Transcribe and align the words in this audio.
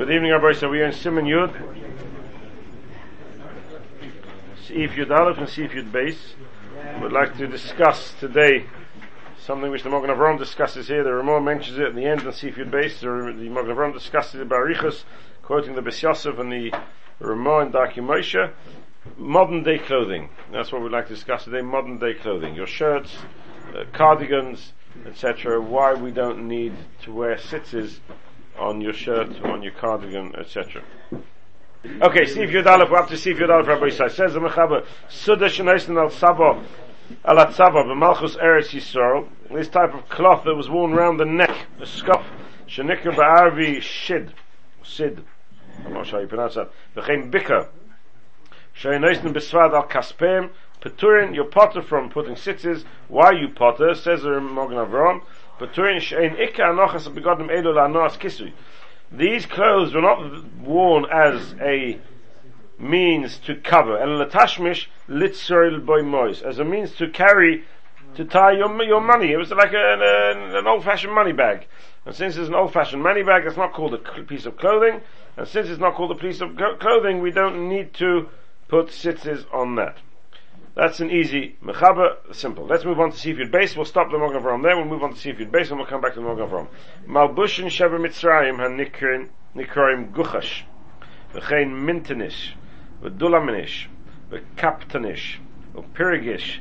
Good 0.00 0.12
evening, 0.12 0.30
everybody. 0.30 0.58
So 0.58 0.70
we 0.70 0.80
are 0.80 0.86
in 0.86 0.92
Simen 0.92 1.26
Yud. 1.26 1.52
Seif 4.66 4.92
Yud 4.92 5.10
Aleph 5.10 5.36
and 5.36 5.46
Seif 5.46 5.72
Yud 5.72 5.92
Base. 5.92 6.36
We'd 7.02 7.12
like 7.12 7.36
to 7.36 7.46
discuss 7.46 8.14
today 8.18 8.64
something 9.38 9.70
which 9.70 9.82
the 9.82 9.90
Magen 9.90 10.08
Avraham 10.08 10.38
discusses 10.38 10.88
here. 10.88 11.04
The 11.04 11.12
Ramah 11.12 11.42
mentions 11.42 11.78
it 11.78 11.84
at 11.84 11.94
the 11.94 12.06
end 12.06 12.22
of 12.22 12.32
Seif 12.32 12.54
Yud 12.54 12.70
Base. 12.70 12.98
The, 13.00 13.08
the 13.08 13.50
Magen 13.50 13.76
Avraham 13.76 13.92
discusses 13.92 14.40
it 14.40 14.48
by 14.48 14.56
Barichas, 14.56 15.04
quoting 15.42 15.74
the 15.74 15.82
Bes 15.82 16.02
and 16.02 16.50
the 16.50 16.72
Ramah 17.18 17.58
and 17.58 17.74
Darki 17.74 17.96
Moshe. 17.96 18.50
Modern 19.18 19.62
day 19.62 19.78
clothing. 19.80 20.30
That's 20.50 20.72
what 20.72 20.80
we'd 20.80 20.92
like 20.92 21.08
to 21.08 21.14
discuss 21.14 21.44
today. 21.44 21.60
Modern 21.60 21.98
day 21.98 22.14
clothing. 22.14 22.54
Your 22.54 22.66
shirts, 22.66 23.18
uh, 23.76 23.84
cardigans, 23.92 24.72
etc. 25.04 25.60
Why 25.60 25.92
we 25.92 26.10
don't 26.10 26.48
need 26.48 26.72
to 27.02 27.12
wear 27.12 27.36
sitzes 27.36 28.00
on 28.60 28.80
your 28.80 28.92
shirt 28.92 29.42
on 29.42 29.62
your 29.62 29.72
cardigan, 29.72 30.34
etc. 30.36 30.82
Okay, 32.02 32.26
see 32.26 32.42
if 32.42 32.50
you're 32.50 32.62
we 32.62 32.96
have 32.96 33.08
to 33.08 33.16
see 33.16 33.30
if 33.30 33.38
you're 33.38 33.48
Rabbi 33.48 33.86
Yisrael. 33.86 34.10
Says 34.10 34.34
the 34.34 34.40
Mechaber, 34.40 34.84
Suda 35.08 35.46
Shenoisen 35.46 35.98
al 35.98 36.10
Sabo, 36.10 36.62
al 37.24 37.36
Atzava, 37.36 37.84
B'malchus 37.84 38.36
Eretz 38.36 38.70
Yisrael, 38.70 39.26
this 39.50 39.68
type 39.68 39.94
of 39.94 40.06
cloth 40.10 40.44
that 40.44 40.54
was 40.54 40.68
worn 40.68 40.92
around 40.92 41.16
the 41.16 41.24
neck, 41.24 41.66
a 41.80 41.86
scuff, 41.86 42.24
Shenikr 42.68 43.14
Ba'arvi 43.14 43.80
Shid, 43.80 44.34
Sid, 44.84 45.24
I'm 45.86 45.94
not 45.94 46.06
sure 46.06 46.18
how 46.18 46.22
you 46.22 46.28
pronounce 46.28 46.56
that, 46.56 46.70
V'chein 46.94 47.32
Bika, 47.32 47.68
Shenoisen 48.78 49.32
B'svad 49.32 49.72
al 49.72 49.88
Kaspeim, 49.88 50.50
Peturin, 50.82 51.34
you're 51.34 51.44
potter 51.44 51.80
from 51.80 52.10
putting 52.10 52.34
sitzes, 52.34 52.84
why 53.08 53.32
you 53.32 53.48
potter, 53.48 53.94
says 53.94 54.22
the 54.22 54.40
Magen 54.40 54.76
Avraham, 54.76 55.22
Kisui, 58.16 58.52
these 59.12 59.46
clothes 59.46 59.94
were 59.94 60.00
not 60.00 60.44
worn 60.60 61.04
as 61.12 61.54
a 61.60 61.98
means 62.78 63.38
to 63.38 63.54
cover, 63.56 63.98
el 63.98 64.24
latashmish 64.24 64.86
litzoril 65.08 65.84
boy 65.84 66.02
mois, 66.02 66.40
as 66.42 66.58
a 66.58 66.64
means 66.64 66.94
to 66.94 67.08
carry, 67.08 67.64
to 68.14 68.24
tie 68.24 68.52
your, 68.52 68.82
your 68.82 69.00
money. 69.00 69.32
It 69.32 69.36
was 69.36 69.50
like 69.50 69.72
a, 69.72 70.56
an 70.56 70.66
old-fashioned 70.66 71.12
money 71.12 71.32
bag. 71.32 71.66
And 72.06 72.14
since 72.14 72.36
it's 72.36 72.48
an 72.48 72.54
old-fashioned 72.54 73.02
money 73.02 73.22
bag, 73.22 73.44
it's 73.46 73.56
not 73.56 73.72
called 73.74 73.94
a 73.94 73.98
piece 73.98 74.46
of 74.46 74.56
clothing. 74.56 75.02
And 75.36 75.46
since 75.46 75.68
it's 75.68 75.80
not 75.80 75.94
called 75.94 76.10
a 76.12 76.14
piece 76.14 76.40
of 76.40 76.56
clothing, 76.80 77.20
we 77.20 77.30
don't 77.30 77.68
need 77.68 77.92
to 77.94 78.28
put 78.68 78.88
sitzes 78.88 79.44
on 79.52 79.74
that. 79.76 79.98
That's 80.80 80.98
an 81.00 81.10
easy 81.10 81.56
mechaber, 81.62 82.16
simple. 82.34 82.64
Let's 82.64 82.86
move 82.86 82.98
on 83.00 83.12
to 83.12 83.16
Sifid 83.18 83.50
base. 83.50 83.76
We'll 83.76 83.84
stop 83.84 84.10
the 84.10 84.16
Mogav 84.16 84.44
Ram 84.44 84.62
there. 84.62 84.74
We'll 84.78 84.86
move 84.86 85.02
on 85.02 85.12
to 85.12 85.14
Sifid 85.14 85.50
base 85.50 85.68
and 85.68 85.78
we'll 85.78 85.86
come 85.86 86.00
back 86.00 86.14
to 86.14 86.20
the 86.20 86.26
Mogav 86.26 86.50
Ram. 86.50 86.68
Malbushin 87.06 87.66
Sheva 87.66 88.00
Mitzrayim 88.00 88.56
han 88.56 88.78
nikroim 89.54 90.10
guchash. 90.10 90.62
V'chein 91.34 91.70
mintenish. 91.70 92.52
V'dulaminish. 93.02 93.88
V'kaptanish. 94.30 95.36
V'pirigish. 95.74 96.60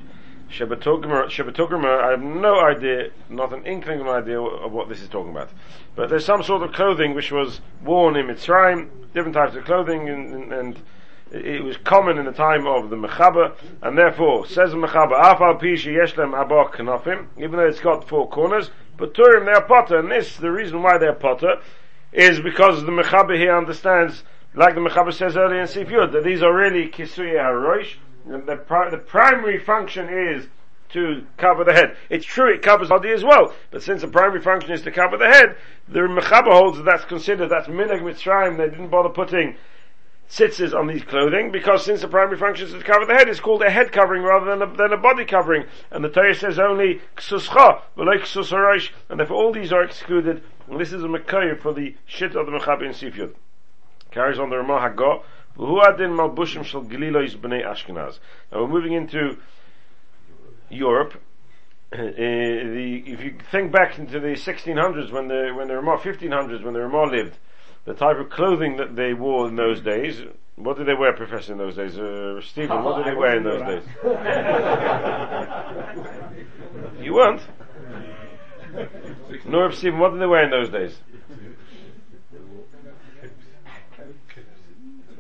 Shabbatogrimer, 0.49 2.03
I 2.03 2.11
have 2.11 2.21
no 2.21 2.59
idea, 2.59 3.11
not 3.29 3.53
an 3.53 3.65
inkling 3.65 4.01
of 4.01 4.07
an 4.07 4.13
idea 4.15 4.41
of 4.41 4.73
what 4.73 4.89
this 4.89 5.01
is 5.01 5.07
talking 5.07 5.31
about. 5.31 5.49
But 5.95 6.09
there's 6.09 6.25
some 6.25 6.43
sort 6.43 6.63
of 6.63 6.73
clothing 6.73 7.15
which 7.15 7.31
was 7.31 7.61
worn 7.85 8.17
in 8.17 8.27
Mitzrayim, 8.27 8.89
different 9.13 9.35
types 9.35 9.55
of 9.55 9.63
clothing, 9.63 10.09
and, 10.09 10.33
and, 10.33 10.51
and 10.51 10.79
it 11.31 11.63
was 11.63 11.77
common 11.77 12.17
in 12.17 12.25
the 12.25 12.31
time 12.31 12.65
of 12.65 12.89
the 12.89 12.95
Mechaber, 12.95 13.55
and 13.81 13.97
therefore, 13.97 14.47
says 14.47 14.71
the 14.71 14.77
Mechaber, 14.77 15.19
Afal 15.19 15.61
Pisha 15.61 15.93
Yeshlem 15.93 16.39
Abba 16.39 16.75
Knafim, 16.75 17.27
even 17.37 17.51
though 17.51 17.67
it's 17.67 17.79
got 17.79 18.07
four 18.07 18.27
corners, 18.29 18.71
but 18.97 19.13
Turim 19.13 19.45
they 19.45 19.51
are 19.51 19.65
potter, 19.65 19.99
and 19.99 20.11
this, 20.11 20.37
the 20.37 20.51
reason 20.51 20.81
why 20.81 20.97
they're 20.97 21.13
potter, 21.13 21.55
is 22.11 22.39
because 22.39 22.83
the 22.83 22.91
Mechaber 22.91 23.37
here 23.37 23.55
understands, 23.55 24.23
like 24.55 24.73
the 24.73 24.81
Mechaber 24.81 25.13
says 25.13 25.37
earlier 25.37 25.61
in 25.61 25.67
Sif 25.67 25.89
that 25.89 26.23
these 26.23 26.41
are 26.41 26.53
really 26.53 26.87
Kisuya 26.87 27.39
HaRoish, 27.39 27.95
the, 28.25 28.55
pri- 28.55 28.89
the 28.89 28.97
primary 28.97 29.59
function 29.59 30.09
is 30.09 30.47
to 30.89 31.23
cover 31.37 31.63
the 31.63 31.73
head. 31.73 31.95
It's 32.09 32.25
true 32.25 32.51
it 32.51 32.63
covers 32.63 32.89
body 32.89 33.11
as 33.11 33.23
well, 33.23 33.53
but 33.69 33.83
since 33.83 34.01
the 34.01 34.07
primary 34.07 34.41
function 34.41 34.71
is 34.71 34.81
to 34.81 34.91
cover 34.91 35.17
the 35.17 35.27
head, 35.27 35.55
the 35.87 35.99
Mechaber 35.99 36.51
holds 36.51 36.77
that 36.77 36.85
that's 36.85 37.05
considered, 37.05 37.49
that's 37.49 37.67
Minag 37.67 38.01
Mitzrayim, 38.01 38.57
they 38.57 38.69
didn't 38.69 38.89
bother 38.89 39.09
putting 39.09 39.55
tzitzis 40.29 40.77
on 40.77 40.87
these 40.87 41.03
clothing 41.03 41.51
because 41.51 41.83
since 41.83 42.01
the 42.01 42.07
primary 42.07 42.37
function 42.37 42.67
is 42.67 42.73
to 42.73 42.83
cover 42.83 43.05
the 43.05 43.13
head, 43.13 43.27
it's 43.27 43.39
called 43.39 43.63
a 43.63 43.69
head 43.69 43.91
covering 43.91 44.21
rather 44.21 44.45
than 44.45 44.61
a, 44.61 44.77
than 44.77 44.93
a 44.93 44.97
body 44.97 45.25
covering. 45.25 45.65
And 45.91 46.03
the 46.03 46.09
Torah 46.09 46.35
says 46.35 46.59
only 46.59 47.01
ksuscha, 47.17 47.81
like 47.95 48.21
ksus 48.21 48.89
and 49.09 49.19
therefore 49.19 49.37
all 49.37 49.51
these 49.51 49.73
are 49.73 49.83
excluded. 49.83 50.43
And 50.67 50.79
this 50.79 50.93
is 50.93 51.03
a 51.03 51.07
makayr 51.07 51.59
for 51.59 51.73
the 51.73 51.95
shit 52.05 52.35
of 52.35 52.45
the 52.45 52.51
mechaber 52.51 52.83
in 52.83 52.91
Sifyud. 52.91 53.33
Carries 54.11 54.39
on 54.39 54.49
the 54.49 54.57
Ramah 54.57 54.89
Haggah. 54.89 55.23
malbushim 55.57 56.63
shel 56.63 56.83
galilois 56.83 57.35
b'nei 57.35 57.65
Ashkenaz. 57.65 58.19
Now 58.51 58.61
we're 58.61 58.67
moving 58.67 58.93
into 58.93 59.37
Europe. 60.69 61.15
Uh, 61.91 61.97
the, 61.97 63.03
if 63.07 63.23
you 63.23 63.35
think 63.51 63.71
back 63.71 63.97
into 63.97 64.19
the 64.19 64.27
1600s 64.27 65.11
when 65.11 65.27
the 65.27 65.51
when 65.55 65.67
the 65.67 65.75
Ramah 65.75 65.97
1500s 65.97 66.63
when 66.63 66.75
the 66.75 66.81
Ramah 66.81 67.11
lived, 67.11 67.39
the 67.89 67.95
type 67.95 68.17
of 68.17 68.29
clothing 68.29 68.77
that 68.77 68.95
they 68.95 69.13
wore 69.15 69.47
in 69.47 69.55
those 69.55 69.81
days. 69.81 70.21
What 70.57 70.77
did 70.77 70.85
they 70.85 70.93
wear, 70.93 71.11
Professor, 71.11 71.53
in 71.53 71.57
those 71.57 71.75
days? 71.75 71.97
Uh, 71.97 72.39
Stephen, 72.41 72.77
oh, 72.77 72.83
what 72.83 72.97
did 72.97 73.07
they 73.11 73.17
wear 73.17 73.37
in 73.37 73.43
those 73.43 73.61
days? 73.61 73.83
you 77.03 77.15
weren't? 77.15 77.41
Nor 79.47 79.71
Stephen, 79.71 79.97
what 79.97 80.11
did 80.11 80.21
they 80.21 80.27
wear 80.27 80.43
in 80.43 80.51
those 80.51 80.69
days? 80.69 80.99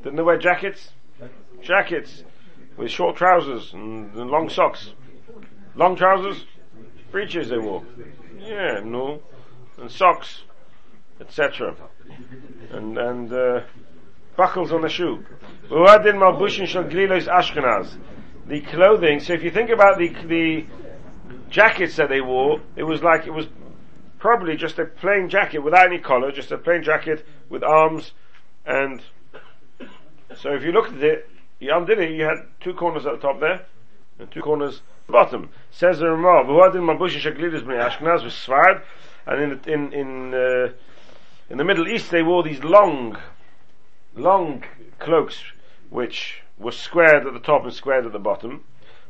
Didn't 0.03 0.17
they 0.17 0.21
wear 0.21 0.37
jackets? 0.37 0.91
Jackets 1.63 2.23
with 2.77 2.91
short 2.91 3.15
trousers 3.15 3.73
and, 3.73 4.13
and 4.13 4.29
long 4.29 4.47
socks. 4.47 4.91
Long 5.73 5.95
trousers, 5.95 6.45
breeches 7.09 7.49
they 7.49 7.57
wore. 7.57 7.81
Yeah, 8.39 8.81
no, 8.83 9.21
and 9.79 9.89
socks, 9.89 10.43
etc 11.19 11.75
and 12.71 12.97
and 12.97 13.33
uh, 13.33 13.61
buckles 14.35 14.71
on 14.71 14.81
the 14.81 14.89
shoe. 14.89 15.25
The 18.47 18.61
clothing. 18.61 19.19
So 19.19 19.33
if 19.33 19.43
you 19.43 19.51
think 19.51 19.69
about 19.69 19.97
the 19.97 20.09
the 20.25 20.65
jackets 21.49 21.95
that 21.97 22.09
they 22.09 22.21
wore, 22.21 22.61
it 22.75 22.83
was 22.83 23.03
like 23.03 23.27
it 23.27 23.33
was 23.33 23.47
probably 24.17 24.55
just 24.55 24.79
a 24.79 24.85
plain 24.85 25.29
jacket 25.29 25.59
without 25.59 25.85
any 25.85 25.99
collar, 25.99 26.31
just 26.31 26.51
a 26.51 26.57
plain 26.57 26.83
jacket 26.83 27.25
with 27.49 27.63
arms 27.63 28.13
and. 28.65 29.01
So 30.35 30.53
if 30.53 30.63
you 30.63 30.71
looked 30.71 30.93
at 30.93 31.03
it, 31.03 31.29
you 31.59 31.75
undid 31.75 31.97
it. 31.97 32.11
You 32.11 32.23
had 32.23 32.37
two 32.61 32.73
corners 32.73 33.05
at 33.07 33.13
the 33.13 33.17
top 33.17 33.39
there, 33.39 33.65
and 34.19 34.31
two 34.31 34.41
corners 34.41 34.75
at 34.75 35.07
the 35.07 35.13
bottom. 35.13 35.49
Says 35.71 35.99
the 35.99 36.11
Ramah, 36.11 36.43
and 39.25 39.41
in 39.41 39.73
in 39.73 39.93
in. 39.93 40.33
Uh, 40.33 40.73
in 41.49 41.57
the 41.57 41.63
Middle 41.63 41.87
East, 41.87 42.11
they 42.11 42.21
wore 42.21 42.43
these 42.43 42.63
long, 42.63 43.17
long 44.15 44.63
cloaks, 44.99 45.43
which 45.89 46.41
were 46.59 46.71
squared 46.71 47.25
at 47.25 47.33
the 47.33 47.39
top 47.39 47.63
and 47.63 47.73
squared 47.73 48.05
at 48.05 48.11
the 48.11 48.19
bottom. 48.19 48.63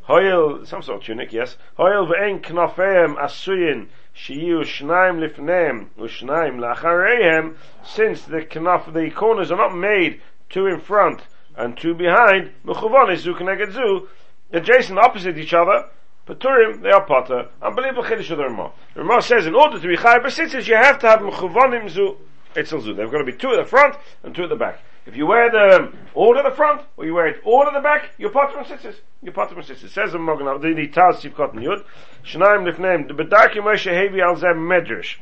Hoil, 0.04 0.66
some 0.66 0.82
sort 0.82 1.02
of 1.02 1.04
tunic, 1.04 1.34
yes. 1.34 1.58
Ve'en 1.78 2.42
knafeim 2.42 3.18
asuyin 3.18 3.88
shiyu 4.16 4.62
shnaim 4.64 5.20
lifneim 5.20 5.88
ushnaim 6.00 7.56
since 7.84 8.24
the 8.24 8.42
knaf, 8.42 8.94
the 8.94 9.12
corners 9.12 9.52
are 9.52 9.58
not 9.58 9.76
made 9.76 10.22
two 10.50 10.66
in 10.66 10.80
front 10.80 11.22
and 11.58 11.78
two 11.78 11.94
behind, 11.94 12.52
mechuvon 12.66 13.16
zu 13.18 14.08
adjacent 14.52 14.98
opposite 14.98 15.38
each 15.38 15.54
other, 15.54 15.90
Paturim, 16.30 16.84
they 16.84 16.92
are 16.92 17.06
potter. 17.06 17.50
Unbelievable 17.60 18.04
chiddush 18.04 18.30
of 18.30 18.38
the 18.38 18.44
Ramah. 18.44 18.72
The 18.94 19.02
Ramah 19.02 19.24
says, 19.24 19.48
in 19.48 19.56
order 19.56 19.80
to 19.80 19.88
be 19.88 19.98
chayv 19.98 20.24
b'sitzes, 20.24 20.68
you 20.68 20.76
have 20.76 21.00
to 21.00 21.08
have 21.08 21.22
mechuvanim 21.22 21.90
zu 21.90 22.18
Itzel 22.56 22.82
zu. 22.82 22.94
There's 22.94 23.10
going 23.10 23.26
to 23.26 23.32
be 23.32 23.36
two 23.36 23.50
at 23.50 23.58
the 23.58 23.66
front 23.66 23.96
and 24.24 24.36
two 24.36 24.44
at 24.44 24.50
the 24.50 24.56
back. 24.56 24.80
If 25.08 25.16
you 25.16 25.26
wear 25.26 25.50
the 25.50 25.86
um, 25.86 25.98
all 26.14 26.38
at 26.38 26.44
the 26.44 26.56
front 26.56 26.84
or 26.98 27.06
you 27.06 27.16
wear 27.16 27.28
it 27.28 27.42
all 27.44 27.66
at 27.66 27.74
the 27.74 27.80
back, 27.80 28.12
you're 28.20 28.30
potter 28.30 28.60
and 28.60 28.68
sisters. 28.68 28.96
You're 29.24 29.34
potter 29.34 29.56
and 29.56 29.66
sisters. 29.66 29.92
Says 29.92 30.12
the 30.12 30.20
Mogan 30.20 30.46
the 30.46 30.88
Taz 30.88 31.22
Sivkot 31.22 31.54
Yud. 31.54 31.84
Shnaim 32.24 32.72
nifneim 32.72 33.08
the 33.08 33.16
Bedarki 33.16 33.56
Moshe 33.56 33.92
Hevi 33.92 34.22
al 34.22 34.36
Zem 34.36 34.58
Medrash. 34.58 35.16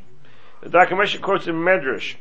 The 0.61 0.69
Darki 0.69 0.89
Moshe 0.89 1.21
quotes 1.21 1.47
in 1.47 1.55
Medrash. 1.55 2.15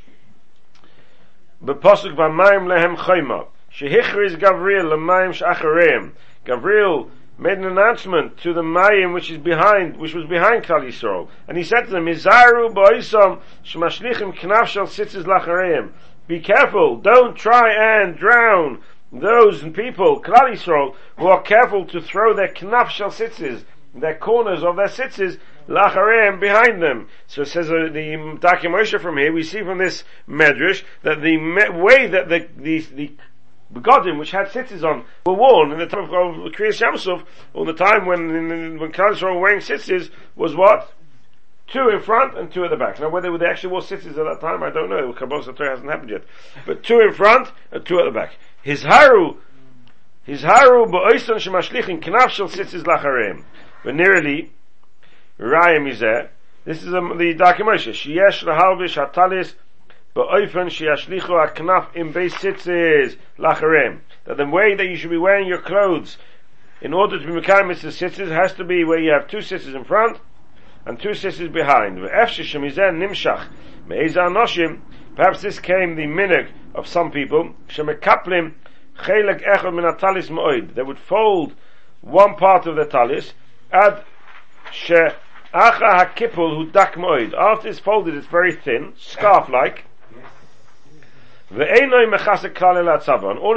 Bepasuk 1.64 2.14
v'mayim 2.14 2.69
lehem 2.69 2.96
chayma. 2.96 3.49
Shehichriz 3.72 4.38
Gavriel 4.38 4.88
l'mayim 4.88 5.32
shachareim. 5.32 6.12
Gavriel 6.44 7.11
made 7.38 7.59
an 7.59 7.65
announcement 7.65 8.38
to 8.38 8.53
the 8.53 8.62
Mayim 8.62 9.12
which 9.12 9.31
is 9.31 9.38
behind, 9.38 9.97
which 9.97 10.15
was 10.15 10.25
behind 10.27 10.65
Klal 10.65 10.87
Yisrael. 10.87 11.29
And 11.47 11.59
he 11.59 11.65
said 11.65 11.83
to 11.83 11.91
them, 11.91 12.06
Izaru 12.06 12.73
boisam 12.73 13.41
shmashlichim 13.65 14.35
knaf 14.35 14.67
shel 14.67 14.87
sitzes 14.87 15.25
lachareim. 15.25 15.93
Be 16.27 16.41
careful, 16.41 16.97
don't 16.97 17.37
try 17.37 18.03
and 18.03 18.17
drown 18.17 18.83
those 19.12 19.62
people, 19.62 20.23
Klal 20.23 20.53
Yisrael, 20.53 20.94
who 21.19 21.27
are 21.27 21.43
careful 21.43 21.85
to 21.87 22.00
throw 22.00 22.35
their 22.35 22.49
knaf 22.49 22.88
shel 22.88 23.11
sitzes, 23.11 23.65
their 23.94 24.17
corners 24.17 24.65
of 24.65 24.77
their 24.77 24.88
sitzes, 24.88 25.38
lachareim 25.69 26.41
behind 26.41 26.83
them. 26.83 27.09
So 27.27 27.43
it 27.43 27.49
says 27.49 27.71
uh, 27.71 27.88
the 27.93 28.38
Darki 28.41 28.65
Moshe 28.65 29.00
from 29.00 29.19
here, 29.19 29.33
we 29.33 29.43
see 29.43 29.62
from 29.62 29.79
this 29.79 30.05
medrash 30.29 30.85
that 31.03 31.21
the 31.21 31.37
me- 31.37 31.81
way 31.83 32.06
that 32.06 32.29
the, 32.29 32.49
the, 32.56 32.81
the 32.94 33.17
begodim 33.72 34.18
which 34.18 34.30
had 34.30 34.46
tzitzis 34.46 34.84
on 34.84 35.04
were 35.24 35.34
worn 35.34 35.72
in 35.72 35.78
the 35.78 35.86
time 35.86 36.04
of, 36.04 36.10
of 36.12 36.52
Kriyas 36.52 36.80
Yamsuf, 36.80 37.24
or 37.54 37.66
the 37.66 37.72
time 37.72 38.06
when 38.06 38.78
when 38.78 38.92
Klal 38.92 39.20
were 39.20 39.38
wearing 39.38 39.60
tzitzis 39.60 40.10
was 40.34 40.54
what? 40.54 40.92
Two 41.68 41.88
in 41.88 42.00
front 42.00 42.38
and 42.38 42.52
two 42.52 42.64
at 42.64 42.70
the 42.70 42.76
back. 42.76 43.00
Now 43.00 43.08
whether 43.08 43.36
they 43.36 43.46
actually 43.46 43.72
wore 43.72 43.80
tzitzis 43.80 44.10
at 44.10 44.14
that 44.16 44.38
time, 44.40 44.62
I 44.62 44.70
don't 44.70 44.88
know. 44.88 45.12
Kabbalah 45.12 45.42
hasn't 45.44 45.90
happened 45.90 46.10
yet. 46.10 46.22
But 46.64 46.84
two 46.84 47.00
in 47.00 47.12
front 47.12 47.50
and 47.72 47.84
two 47.84 47.98
at 47.98 48.04
the 48.04 48.12
back. 48.12 48.36
His 48.62 48.82
haru, 48.82 49.36
his 50.22 50.42
haru 50.42 50.86
ba'oisan 50.86 51.36
shemashlichin 51.36 52.00
knaf 52.00 52.30
shel 52.30 52.48
tzitzis 52.48 52.84
lachareim. 52.84 53.44
Venerally, 53.84 54.50
Rayim 55.38 55.90
is 55.90 56.00
there. 56.00 56.30
This 56.64 56.82
is 56.82 56.94
um, 56.94 57.16
the 57.18 57.34
Moshe. 57.34 57.92
Sheyesh 57.92 58.42
lahalvish 58.42 58.96
hatalis 58.96 59.54
That 60.16 60.32
the 64.38 64.46
way 64.50 64.74
that 64.74 64.86
you 64.86 64.96
should 64.96 65.10
be 65.10 65.18
wearing 65.18 65.46
your 65.46 65.60
clothes 65.60 66.16
in 66.80 66.94
order 66.94 67.18
to 67.18 67.26
be 67.26 67.32
mekayim 67.32 67.68
mitzvah 67.68 67.88
sitzes 67.88 68.30
has 68.30 68.54
to 68.54 68.64
be 68.64 68.82
where 68.82 68.98
you 68.98 69.10
have 69.10 69.28
two 69.28 69.42
sitzes 69.42 69.74
in 69.74 69.84
front 69.84 70.18
and 70.86 70.98
two 70.98 71.10
sitzes 71.10 71.52
behind. 71.52 71.98
Perhaps 75.16 75.42
this 75.42 75.60
came 75.60 75.96
the 75.96 76.06
minig 76.06 76.48
of 76.74 76.86
some 76.86 77.10
people. 77.10 77.54
They 80.74 80.82
would 80.82 80.98
fold 80.98 81.52
one 82.00 82.36
part 82.36 82.66
of 82.66 82.76
the 82.76 82.86
talis 82.86 83.34
ad 83.70 84.02
she 84.72 84.94
moed. 84.94 85.14
After 87.34 87.68
it's 87.68 87.80
folded, 87.80 88.14
it's 88.14 88.26
very 88.26 88.52
thin, 88.52 88.94
scarf-like. 88.96 89.84
All 91.50 91.60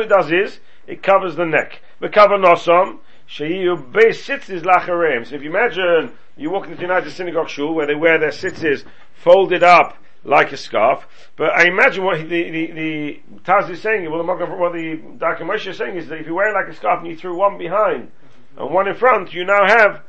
it 0.01 0.09
does 0.09 0.31
is, 0.31 0.59
it 0.87 1.01
covers 1.01 1.35
the 1.35 1.45
neck. 1.45 1.81
Nosom, 2.01 2.99
sheyu 3.27 3.91
beis 3.91 4.23
sitzis 4.23 4.61
lachareim. 4.61 5.25
So 5.25 5.35
if 5.35 5.43
you 5.43 5.49
imagine, 5.49 6.11
you 6.37 6.51
walk 6.51 6.65
into 6.65 6.75
the 6.75 6.83
United 6.83 7.11
Synagogue 7.11 7.49
shul, 7.49 7.73
where 7.73 7.87
they 7.87 7.95
wear 7.95 8.19
their 8.19 8.29
sitzis 8.29 8.85
folded 9.15 9.63
up 9.63 9.97
like 10.23 10.51
a 10.51 10.57
scarf, 10.57 11.07
but 11.37 11.51
I 11.51 11.67
imagine 11.67 12.03
what 12.03 12.17
the, 12.17 12.27
the, 12.27 12.71
the 12.71 13.21
Taz 13.43 13.69
is 13.69 13.81
saying, 13.81 14.09
well, 14.11 14.23
what 14.25 14.73
the 14.73 14.99
Darki 15.17 15.41
Moshe 15.41 15.67
is 15.67 15.77
saying 15.77 15.95
is 15.95 16.07
that 16.09 16.19
if 16.19 16.27
you 16.27 16.35
wear 16.35 16.49
it 16.49 16.53
like 16.53 16.67
a 16.67 16.75
scarf 16.75 16.99
and 16.99 17.09
you 17.09 17.15
threw 17.15 17.37
one 17.37 17.57
behind 17.57 18.11
and 18.57 18.73
one 18.73 18.87
in 18.87 18.95
front, 18.95 19.33
you 19.33 19.45
now 19.45 19.65
have 19.65 20.01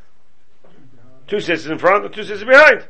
two 1.29 1.37
sitzis 1.37 1.71
in 1.71 1.79
front 1.79 2.05
and 2.05 2.12
two 2.12 2.23
sitzis 2.23 2.47
behind. 2.47 2.87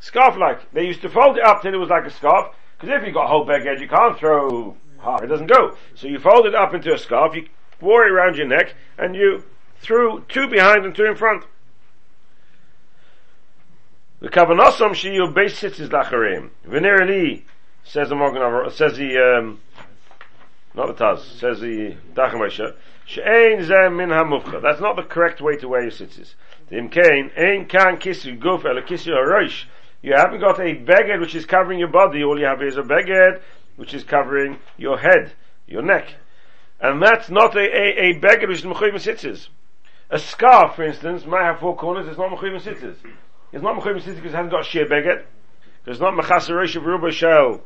Scarf 0.00 0.36
like. 0.36 0.72
They 0.72 0.84
used 0.84 1.02
to 1.02 1.08
fold 1.08 1.38
it 1.38 1.44
up 1.44 1.62
till 1.62 1.72
it 1.72 1.76
was 1.76 1.90
like 1.90 2.06
a 2.06 2.10
scarf, 2.10 2.52
because 2.82 2.98
if 2.98 3.06
you've 3.06 3.14
got 3.14 3.26
a 3.26 3.28
whole 3.28 3.46
baguette, 3.46 3.80
you 3.80 3.86
can't 3.86 4.18
throw 4.18 4.76
half. 5.00 5.22
It 5.22 5.28
doesn't 5.28 5.46
go. 5.46 5.76
So 5.94 6.08
you 6.08 6.18
fold 6.18 6.46
it 6.46 6.54
up 6.56 6.74
into 6.74 6.92
a 6.92 6.98
scarf, 6.98 7.36
you 7.36 7.46
wore 7.80 8.04
it 8.04 8.10
around 8.10 8.36
your 8.36 8.48
neck, 8.48 8.74
and 8.98 9.14
you 9.14 9.44
threw 9.76 10.24
two 10.28 10.48
behind 10.48 10.84
and 10.84 10.92
two 10.92 11.04
in 11.04 11.14
front. 11.14 11.44
The 14.18 14.30
kavanosam 14.30 14.94
shiyu 14.94 15.32
base 15.32 15.56
sits 15.56 15.78
is 15.78 15.90
lacharim. 15.90 16.50
Venerally 16.66 17.44
says 17.84 18.08
the 18.08 18.16
Morgan 18.16 18.68
says 18.72 18.96
the 18.96 19.16
um, 19.16 19.60
not 20.74 20.88
the 20.88 21.04
Taz 21.04 21.20
says 21.38 21.60
the 21.60 21.96
Darki 22.14 22.34
Moshe 22.34 22.74
she'ein 23.04 23.60
zeh 23.60 23.94
min 23.94 24.08
hamufcha. 24.08 24.60
That's 24.60 24.80
not 24.80 24.96
the 24.96 25.02
correct 25.02 25.40
way 25.40 25.56
to 25.58 25.68
wear 25.68 25.82
your 25.82 25.90
sitzis. 25.92 26.34
The 26.68 26.76
imkain 26.76 27.30
ein 27.38 27.66
kan 27.66 27.98
kisu 27.98 28.40
guf 28.40 28.64
el 28.64 28.82
kisu 28.82 29.12
harosh 29.12 29.66
you 30.02 30.14
haven't 30.14 30.40
got 30.40 30.58
a 30.58 30.74
beged 30.74 31.20
which 31.20 31.34
is 31.34 31.46
covering 31.46 31.78
your 31.78 31.88
body, 31.88 32.22
all 32.22 32.38
you 32.38 32.46
have 32.46 32.62
is 32.62 32.76
a 32.76 32.82
beged 32.82 33.40
which 33.76 33.94
is 33.94 34.04
covering 34.04 34.58
your 34.76 34.98
head, 34.98 35.32
your 35.66 35.82
neck. 35.82 36.14
And 36.80 37.00
that's 37.00 37.30
not 37.30 37.56
a, 37.56 37.60
a, 37.60 38.10
a 38.10 38.20
beged 38.20 38.48
which 38.48 38.58
is 38.58 38.64
mechuyim 38.64 38.94
sitzes. 38.94 39.48
A 40.10 40.18
scarf, 40.18 40.76
for 40.76 40.84
instance, 40.84 41.24
might 41.24 41.44
have 41.44 41.60
four 41.60 41.76
corners, 41.76 42.08
it's 42.08 42.18
not 42.18 42.30
mechuyim 42.30 42.60
sitzes. 42.60 42.96
It's 43.52 43.62
not 43.62 43.78
mechuyim 43.78 44.02
sitzes 44.02 44.16
because 44.16 44.32
it 44.32 44.36
hasn't 44.36 44.50
got 44.50 44.66
sheer 44.66 44.86
beged. 44.86 45.22
It's 45.86 46.00
not 46.00 46.14
mechasarosh 46.14 46.76
of 46.76 46.84
ruba 46.84 47.10
shell 47.10 47.62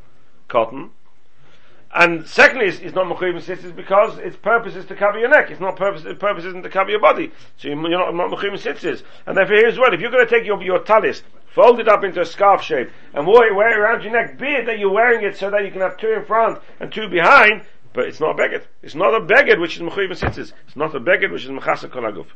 cotton. 0.49 0.91
And 1.95 2.27
secondly, 2.27 2.67
it's, 2.67 2.79
it's 2.81 2.95
not 2.95 3.07
mechuyev 3.07 3.41
sitzes 3.41 3.75
because 3.75 4.19
its 4.19 4.37
purpose 4.37 4.75
is 4.75 4.85
to 4.87 4.95
cover 4.95 5.19
your 5.19 5.31
neck. 5.31 5.51
It's 5.51 5.61
not 5.61 5.77
purpose. 5.77 6.05
Its 6.05 6.19
purpose 6.19 6.45
isn't 6.45 6.63
to 6.63 6.69
cover 6.69 6.91
your 6.91 7.01
body. 7.01 7.33
So 7.57 7.69
you're 7.69 7.77
not, 7.77 8.15
not 8.15 8.31
mechuyev 8.31 8.59
sitzes. 8.59 9.03
And 9.25 9.37
therefore, 9.37 9.57
here's 9.57 9.79
what: 9.79 9.95
if 9.95 10.01
you're 10.01 10.11
going 10.11 10.27
to 10.27 10.31
take 10.31 10.45
your 10.45 10.63
your 10.63 10.81
talis, 10.81 11.23
fold 11.57 11.81
it 11.81 11.89
up 11.89 12.05
into 12.05 12.21
a 12.21 12.27
scarf 12.27 12.63
shape, 12.63 12.91
and 13.15 13.27
wear 13.27 13.49
it, 13.49 13.79
around 13.79 14.03
your 14.03 14.13
neck, 14.13 14.39
be 14.39 14.47
it 14.47 14.67
that 14.67 14.79
you're 14.79 14.93
wearing 14.93 15.25
it 15.25 15.39
so 15.39 15.51
that 15.51 15.65
you 15.65 15.71
can 15.71 15.81
have 15.81 15.97
two 15.97 16.13
in 16.13 16.23
front 16.23 16.61
and 16.79 16.93
two 16.93 17.09
behind, 17.09 17.63
but 17.95 18.05
it's 18.05 18.21
not 18.21 18.39
a 18.39 18.43
beged. 18.43 18.65
It's 18.83 18.95
not 18.95 19.15
a 19.15 19.21
beged 19.25 19.59
which 19.59 19.77
is 19.77 19.83
mechuyev 19.83 20.11
sitzes. 20.11 20.53
It's 20.67 20.77
not 20.77 20.95
a 20.95 21.01
beged 21.01 21.33
which 21.33 21.45
is 21.45 21.51
mechasa 21.51 21.89
kolaguf. 21.89 22.27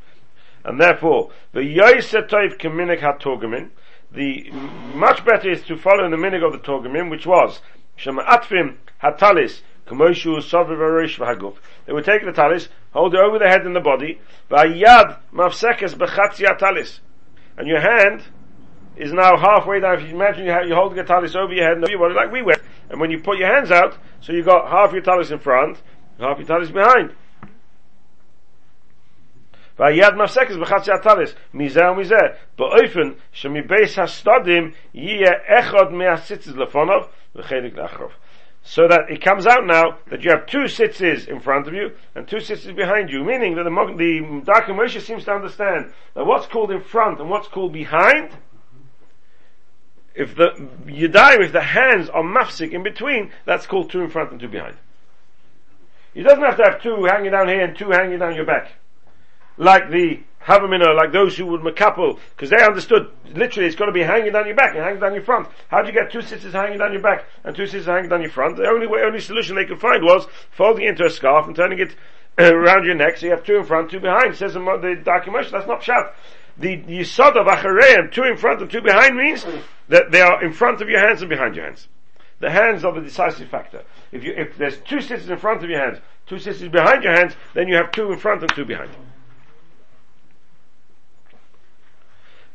And 0.64 0.80
therefore, 0.80 1.32
the 1.52 1.60
yoyse 1.60 2.10
keminik 2.56 3.00
hatorgamin. 3.00 3.68
The 4.10 4.50
much 4.94 5.22
better 5.24 5.50
is 5.50 5.62
to 5.64 5.76
follow 5.76 6.04
in 6.04 6.10
the 6.10 6.16
minig 6.16 6.44
of 6.44 6.52
the 6.52 6.58
Torgamim, 6.58 7.10
which 7.10 7.26
was 7.26 7.60
Shema'atfim 7.96 8.78
hatalis 9.02 9.60
Kamoshu 9.86 10.38
Saviv 10.38 10.78
V'Haguf. 11.16 11.56
They 11.86 11.92
would 11.92 12.04
take 12.04 12.24
the 12.24 12.32
talis, 12.32 12.70
hold 12.92 13.14
it 13.14 13.20
over 13.20 13.38
the 13.38 13.48
head 13.48 13.66
and 13.66 13.76
the 13.76 13.80
body, 13.80 14.20
V'ayad 14.50 15.18
Mafsekes 15.32 15.94
B'chatzi 15.94 16.58
Talis. 16.58 17.00
And 17.56 17.68
your 17.68 17.80
hand 17.80 18.24
is 18.96 19.12
now 19.12 19.36
halfway 19.36 19.80
down. 19.80 20.00
If 20.00 20.08
you 20.08 20.14
imagine 20.14 20.44
you, 20.44 20.50
have, 20.50 20.68
you 20.68 20.74
hold 20.74 20.94
the 20.94 21.04
talis 21.04 21.34
over 21.34 21.52
your 21.52 21.64
head, 21.64 21.76
and 21.76 22.14
like 22.14 22.32
we 22.32 22.42
wear, 22.42 22.60
and 22.90 23.00
when 23.00 23.10
you 23.10 23.20
put 23.20 23.38
your 23.38 23.52
hands 23.52 23.70
out, 23.70 23.96
so 24.20 24.32
you 24.32 24.42
got 24.42 24.68
half 24.68 24.92
your 24.92 25.02
talis 25.02 25.30
in 25.30 25.38
front, 25.38 25.80
half 26.18 26.38
your 26.38 26.46
talis 26.46 26.70
behind. 26.70 27.14
והיד 29.78 30.14
מפסקת 30.14 30.56
בחצי 30.56 30.92
הטלס, 30.92 31.34
מזה 31.54 31.90
ומזה, 31.90 32.16
באופן 32.58 33.10
שמבייס 33.32 33.98
הסטודים 33.98 34.70
יהיה 34.94 35.30
אחד 35.46 35.92
מהסיצז 35.92 36.56
לפונוב 36.56 37.08
וחלק 37.36 37.76
לאחרוב. 37.76 38.12
So 38.62 38.86
that 38.88 39.08
it 39.08 39.22
comes 39.22 39.46
out 39.46 39.64
now 39.64 39.96
that 40.10 40.22
you 40.22 40.30
have 40.30 40.44
two 40.46 40.68
sitzes 40.68 41.26
in 41.26 41.40
front 41.40 41.66
of 41.66 41.72
you 41.72 41.92
and 42.14 42.28
two 42.28 42.40
sitzes 42.40 42.76
behind 42.76 43.08
you, 43.08 43.24
meaning 43.24 43.54
that 43.54 43.64
the, 43.64 43.70
the 43.96 44.20
Darki 44.44 44.72
Moshe 44.76 45.00
seems 45.00 45.24
to 45.24 45.32
understand 45.32 45.92
that 46.14 46.26
what's 46.26 46.46
called 46.46 46.70
in 46.70 46.82
front 46.82 47.18
and 47.20 47.30
what's 47.30 47.48
called 47.48 47.72
behind 47.72 48.36
if 50.14 50.34
the 50.34 50.50
Yadayim, 50.86 51.44
if 51.44 51.52
the 51.52 51.60
hands 51.60 52.08
are 52.08 52.22
mafsik 52.22 52.72
in 52.72 52.82
between, 52.82 53.30
that's 53.44 53.66
called 53.66 53.90
two 53.90 54.00
in 54.00 54.10
front 54.10 54.30
and 54.32 54.40
two 54.40 54.48
behind. 54.48 54.76
He 56.14 56.22
doesn't 56.22 56.42
have 56.42 56.56
to 56.56 56.64
have 56.64 56.82
two 56.82 57.04
hanging 57.04 57.30
down 57.30 57.48
here 57.48 57.64
and 57.64 57.76
two 57.76 57.90
hanging 57.90 58.18
down 58.18 58.34
your 58.34 58.44
back 58.44 58.72
like 59.60 59.90
the 59.90 60.20
Havamina, 60.46 60.96
like 60.96 61.12
those 61.12 61.36
who 61.36 61.44
would 61.46 61.60
makapel, 61.60 62.18
because 62.30 62.48
they 62.48 62.64
understood 62.64 63.10
literally 63.34 63.66
it's 63.66 63.76
got 63.76 63.86
to 63.86 63.92
be 63.92 64.02
hanging 64.02 64.32
down 64.32 64.46
your 64.46 64.56
back 64.56 64.74
and 64.74 64.82
hanging 64.82 65.00
down 65.00 65.12
your 65.12 65.22
front. 65.22 65.46
How 65.68 65.82
do 65.82 65.88
you 65.88 65.92
get 65.92 66.10
two 66.10 66.22
sisters 66.22 66.54
hanging 66.54 66.78
down 66.78 66.92
your 66.92 67.02
back 67.02 67.26
and 67.44 67.54
two 67.54 67.66
sisters 67.66 67.84
hanging 67.84 68.08
down 68.08 68.22
your 68.22 68.30
front? 68.30 68.56
The 68.56 68.66
only 68.66 68.86
way, 68.86 69.02
only 69.02 69.20
solution 69.20 69.54
they 69.54 69.66
could 69.66 69.78
find 69.78 70.02
was 70.02 70.26
folding 70.50 70.86
it 70.86 70.90
into 70.90 71.04
a 71.04 71.10
scarf 71.10 71.46
and 71.46 71.54
turning 71.54 71.78
it 71.78 71.94
around 72.38 72.86
your 72.86 72.94
neck, 72.94 73.18
so 73.18 73.26
you 73.26 73.32
have 73.32 73.44
two 73.44 73.58
in 73.58 73.64
front, 73.64 73.90
two 73.90 74.00
behind. 74.00 74.34
Says 74.34 74.54
the, 74.54 74.60
the 74.60 75.02
document, 75.04 75.50
that's 75.52 75.68
not 75.68 75.82
shat 75.82 76.14
The 76.57 76.77
yisod 76.77 77.35
of 77.35 77.47
achareim, 77.47 78.11
two 78.11 78.23
in 78.23 78.37
front 78.37 78.61
and 78.61 78.71
two 78.71 78.81
behind 78.81 79.17
means 79.17 79.45
that 79.89 80.11
they 80.11 80.21
are 80.21 80.43
in 80.43 80.53
front 80.53 80.81
of 80.81 80.89
your 80.89 80.99
hands 80.99 81.21
and 81.21 81.29
behind 81.29 81.55
your 81.55 81.65
hands. 81.65 81.87
The 82.39 82.49
hands 82.49 82.83
are 82.85 82.93
the 82.93 83.01
decisive 83.01 83.49
factor. 83.49 83.83
If 84.11 84.23
you, 84.23 84.33
if 84.35 84.57
there's 84.57 84.77
two 84.79 85.01
sisters 85.01 85.29
in 85.29 85.37
front 85.37 85.63
of 85.63 85.69
your 85.69 85.79
hands, 85.79 85.99
two 86.27 86.39
sisters 86.39 86.69
behind 86.69 87.03
your 87.03 87.13
hands, 87.13 87.35
then 87.53 87.67
you 87.67 87.75
have 87.75 87.91
two 87.91 88.11
in 88.11 88.19
front 88.19 88.41
and 88.41 88.51
two 88.53 88.65
behind. 88.65 88.91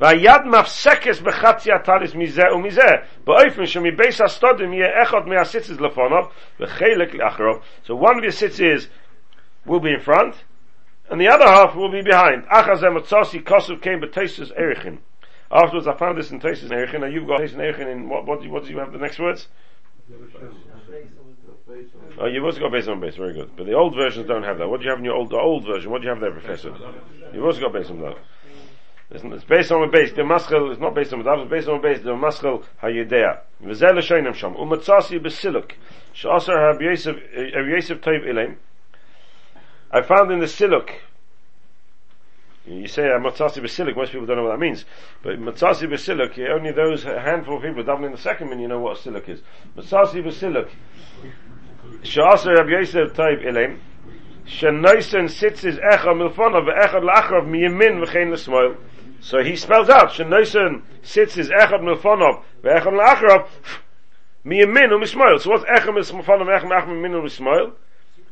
והיד 0.00 0.46
מפסקס 0.46 1.20
בחצי 1.20 1.72
הטליס 1.72 2.14
מזה 2.14 2.42
ומזה, 2.54 2.88
באופן 3.25 3.66
שמבייס 3.66 4.20
הסטודים 4.20 4.72
יהיה 4.72 5.02
אחד 5.02 5.26
מהסיצס 5.26 5.80
לפוניו 5.80 6.25
וחלק 6.60 7.14
לאחריו. 7.14 7.54
So 7.84 7.94
one 7.94 8.16
of 8.18 8.25
your 8.25 8.32
sitzes 8.32 8.88
will 9.66 9.80
be 9.80 9.92
in 9.92 10.00
front, 10.00 10.34
and 11.09 11.21
the 11.21 11.27
other 11.27 11.45
half 11.45 11.75
will 11.75 11.91
be 11.91 12.01
behind. 12.01 12.45
Erichin. 14.51 15.00
Afterwards, 15.51 15.88
I 15.88 15.95
found 15.95 16.17
this 16.17 16.31
in 16.31 16.39
Teisus 16.39 16.69
Erichin, 16.69 17.03
and 17.03 17.13
you've 17.13 17.27
got 17.27 17.41
Teisus 17.41 17.55
Erichin 17.55 17.91
in 17.91 18.09
what, 18.09 18.25
what, 18.25 18.45
what 18.47 18.63
do 18.63 18.71
you 18.71 18.79
have 18.79 18.91
the 18.91 18.97
next 18.97 19.19
words? 19.19 19.47
Oh, 22.17 22.27
you've 22.27 22.43
also 22.43 22.59
got 22.59 22.71
base 22.71 22.88
on 22.88 23.00
base, 23.00 23.15
very 23.15 23.33
good. 23.33 23.51
But 23.55 23.65
the 23.65 23.74
old 23.74 23.95
versions 23.95 24.27
don't 24.27 24.43
have 24.43 24.57
that. 24.59 24.69
What 24.69 24.79
do 24.79 24.85
you 24.85 24.89
have 24.89 25.00
in 25.00 25.05
your 25.05 25.15
old, 25.15 25.29
the 25.29 25.38
old 25.38 25.65
version? 25.65 25.91
What 25.91 26.01
do 26.01 26.05
you 26.05 26.09
have 26.09 26.21
there, 26.21 26.31
Professor? 26.31 26.74
You've 27.33 27.43
also 27.43 27.59
got 27.59 27.74
base 27.74 27.89
on 27.89 28.01
that. 28.01 28.17
It's 29.12 29.43
based 29.43 29.71
on 29.71 29.83
a 29.83 29.91
base. 29.91 30.13
The 30.13 30.24
maschel 30.24 30.71
is 30.71 30.79
not 30.79 30.95
based 30.95 31.13
on 31.13 31.19
a 31.19 31.24
the 31.24 31.41
it's 31.41 31.50
based 31.50 31.67
on 31.67 31.75
a 31.75 31.81
base. 31.81 32.00
The 32.00 32.15
maschel 32.15 32.63
hayidea. 32.81 33.39
V'zel 33.63 34.01
sham. 34.01 34.55
Umatzasi 34.55 35.19
b'siluk. 35.19 35.71
She'asar 36.13 36.55
Rab 36.55 36.81
Yosef, 36.81 37.17
Yosef 37.35 38.01
Toiv 38.01 38.25
Ilim. 38.25 38.55
I 39.91 40.01
found 40.01 40.31
in 40.31 40.39
the 40.39 40.45
siluk 40.45 40.89
You 42.67 42.87
say 42.87 43.03
uh, 43.03 43.19
matzasi 43.19 43.61
basilik, 43.61 43.95
most 43.95 44.11
people 44.11 44.25
don't 44.25 44.37
know 44.37 44.43
what 44.43 44.53
that 44.53 44.59
means. 44.59 44.85
But 45.21 45.39
matzasi 45.39 45.87
basilik, 45.87 46.37
only 46.49 46.71
those 46.71 47.05
a 47.05 47.19
handful 47.19 47.57
of 47.57 47.63
people 47.63 47.83
davening 47.83 48.11
the 48.11 48.17
second 48.17 48.59
you 48.59 48.67
know 48.67 48.79
what 48.79 48.97
a 48.97 49.09
silik 49.09 49.29
is. 49.29 49.41
Matzasi 49.77 50.23
basilik. 50.23 50.67
Sha'asa 52.01 52.57
Rabbi 52.57 52.71
Yosef 52.71 53.13
type 53.13 53.41
ilim. 53.41 53.77
Sits 54.47 55.61
his 55.61 55.77
echa 55.77 56.13
milfonav 56.13 56.65
ve'echad 56.65 57.03
la'achrav 57.03 57.47
miyamin 57.47 58.03
v'chein 58.03 58.31
l'smoil. 58.31 58.77
So 59.19 59.43
he 59.43 59.55
spells 59.55 59.89
out, 59.89 60.09
Shenoisen 60.09 60.81
sits 61.03 61.35
his 61.35 61.49
echad 61.49 61.81
milfonav 61.81 62.43
ve'echad 62.63 62.93
la'achrav 62.93 63.47
miyamin 64.43 64.91
u'mismoil. 64.91 65.39
So 65.39 65.51
what's 65.51 65.65
echad 65.65 65.93
milfonav 65.93 66.47
ve'echad 66.47 66.69
la'achrav 66.69 66.87
miyamin 66.87 67.21
u'mismoil? 67.21 67.73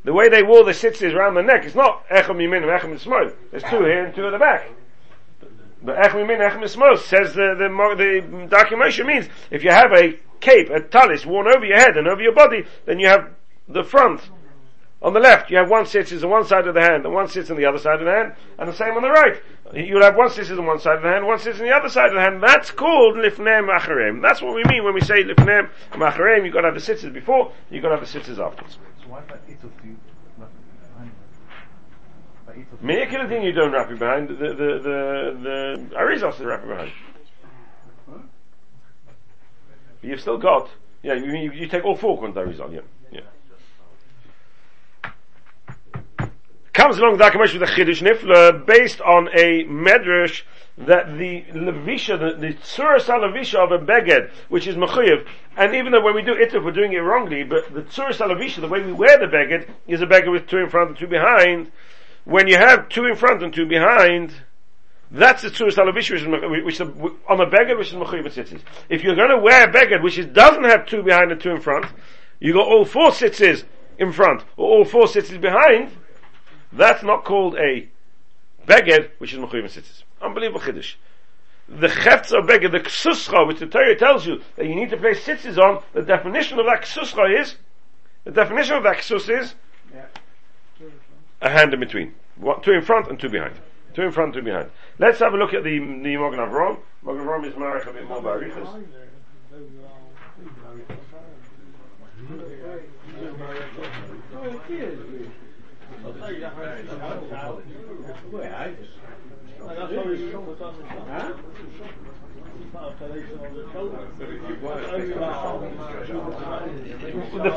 The 0.04 0.14
way 0.14 0.28
they 0.28 0.44
wore 0.44 0.64
the 0.64 0.74
sitzes 0.74 1.14
around 1.14 1.36
the 1.36 1.42
neck, 1.42 1.64
it's 1.64 1.76
not 1.76 2.08
Echem 2.10 2.38
Yimin 2.38 2.64
and 2.64 2.66
Echem 2.66 2.94
Yismoil. 2.94 3.34
There's 3.52 3.64
two 3.64 3.84
here 3.86 4.06
and 4.06 4.14
two 4.14 4.26
at 4.28 4.32
the 4.32 4.38
back. 4.38 4.70
But 5.82 5.96
Echem 5.98 6.26
Yimin 6.26 6.40
Echem 6.40 6.62
Yismoil 6.62 6.98
says 6.98 7.34
the, 7.34 7.56
the, 7.58 7.70
the 7.96 8.48
documentation 8.48 9.08
means 9.08 9.30
if 9.50 9.64
you 9.64 9.72
have 9.72 9.94
a 9.94 10.20
cape, 10.42 10.70
a 10.70 10.82
talis 10.82 11.26
worn 11.26 11.48
over 11.48 11.66
your 11.66 11.78
head 11.78 11.96
and 11.96 12.08
over 12.08 12.22
your 12.22 12.34
body, 12.34 12.66
then 12.86 13.00
you 13.00 13.08
have 13.08 13.30
the 13.70 13.84
front. 13.84 14.22
On 15.02 15.14
the 15.14 15.20
left, 15.20 15.52
you 15.52 15.58
have 15.58 15.70
one 15.70 15.84
sitzes 15.84 16.24
on 16.24 16.30
one 16.30 16.46
side 16.46 16.66
of 16.66 16.74
the 16.76 16.82
hand 16.82 17.04
and 17.06 17.14
one 17.14 17.28
sits 17.28 17.50
on 17.50 17.58
the 17.58 17.66
other 17.66 17.78
side 17.78 18.00
of 18.00 18.06
the 18.06 18.12
hand, 18.12 18.34
and 18.58 18.70
the 18.70 18.74
same 18.74 18.94
on 18.94 19.02
the 19.02 19.10
right. 19.10 19.42
You'll 19.74 20.02
have 20.02 20.16
one 20.16 20.30
sitzes 20.30 20.58
on 20.58 20.66
one 20.66 20.80
side 20.80 20.98
of 20.98 21.04
the 21.04 21.10
hand, 21.10 21.28
one 21.28 21.40
sits 21.40 21.60
on 21.60 21.66
the 21.66 21.76
other 21.76 21.90
side 21.90 22.08
of 22.08 22.14
the 22.14 22.22
hand. 22.22 22.42
That's 22.42 22.72
called 22.72 23.16
lifnem 23.16 23.70
macharim. 23.70 24.22
That's 24.22 24.42
what 24.42 24.56
we 24.56 24.64
mean 24.70 24.86
when 24.86 24.94
we 24.94 25.02
say 25.02 25.24
lifnem 25.24 25.70
macharim. 25.92 26.46
You've 26.46 26.54
got 26.54 26.62
to 26.62 26.72
have 26.72 26.76
the 26.76 26.94
sitzes 26.94 27.14
before, 27.14 27.52
you've 27.70 27.84
got 27.84 27.90
to 27.90 27.98
have 27.98 28.14
the 28.14 28.20
sitzes 28.20 28.40
afterwards. 28.40 28.78
Many 32.82 33.06
thing 33.28 33.44
you 33.44 33.54
don't 33.54 33.72
wrap 33.72 33.90
it 33.90 34.00
behind, 34.00 34.30
the, 34.30 34.36
the, 34.36 34.54
the, 34.54 35.38
the 35.42 35.96
Arizos 35.96 36.36
is 36.36 36.42
wrapping 36.42 36.70
behind. 36.70 36.92
But 38.08 38.22
you've 40.02 40.20
still 40.20 40.38
got, 40.38 40.70
yeah, 41.02 41.14
you, 41.14 41.34
you, 41.34 41.52
you 41.54 41.68
take 41.68 41.86
all 41.86 41.96
four 41.96 42.18
quant 42.18 42.36
Arizon, 42.36 42.74
yeah. 42.74 42.82
yeah. 43.12 43.22
Comes 46.74 46.98
along 46.98 47.18
the 47.18 47.24
Akamesh 47.24 47.54
with 47.54 47.62
a 47.62 47.72
Chiddush 47.72 48.02
Nifla 48.02 48.66
based 48.66 49.00
on 49.02 49.28
a 49.28 49.64
Medrash 49.66 50.42
that 50.76 51.20
the 51.20 51.44
levisha, 51.54 52.18
the, 52.18 52.36
the 52.36 52.54
tzuras 52.56 53.06
levisha 53.06 53.60
of 53.60 53.72
a 53.72 53.78
beged, 53.78 54.32
which 54.50 54.66
is 54.66 54.76
mechuyev, 54.76 55.28
and 55.56 55.76
even 55.76 55.92
though 55.92 56.02
when 56.02 56.16
we 56.16 56.24
do 56.24 56.34
it, 56.34 56.52
we're 56.64 56.72
doing 56.72 56.94
it 56.94 56.98
wrongly, 56.98 57.44
but 57.44 57.72
the 57.76 57.84
tzuras 57.84 58.18
levisha, 58.18 58.60
the 58.60 58.68
way 58.68 58.82
we 58.82 58.92
wear 58.92 59.20
the 59.20 59.28
beged, 59.28 59.70
is 59.88 60.02
a 60.02 60.08
beged 60.08 60.32
with 60.32 60.48
two 60.48 60.58
in 60.58 60.68
front 60.68 60.90
and 60.90 60.98
two 60.98 61.06
behind. 61.06 61.72
When 62.26 62.48
you 62.48 62.58
have 62.58 62.90
two 62.90 63.06
in 63.06 63.16
front 63.16 63.44
and 63.44 63.54
two 63.54 63.68
behind, 63.68 64.34
that's 65.12 65.44
the 65.44 65.50
tzuras 65.50 65.76
levisha, 65.76 66.66
which, 66.66 66.82
is 66.82 66.82
on 66.82 67.40
a 67.40 67.46
beged, 67.46 67.78
which 67.78 67.90
is 67.90 67.94
mechuyev 67.94 68.26
tzitzis. 68.26 68.62
If 68.90 69.04
you're 69.04 69.16
going 69.16 69.30
to 69.30 69.38
wear 69.38 69.70
a 69.70 69.72
beged 69.72 70.02
which 70.02 70.18
is, 70.18 70.26
doesn't 70.26 70.64
have 70.64 70.88
two 70.88 71.04
behind 71.04 71.32
and 71.32 71.40
two 71.40 71.52
in 71.52 71.62
front, 71.62 71.86
you 72.40 72.52
got 72.52 72.66
all 72.66 72.84
four 72.84 73.12
tzitzis 73.12 73.64
in 74.00 74.12
front 74.12 74.44
or 74.58 74.68
all 74.68 74.86
four 74.86 75.06
tzitzis 75.06 75.40
behind. 75.40 75.92
That's 76.76 77.04
not 77.04 77.24
called 77.24 77.56
a 77.56 77.88
beged, 78.68 79.12
which 79.20 79.34
is 79.34 79.40
mechuyev 79.40 79.66
tzitzis. 79.66 80.04
Unbelievable 80.22 80.60
chiddush. 80.60 80.96
The 81.70 81.88
cheftza 81.88 82.46
beged, 82.48 82.72
the 82.72 82.80
ksuscha, 82.80 83.48
which 83.48 83.60
the 83.60 83.68
Torah 83.68 83.96
tells 83.96 84.26
you 84.26 84.42
that 84.56 84.66
you 84.66 84.76
need 84.76 84.90
to 84.90 84.98
place 84.98 85.24
tzitzis 85.24 85.58
on, 85.58 85.84
the 85.94 86.02
definition 86.02 86.60
of 86.60 86.66
that 86.66 86.82
ksuscha 86.82 87.40
is, 87.40 87.56
the 88.24 88.32
definition 88.32 88.76
of 88.76 88.84
that 88.84 88.98
ksus 88.98 89.30
is, 89.30 89.54
yeah. 89.94 90.06
a 91.42 91.50
hand 91.50 91.74
in 91.74 91.80
between. 91.80 92.14
two 92.64 92.72
in 92.72 92.82
front 92.82 93.08
and 93.08 93.20
two 93.20 93.30
behind. 93.30 93.56
Two 93.94 94.02
in 94.02 94.12
front, 94.12 94.34
two 94.34 94.42
behind. 94.42 94.72
Let's 94.98 95.20
have 95.20 95.34
a 95.34 95.38
look 95.38 95.54
at 95.54 95.64
the, 95.64 95.78
the 95.78 96.18
Magen 96.18 96.40
Avraham. 96.40 96.80
Magen 97.04 97.22
Avraham 97.22 97.46
is 97.46 97.56
married 97.56 97.88
a 97.88 97.94
bit 97.94 98.08
more. 98.08 98.22
The 106.24 106.30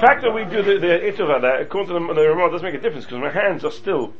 fact 0.01 0.23
that 0.23 0.33
we 0.35 0.45
do 0.45 0.63
the, 0.63 0.79
the 0.79 1.39
there, 1.41 1.61
according 1.61 1.89
to 1.89 1.95
the, 1.95 2.15
the 2.15 2.29
remote, 2.29 2.51
does 2.51 2.63
make 2.63 2.75
a 2.75 2.81
difference 2.81 3.05
because 3.05 3.21
my 3.21 3.31
hands 3.31 3.65
are 3.65 3.71
still 3.71 4.13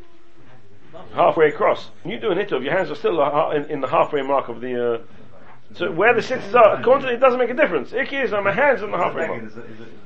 halfway 1.15 1.49
across. 1.49 1.91
When 2.03 2.15
you 2.15 2.21
do 2.21 2.31
an 2.31 2.39
itov, 2.39 2.63
your 2.63 2.73
hands 2.73 2.91
are 2.91 2.95
still 2.95 3.21
in, 3.51 3.65
in 3.65 3.81
the 3.81 3.89
halfway 3.89 4.23
mark 4.23 4.49
of 4.49 4.61
the. 4.61 4.95
Uh, 4.95 4.99
so 5.75 5.91
where 5.93 6.15
the 6.15 6.23
sitters 6.23 6.55
are, 6.55 6.81
according 6.81 7.09
to 7.09 7.15
it, 7.15 7.19
doesn't 7.19 7.39
make 7.39 7.51
a 7.51 7.55
difference. 7.55 7.93
Iki 7.93 8.17
is 8.17 8.33
on 8.33 8.45
my 8.45 8.53
hands 8.53 8.83
on 8.83 8.91
the 8.91 8.97
halfway 8.97 9.27
mark. 9.27 9.43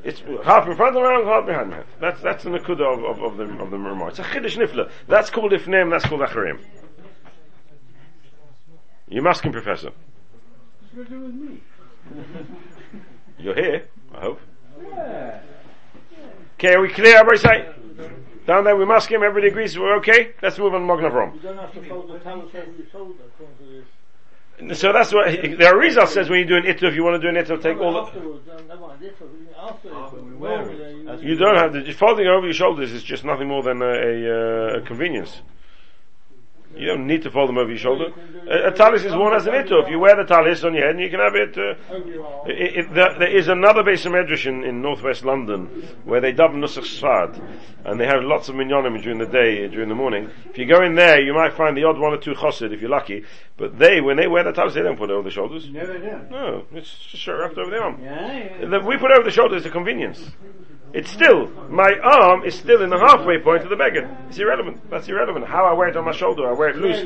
It's 0.02 0.20
half 0.44 0.66
in 0.66 0.76
front 0.76 0.94
of 0.96 1.02
the 1.02 1.02
round, 1.02 1.26
half 1.26 1.46
behind 1.46 1.70
my 1.70 1.76
hand. 1.76 1.88
That's 2.00 2.20
that's 2.22 2.44
the 2.44 2.50
nakuda 2.50 2.80
of, 2.80 3.04
of, 3.04 3.22
of 3.22 3.36
the 3.36 3.44
of 3.62 3.70
the 3.70 3.78
remote. 3.78 4.08
It's 4.08 4.18
a 4.18 4.22
chiddush 4.22 4.56
nifla. 4.56 4.90
That's 5.06 5.30
called 5.30 5.52
ifnem. 5.52 5.90
That's 5.90 6.06
called 6.06 6.22
acharim. 6.22 6.60
You 9.08 9.22
must 9.22 9.42
come, 9.42 9.52
Professor. 9.52 9.90
What's 10.92 10.94
going 10.94 11.06
to 11.06 11.12
do 11.12 11.20
with 11.20 11.50
me? 11.50 11.60
You're 13.38 13.54
here, 13.54 13.88
I 14.14 14.20
hope. 14.20 14.40
Yeah. 14.82 15.40
Okay, 16.54 16.74
are 16.74 16.80
we 16.80 16.90
clear, 16.90 17.16
everybody 17.16 17.64
Down 18.46 18.64
there, 18.64 18.76
we 18.76 18.84
must 18.84 19.08
him, 19.08 19.22
everybody 19.22 19.48
agrees 19.48 19.78
we're 19.78 19.96
okay? 19.96 20.32
Let's 20.42 20.58
move 20.58 20.74
on 20.74 20.82
to 20.82 20.86
Mognov 20.86 21.34
You 21.34 21.40
don't 21.40 21.58
have 21.58 21.72
to 21.72 21.88
fold 21.88 22.10
the 22.12 22.18
talus 22.18 22.54
over 22.54 22.70
your 22.70 22.86
shoulder, 22.92 23.14
according 23.26 23.56
to 23.56 23.72
this. 23.72 23.86
So 24.74 24.92
that's 24.92 25.12
what 25.12 25.30
the 25.30 25.64
Arizal 25.64 26.06
says 26.06 26.28
when 26.28 26.40
you 26.40 26.44
do 26.46 26.56
an 26.56 26.64
itto. 26.64 26.84
If 26.84 26.94
you 26.94 27.02
want 27.02 27.20
to 27.20 27.32
do 27.32 27.36
an 27.36 27.42
itto, 27.42 27.60
take 27.62 27.78
all 27.78 28.04
the. 28.04 28.10
You 31.26 31.36
don't 31.36 31.56
have 31.56 31.72
to. 31.72 31.92
Folding 31.94 32.26
over 32.26 32.46
your 32.46 32.52
shoulders 32.52 32.92
is 32.92 33.02
just 33.02 33.24
nothing 33.24 33.48
more 33.48 33.62
than 33.62 33.80
a, 33.80 33.86
a, 33.86 34.78
a 34.78 34.80
convenience. 34.82 35.40
You 36.74 36.86
don't 36.86 37.06
need 37.06 37.22
to 37.22 37.30
fold 37.30 37.48
them 37.48 37.58
over 37.58 37.68
your 37.68 37.78
shoulder. 37.78 38.12
A, 38.48 38.68
a 38.68 38.72
talis 38.72 39.04
is 39.04 39.12
worn 39.14 39.34
as 39.34 39.46
an 39.46 39.54
ito. 39.54 39.82
If 39.82 39.90
you 39.90 39.98
wear 39.98 40.16
the 40.16 40.24
talis 40.24 40.62
on 40.64 40.74
your 40.74 40.86
head, 40.86 40.96
and 40.96 41.04
you 41.04 41.10
can 41.10 41.20
have 41.20 41.34
it. 41.34 41.58
Uh, 41.58 42.46
it, 42.46 42.76
it 42.86 42.94
there, 42.94 43.18
there 43.18 43.36
is 43.36 43.48
another 43.48 43.82
base 43.82 44.06
of 44.06 44.12
medrash 44.12 44.46
in, 44.46 44.64
in 44.64 44.80
northwest 44.80 45.24
London 45.24 45.66
where 46.04 46.20
they 46.20 46.32
dub 46.32 46.52
nusach 46.52 46.86
sfad, 46.86 47.42
and 47.84 48.00
they 48.00 48.06
have 48.06 48.22
lots 48.22 48.48
of 48.48 48.54
minyanim 48.54 49.02
during 49.02 49.18
the 49.18 49.26
day, 49.26 49.66
during 49.68 49.88
the 49.88 49.94
morning. 49.94 50.30
If 50.48 50.58
you 50.58 50.66
go 50.66 50.82
in 50.82 50.94
there, 50.94 51.20
you 51.20 51.34
might 51.34 51.54
find 51.54 51.76
the 51.76 51.84
odd 51.84 51.98
one 51.98 52.12
or 52.12 52.18
two 52.18 52.32
chassid 52.32 52.72
if 52.72 52.80
you're 52.80 52.90
lucky. 52.90 53.24
But 53.56 53.78
they, 53.78 54.00
when 54.00 54.16
they 54.16 54.26
wear 54.26 54.44
the 54.44 54.52
talis, 54.52 54.74
they 54.74 54.82
don't 54.82 54.96
put 54.96 55.10
it 55.10 55.12
over 55.12 55.24
the 55.24 55.30
shoulders. 55.30 55.68
Never 55.68 55.98
do. 55.98 56.20
No, 56.30 56.64
it's 56.72 56.96
just 56.98 57.26
wrapped 57.26 57.58
over 57.58 57.70
the 57.70 57.78
arm. 57.78 58.00
Yeah, 58.02 58.58
yeah. 58.60 58.66
The, 58.68 58.80
we 58.80 58.96
put 58.96 59.10
over 59.10 59.24
the 59.24 59.30
shoulders 59.30 59.66
a 59.66 59.70
convenience. 59.70 60.30
It's 60.92 61.10
still, 61.10 61.46
my 61.68 61.92
arm 62.02 62.44
is 62.44 62.54
still 62.56 62.82
in 62.82 62.90
the 62.90 62.98
halfway 62.98 63.38
point 63.38 63.62
of 63.62 63.70
the 63.70 63.76
beggar. 63.76 64.10
It's 64.28 64.38
irrelevant. 64.38 64.90
That's 64.90 65.08
irrelevant. 65.08 65.46
How 65.46 65.64
I 65.64 65.72
wear 65.72 65.88
it 65.88 65.96
on 65.96 66.04
my 66.04 66.12
shoulder, 66.12 66.48
I 66.48 66.52
wear 66.52 66.70
it 66.70 66.76
loose. 66.76 66.98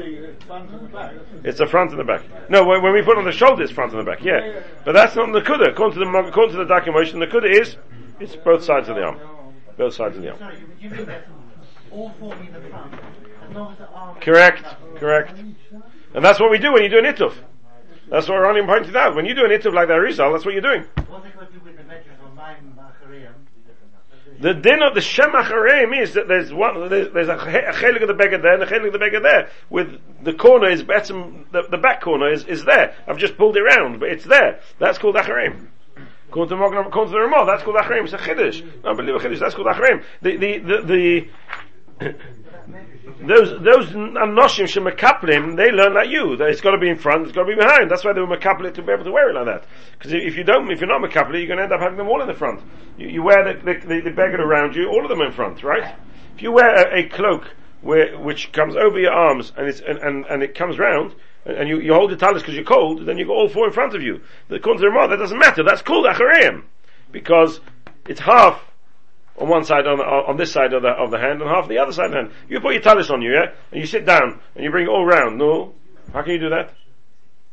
It's 1.45 1.59
the 1.59 1.67
front 1.67 1.91
and 1.91 2.01
the 2.01 2.05
back. 2.05 2.23
No, 2.49 2.65
when, 2.65 2.95
we 2.95 3.03
put 3.03 3.19
on 3.19 3.25
the 3.25 3.33
shoulder, 3.33 3.63
it's 3.63 3.73
front 3.73 3.93
and 3.93 4.01
the 4.01 4.11
back, 4.11 4.23
yeah. 4.25 4.63
But 4.87 4.93
that's 4.93 5.15
not 5.17 5.33
the 5.33 5.41
kuda. 5.41 5.73
According 5.73 5.99
to 5.99 6.05
the, 6.05 6.29
according 6.29 6.53
to 6.53 6.59
the 6.59 6.65
documentation, 6.65 7.21
the 7.21 7.27
kuda 7.27 7.61
is, 7.61 7.77
it's 8.21 8.37
both 8.37 8.65
sides 8.65 8.89
of 8.89 8.97
the 8.97 9.03
arm. 9.03 9.21
Both 9.77 9.95
sides 9.95 10.17
of 10.17 10.23
the 10.23 10.31
arm. 10.31 10.39
Correct, 14.21 14.65
correct. 14.97 15.39
And 16.15 16.25
that's 16.25 16.41
what 16.41 16.51
we 16.51 16.59
do 16.59 16.73
when 16.73 16.83
you 16.85 16.89
do 16.89 16.99
an 16.99 17.05
ituf. 17.05 17.35
That's 18.09 18.29
what 18.29 18.37
Ronnie 18.37 18.65
pointed 18.65 18.97
out. 18.97 19.15
When 19.15 19.27
you 19.27 19.35
do 19.35 19.45
an 19.45 19.51
ituf 19.51 19.75
like 19.75 19.89
that 19.89 19.95
Rizal, 19.95 20.33
that's 20.33 20.45
what 20.45 20.55
you're 20.55 20.63
doing. 20.63 20.85
The 24.45 24.53
din 24.53 24.83
of 24.83 24.93
the 24.93 25.01
Shemach 25.01 25.47
Areim 25.47 25.99
is 25.99 26.13
that 26.13 26.29
there's 26.29 26.53
one, 26.53 26.91
there's, 26.91 27.29
a, 27.29 27.37
chelik 27.39 28.03
of 28.03 28.09
the 28.09 28.13
beggar 28.13 28.37
there 28.37 28.53
and 28.53 28.63
a 28.63 28.67
chelik 28.67 28.89
of 28.89 28.93
the 28.93 28.99
beggar 28.99 29.21
there. 29.21 29.49
With 29.71 29.99
the 30.23 30.35
corner 30.35 30.69
is 30.69 30.83
better, 30.83 31.15
the, 31.51 31.63
the 31.71 31.79
back 31.79 32.03
corner 32.03 32.31
is, 32.31 32.45
is 32.45 32.63
there. 32.67 32.95
I've 33.07 33.17
just 33.17 33.39
pulled 33.39 33.57
it 33.57 33.63
around, 33.63 34.01
but 34.01 34.11
it's 34.11 34.27
there. 34.27 34.61
That's 34.79 34.99
called 34.99 35.15
Acharim. 35.15 35.69
According 36.29 36.59
to, 36.59 36.63
according 36.63 37.15
to 37.15 37.19
the 37.19 37.21
Ramah, 37.21 37.47
that's 37.47 37.63
called 37.63 37.77
Acharim. 37.77 38.05
It's 38.05 38.13
a 38.13 38.19
Chiddush. 38.19 38.85
No, 38.85 38.95
believe 38.95 39.15
a 39.15 39.19
Chiddush, 39.19 39.41
that's 39.41 39.55
called 39.55 39.69
Acharim. 39.69 40.05
The, 40.21 40.37
the, 40.37 40.59
the, 40.59 41.29
the 41.99 42.15
those 43.21 43.51
those 43.63 43.91
anoshim 43.91 44.67
shemakaplim, 44.67 45.57
they 45.57 45.71
learn 45.71 45.95
like 45.95 46.09
you. 46.09 46.37
That 46.37 46.49
it's 46.49 46.61
got 46.61 46.73
to 46.73 46.79
be 46.79 46.89
in 46.89 46.99
front, 46.99 47.25
it's 47.25 47.33
got 47.33 47.45
to 47.45 47.49
be 47.49 47.55
behind. 47.55 47.91
That's 47.91 48.05
why 48.05 48.13
they 48.13 48.21
were 48.21 48.37
makaplim 48.37 48.75
to 48.75 48.83
be 48.83 48.93
able 48.93 49.05
to 49.05 49.13
wear 49.13 49.31
it 49.31 49.35
like 49.35 49.47
that. 49.47 49.65
Because 49.93 50.13
if 50.13 50.37
you 50.37 50.45
don't, 50.45 50.71
if 50.71 50.81
you're 50.81 50.89
not 50.89 51.01
makaplim, 51.01 51.39
you're 51.39 51.47
going 51.47 51.59
to 51.59 51.65
end 51.65 51.73
up 51.73 51.81
having 51.81 51.97
them 51.97 52.09
all 52.09 52.21
in 52.21 52.29
the 52.29 52.35
front. 52.35 52.61
You, 52.99 53.09
you 53.09 53.23
wear 53.23 53.55
the, 53.55 53.61
the, 53.61 53.87
the, 53.87 54.01
the 54.01 54.11
beggar 54.11 54.43
around 54.43 54.75
you, 54.75 54.89
all 54.89 55.03
of 55.05 55.09
them 55.09 55.21
in 55.21 55.33
front, 55.33 55.63
right? 55.63 55.95
If 56.35 56.43
you 56.43 56.53
wear 56.53 56.75
a, 56.75 57.01
a 57.01 57.09
cloak 57.09 57.55
where, 57.83 58.19
which 58.19 58.53
comes 58.53 58.75
over 58.77 58.99
your 58.99 59.13
arms 59.13 59.53
and 59.57 59.69
it's 59.69 59.81
and, 59.81 59.99
and, 59.99 60.25
and 60.27 60.43
it 60.43 60.55
comes 60.55 60.79
round, 60.79 61.15
and 61.47 61.69
you, 61.69 61.81
you 61.81 61.95
hold 61.95 62.11
the 62.11 62.17
talis 62.17 62.43
because 62.43 62.55
you're 62.55 62.65
cold, 62.65 63.07
then 63.07 63.19
you 63.19 63.27
got 63.27 63.35
all 63.35 63.49
four 63.49 63.67
in 63.67 63.73
front 63.73 63.95
of 63.95 64.03
you. 64.03 64.21
The 64.49 64.57
according 64.57 64.83
to 64.83 65.07
that 65.09 65.17
doesn't 65.17 65.39
matter. 65.39 65.63
That's 65.63 65.83
called 65.83 66.07
achareim 66.07 66.65
because 67.13 67.61
it's 68.09 68.21
half 68.21 68.63
on 69.39 69.49
one 69.49 69.65
side 69.65 69.87
on, 69.87 70.01
on 70.01 70.37
this 70.37 70.53
side 70.53 70.73
of 70.73 70.83
the 70.83 70.89
of 70.89 71.11
the 71.11 71.19
hand 71.19 71.41
and 71.43 71.51
half 71.51 71.65
on 71.65 71.69
the 71.69 71.79
other 71.79 71.93
side 71.93 72.07
of 72.07 72.13
the 72.13 72.17
hand. 72.19 72.31
You 72.49 72.61
put 72.61 72.75
your 72.75 72.83
talis 72.83 73.11
on 73.11 73.23
you, 73.23 73.33
yeah, 73.33 73.53
and 73.73 73.81
you 73.81 73.87
sit 73.87 74.07
down 74.07 74.41
and 74.55 74.65
you 74.65 74.71
bring 74.71 74.87
it 74.87 74.91
all 74.91 75.05
round. 75.05 75.39
No, 75.39 75.75
how 76.13 76.23
can 76.23 76.33
you 76.33 76.41
do 76.41 76.51
that? 76.51 76.75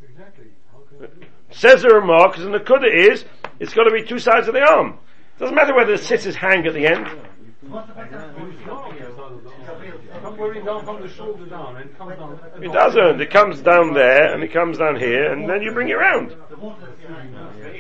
Exactly. 0.04 0.46
How 0.72 0.80
can 0.80 1.06
I 1.06 1.08
do 1.08 1.20
that? 1.20 1.56
Says 1.56 1.82
the 1.82 1.90
remark, 1.90 2.34
because 2.34 2.46
the 2.46 2.60
kuda 2.60 3.12
is, 3.12 3.26
it's 3.60 3.74
got 3.74 3.84
to 3.84 3.92
be 3.92 4.04
two 4.04 4.20
sides 4.20 4.48
of 4.48 4.54
the 4.54 4.62
arm. 4.62 5.00
It 5.36 5.40
Doesn't 5.40 5.56
matter 5.56 5.76
whether 5.76 5.98
the 5.98 6.04
sitters 6.04 6.36
hang 6.36 6.66
at 6.66 6.74
the 6.74 6.86
end. 6.86 7.08
Down 10.38 10.86
from 10.86 11.02
the 11.02 11.08
shoulder 11.10 11.46
down 11.46 11.78
and 11.78 11.98
comes 11.98 12.18
down. 12.18 12.40
and 12.56 12.64
It 12.64 12.72
doesn't. 12.72 13.22
It 13.22 13.32
comes 13.32 13.62
down 13.62 13.94
there 13.94 14.34
and 14.34 14.44
it 14.44 14.54
comes 14.54 14.78
down 14.78 14.98
here, 14.98 15.32
and 15.32 15.50
then 15.50 15.62
you 15.62 15.72
bring 15.74 15.90
it 15.90 15.94
round. 15.94 16.36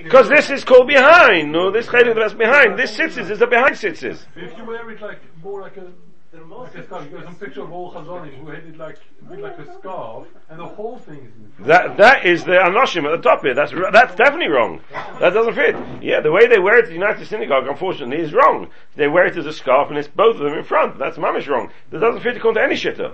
Because 0.03 0.29
this 0.29 0.49
is 0.49 0.63
called 0.63 0.87
behind. 0.87 1.51
No, 1.51 1.71
this 1.71 1.87
chelik 1.87 2.15
that's 2.15 2.33
behind. 2.33 2.77
This 2.77 2.95
sitzes 2.97 3.29
is 3.29 3.39
the 3.39 3.47
behind 3.47 3.75
sitzes. 3.75 4.25
If 4.35 4.57
you 4.57 4.65
wear 4.65 4.89
it 4.89 5.01
like 5.01 5.19
more 5.41 5.61
like 5.61 5.77
a 5.77 5.87
like 6.33 6.75
a 6.75 6.83
scarf, 6.85 7.07
there's 7.11 7.23
some 7.25 7.35
picture 7.35 7.61
of 7.61 7.71
old 7.73 7.93
Chazanim 7.93 8.33
who 8.35 8.49
had 8.49 8.63
it 8.63 8.77
like 8.77 8.97
like 9.29 9.57
a 9.57 9.73
scarf, 9.79 10.27
and 10.49 10.59
the 10.59 10.65
whole 10.65 10.97
thing 10.97 11.15
is 11.17 11.35
in 11.35 11.51
front. 11.55 11.67
That 11.67 11.97
that 11.97 12.25
is 12.25 12.43
the 12.43 12.51
anoshim 12.53 13.03
at 13.05 13.21
the 13.21 13.29
top 13.29 13.41
here. 13.41 13.53
That's 13.53 13.73
that's 13.91 14.15
definitely 14.15 14.47
wrong. 14.47 14.81
That 15.19 15.31
doesn't 15.33 15.55
fit. 15.55 15.75
Yeah, 16.01 16.21
the 16.21 16.31
way 16.31 16.47
they 16.47 16.59
wear 16.59 16.77
it 16.77 16.83
at 16.83 16.87
the 16.87 16.93
United 16.93 17.25
Synagogue, 17.27 17.67
unfortunately, 17.67 18.17
is 18.23 18.33
wrong. 18.33 18.69
They 18.95 19.07
wear 19.07 19.25
it 19.25 19.37
as 19.37 19.45
a 19.45 19.53
scarf, 19.53 19.89
and 19.89 19.97
it's 19.97 20.07
both 20.07 20.35
of 20.37 20.43
them 20.43 20.53
in 20.53 20.63
front. 20.63 20.97
That's 20.97 21.17
mamish 21.17 21.47
wrong. 21.47 21.69
That 21.89 21.99
doesn't 21.99 22.21
fit 22.21 22.37
according 22.37 22.61
to 22.61 22.63
any 22.63 22.75
shitter. 22.75 23.11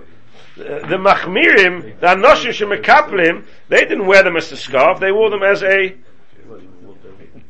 Uh, 0.58 0.86
the 0.88 0.96
machmirim, 0.96 1.98
the 2.00 2.06
anoshim 2.06 2.50
shemekaplim, 2.50 3.44
they 3.68 3.80
didn't 3.80 4.06
wear 4.06 4.22
them 4.22 4.36
as 4.36 4.50
a 4.52 4.56
scarf. 4.56 5.00
They 5.00 5.12
wore 5.12 5.30
them 5.30 5.42
as 5.42 5.62
a 5.62 5.96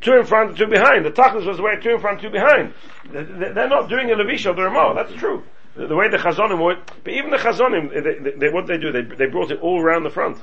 two 0.01 0.13
in 0.13 0.25
front 0.25 0.57
two 0.57 0.67
behind. 0.67 1.05
The 1.05 1.11
tachlis 1.11 1.45
was 1.45 1.59
wear 1.61 1.79
two 1.79 1.91
in 1.91 1.99
front, 1.99 2.21
two 2.21 2.29
behind. 2.29 2.73
They- 3.11 3.23
they- 3.23 3.51
They're 3.51 3.67
not 3.69 3.89
doing 3.89 4.11
a 4.11 4.15
levish 4.15 4.45
of 4.45 4.55
the 4.55 4.63
Ramah. 4.63 4.93
That's 4.95 5.13
true. 5.19 5.43
The 5.79 5.87
the 5.87 5.95
way 5.95 6.09
the 6.09 6.17
chazonim 6.17 6.59
wore 6.59 6.73
it, 6.73 6.91
but 7.05 7.13
even 7.13 7.31
the 7.31 7.37
chazonim, 7.37 7.89
they, 7.93 8.01
they, 8.31 8.37
they, 8.37 8.49
what 8.49 8.67
did 8.67 8.81
they 8.81 8.81
do? 8.81 8.91
They, 8.91 9.15
they 9.15 9.27
brought 9.27 9.49
it 9.49 9.61
all 9.61 9.81
around 9.81 10.03
the 10.03 10.09
front. 10.09 10.37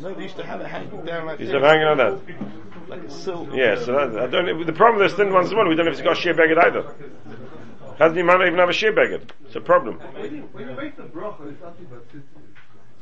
No, 0.00 0.14
they 0.14 0.22
used 0.22 0.36
to 0.36 0.46
have 0.46 0.62
it 0.62 0.66
hanging 0.66 1.04
down 1.04 1.26
like 1.26 1.38
He's 1.38 1.50
this. 1.50 1.62
hanging 1.62 1.84
on 1.86 1.98
that. 1.98 2.18
Like 2.88 3.02
a 3.02 3.10
silk. 3.10 3.50
Yeah, 3.52 3.76
so 3.76 3.92
that, 3.92 4.18
I 4.18 4.26
don't. 4.28 4.64
The 4.64 4.72
problem 4.72 5.02
with 5.02 5.10
this 5.10 5.18
thin 5.18 5.30
one's 5.30 5.50
the 5.50 5.56
one 5.56 5.68
we 5.68 5.74
don't 5.74 5.84
know 5.84 5.92
if 5.92 5.98
he's 5.98 6.04
got 6.04 6.16
a 6.16 6.20
sheer 6.20 6.32
beged 6.32 6.56
either. 6.56 6.94
Hasn't 7.98 8.16
he 8.16 8.22
might 8.22 8.38
not 8.38 8.46
even 8.46 8.58
have 8.58 8.70
a 8.70 8.72
sheer 8.72 8.94
beged? 8.94 9.28
It's 9.44 9.56
a 9.56 9.60
problem. 9.60 10.00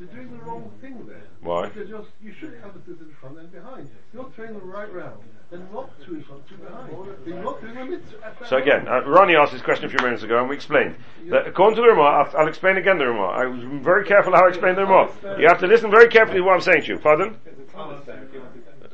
When 0.05 0.17
you, 0.17 0.29
when 0.29 0.31
you 0.31 0.35
make 0.35 0.35
the 0.35 0.35
bracha, 0.35 0.35
it's 0.35 0.35
nothing 0.35 0.35
but 0.35 0.35
tzitzis. 0.35 0.35
You're 0.35 0.35
doing 0.35 0.39
the 0.39 0.45
wrong 0.45 0.73
thing 0.81 1.07
there. 1.07 1.23
Why? 1.41 1.69
Because 1.69 1.89
you're, 1.89 2.07
you 2.23 2.33
should 2.39 2.55
have 2.63 2.75
the 2.75 2.81
tzitzis 2.81 3.01
in 3.01 3.15
front 3.21 3.39
and 3.39 3.53
behind. 3.53 3.91
You're 4.13 4.31
turning 4.37 4.59
them 4.59 4.71
right 4.71 4.93
round. 4.93 5.23
And 5.53 5.73
not 5.73 5.91
two 6.05 6.15
in 6.17 6.25
front, 6.25 6.49
two 6.49 6.57
behind. 6.57 6.91
You're 7.27 7.43
not 7.43 7.61
doing 7.61 7.77
a 7.77 7.85
mitzvah. 7.85 8.47
So 8.49 8.57
again, 8.57 8.89
uh, 8.89 9.03
Ronnie 9.07 9.37
asked 9.37 9.53
this 9.53 9.63
question 9.63 9.87
a 9.87 9.89
few 9.89 10.05
minutes 10.05 10.23
ago, 10.23 10.39
and 10.41 10.49
we 10.49 10.57
explained 10.57 10.97
that 11.31 11.47
according 11.47 11.77
to 11.77 11.83
the 11.83 11.89
Ramah, 11.89 12.03
I'll, 12.03 12.41
I'll 12.41 12.49
explain 12.49 12.77
again 12.77 12.99
the 12.99 13.07
Ramah. 13.07 13.33
I 13.33 13.47
was 13.47 13.63
very 13.83 14.05
careful 14.05 14.33
how 14.35 14.45
I 14.45 14.49
explained 14.49 14.79
the 14.79 14.85
Ramah. 14.85 15.39
You 15.39 15.47
have 15.49 15.61
to 15.61 15.67
listen 15.67 15.91
very 15.91 16.09
carefully 16.09 16.39
to 16.39 16.45
what 16.45 16.55
I'm 16.55 16.61
saying 16.61 16.83
to 16.83 16.89
you. 16.89 16.99
Pardon? 16.99 17.37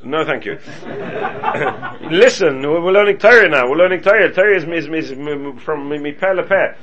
No, 0.03 0.25
thank 0.25 0.45
you. 0.45 0.53
Listen, 2.09 2.61
we're 2.61 2.91
learning 2.91 3.19
Torah 3.19 3.47
now. 3.47 3.69
We're 3.69 3.77
learning 3.77 4.01
Torah. 4.01 4.33
Torah 4.33 4.57
is, 4.57 4.63
is, 4.63 5.11
is, 5.11 5.63
from 5.63 5.89
mi 5.89 5.99
mi 5.99 6.11
peh 6.11 6.33
lepeh. 6.33 6.75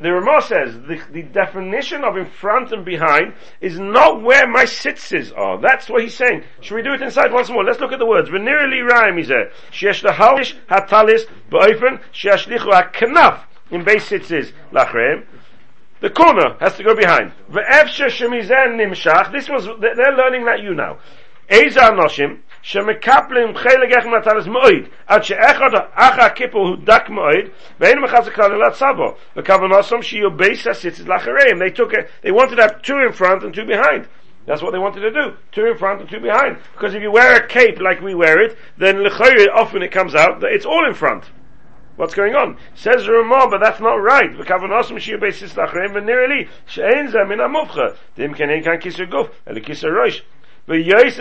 The 0.00 0.12
Ramah 0.12 0.42
says 0.42 0.74
the, 0.74 1.00
the 1.12 1.22
definition 1.22 2.02
of 2.02 2.16
in 2.16 2.26
front 2.26 2.72
and 2.72 2.84
behind 2.84 3.34
is 3.60 3.78
not 3.78 4.22
where 4.22 4.46
my 4.48 4.64
sitzes 4.64 5.32
are. 5.36 5.60
That's 5.60 5.88
what 5.88 6.02
he's 6.02 6.16
saying. 6.16 6.42
Should 6.60 6.74
we 6.74 6.82
do 6.82 6.94
it 6.94 7.02
inside 7.02 7.32
once 7.32 7.48
more? 7.48 7.62
Let's 7.62 7.78
look 7.78 7.92
at 7.92 8.00
the 8.00 8.06
words. 8.06 8.28
V'nirli 8.28 8.84
rhyme, 8.88 9.16
he 9.16 9.22
said. 9.22 9.52
Sheesh 9.70 10.02
lahalish 10.02 10.56
hatalis 10.68 11.26
ba'ofen 11.48 12.00
sheashlichu 12.12 12.72
haknaf 12.72 13.44
in 13.70 13.84
base 13.84 14.08
sitzes 14.08 14.52
lachreim. 14.72 15.26
The 16.00 16.10
corner 16.10 16.56
has 16.58 16.76
to 16.76 16.82
go 16.82 16.96
behind. 16.96 17.32
Ve'efshe 17.50 18.08
shemizen 18.08 18.76
nimshach. 18.76 19.30
This 19.30 19.48
was, 19.48 19.66
they're 19.80 20.16
learning 20.16 20.44
that 20.46 20.60
you 20.60 20.74
now. 20.74 20.98
Eza 21.48 21.80
anoshim, 21.80 22.40
שמקפלים 22.63 23.55
חלק 23.55 23.97
אחד 23.97 24.09
מהטלס 24.09 24.47
מועד, 24.47 24.83
עד 25.07 25.23
שאחד 25.23 25.69
אחר 25.93 26.21
הכיפור 26.21 26.67
הוא 26.67 26.77
דק 26.83 27.09
מועד, 27.09 27.49
ואין 27.79 27.99
מחזק 27.99 28.33
כלל 28.33 28.51
אלא 28.53 28.69
צבו, 28.69 29.15
וכוונוסם 29.37 30.01
שיהיו 30.01 30.31
בייס 30.31 30.67
הסיצס 30.67 31.07
לאחריהם. 31.07 31.57
They 31.57 31.79
took 31.79 31.93
it, 31.93 32.25
they 32.25 32.31
wanted 32.31 32.55
to 32.55 32.61
have 32.61 32.81
two 32.81 32.99
in 33.07 33.13
front 33.13 33.43
and 33.43 33.53
two 33.53 33.65
behind. 33.65 34.07
That's 34.45 34.63
what 34.63 34.71
they 34.71 34.79
wanted 34.79 35.01
to 35.01 35.11
do. 35.11 35.33
Two 35.51 35.65
in 35.67 35.77
front 35.77 36.01
and 36.01 36.09
two 36.09 36.19
behind. 36.19 36.57
Because 36.73 36.95
if 36.95 37.03
you 37.03 37.11
wear 37.11 37.35
a 37.35 37.47
cape 37.47 37.79
like 37.79 38.01
we 38.01 38.15
wear 38.15 38.41
it, 38.41 38.57
then 38.77 39.03
l'chayre, 39.03 39.47
often 39.53 39.83
it 39.83 39.91
comes 39.91 40.15
out 40.15 40.39
that 40.41 40.51
it's 40.51 40.65
all 40.65 40.87
in 40.87 40.95
front. 40.95 41.23
What's 41.97 42.15
going 42.15 42.33
on? 42.33 42.57
Says 42.73 43.05
the 43.05 43.11
Ramah, 43.11 43.47
but 43.51 43.59
that's 43.61 43.81
not 43.81 43.97
right. 44.13 44.31
וכוונוסם 44.39 44.99
שיהיו 44.99 45.19
בייס 45.19 45.35
הסיצס 45.35 45.57
לאחריהם, 45.57 45.91
ונראה 45.93 46.27
לי 46.27 46.45
שאין 46.67 47.07
זה 47.07 47.19
מן 47.23 47.39
המובחה. 47.39 47.87
דאם 48.17 48.33
כן 48.33 48.49
אין 48.49 48.63
כאן 48.63 48.77
כיסא 48.79 49.03
גוף, 49.03 49.29
אלא 49.49 49.59
כיסא 49.59 49.87
ראש. 49.87 50.23
ויועס 50.67 51.19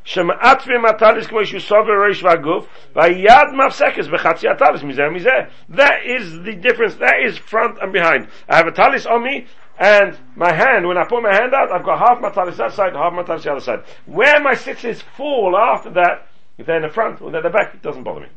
הטוב 0.00 0.64
כמיני 0.64 0.82
כתורגמן, 0.84 0.84
שמעטפים 0.84 0.84
הטליס 0.84 1.26
כמו 1.26 1.44
שסובר 1.44 1.92
ראש 2.08 2.22
והגוף, 2.22 2.66
והיד 2.94 3.48
מפסקס 3.66 4.06
בחצי 4.06 4.48
הטליס, 4.48 4.82
מזה 4.82 5.02
ומזה. 5.08 5.30
That 5.70 6.04
is 6.04 6.38
the 6.44 6.54
difference, 6.54 6.94
that 6.96 7.18
is 7.26 7.38
front 7.38 7.78
and 7.80 7.92
behind. 7.92 8.28
I 8.48 8.56
have 8.56 8.66
a 8.66 8.72
talis 8.72 9.06
on 9.06 9.22
me, 9.22 9.46
and 9.78 10.16
my 10.36 10.52
hand, 10.52 10.86
when 10.86 10.96
I 10.96 11.04
put 11.08 11.22
my 11.22 11.34
hand 11.34 11.52
out, 11.54 11.72
I've 11.72 11.84
got 11.84 11.98
half 11.98 12.20
my 12.20 12.30
talis 12.30 12.56
that 12.56 12.72
side, 12.72 12.92
half 12.94 13.12
my 13.12 13.24
talis 13.24 13.44
the 13.44 13.50
other 13.50 13.60
side. 13.60 13.80
Where 14.06 14.40
my 14.40 14.54
sitzes 14.54 15.02
fall 15.16 15.52
after 15.56 15.90
that, 16.00 16.28
if 16.58 16.66
they're 16.66 16.76
in 16.76 16.82
the 16.88 16.94
front 16.98 17.20
or 17.20 17.30
they're 17.30 17.44
in 17.44 17.52
the 17.52 17.58
back, 17.58 17.74
it 17.74 17.82
doesn't 17.82 18.04
bother 18.04 18.20
me. 18.20 18.30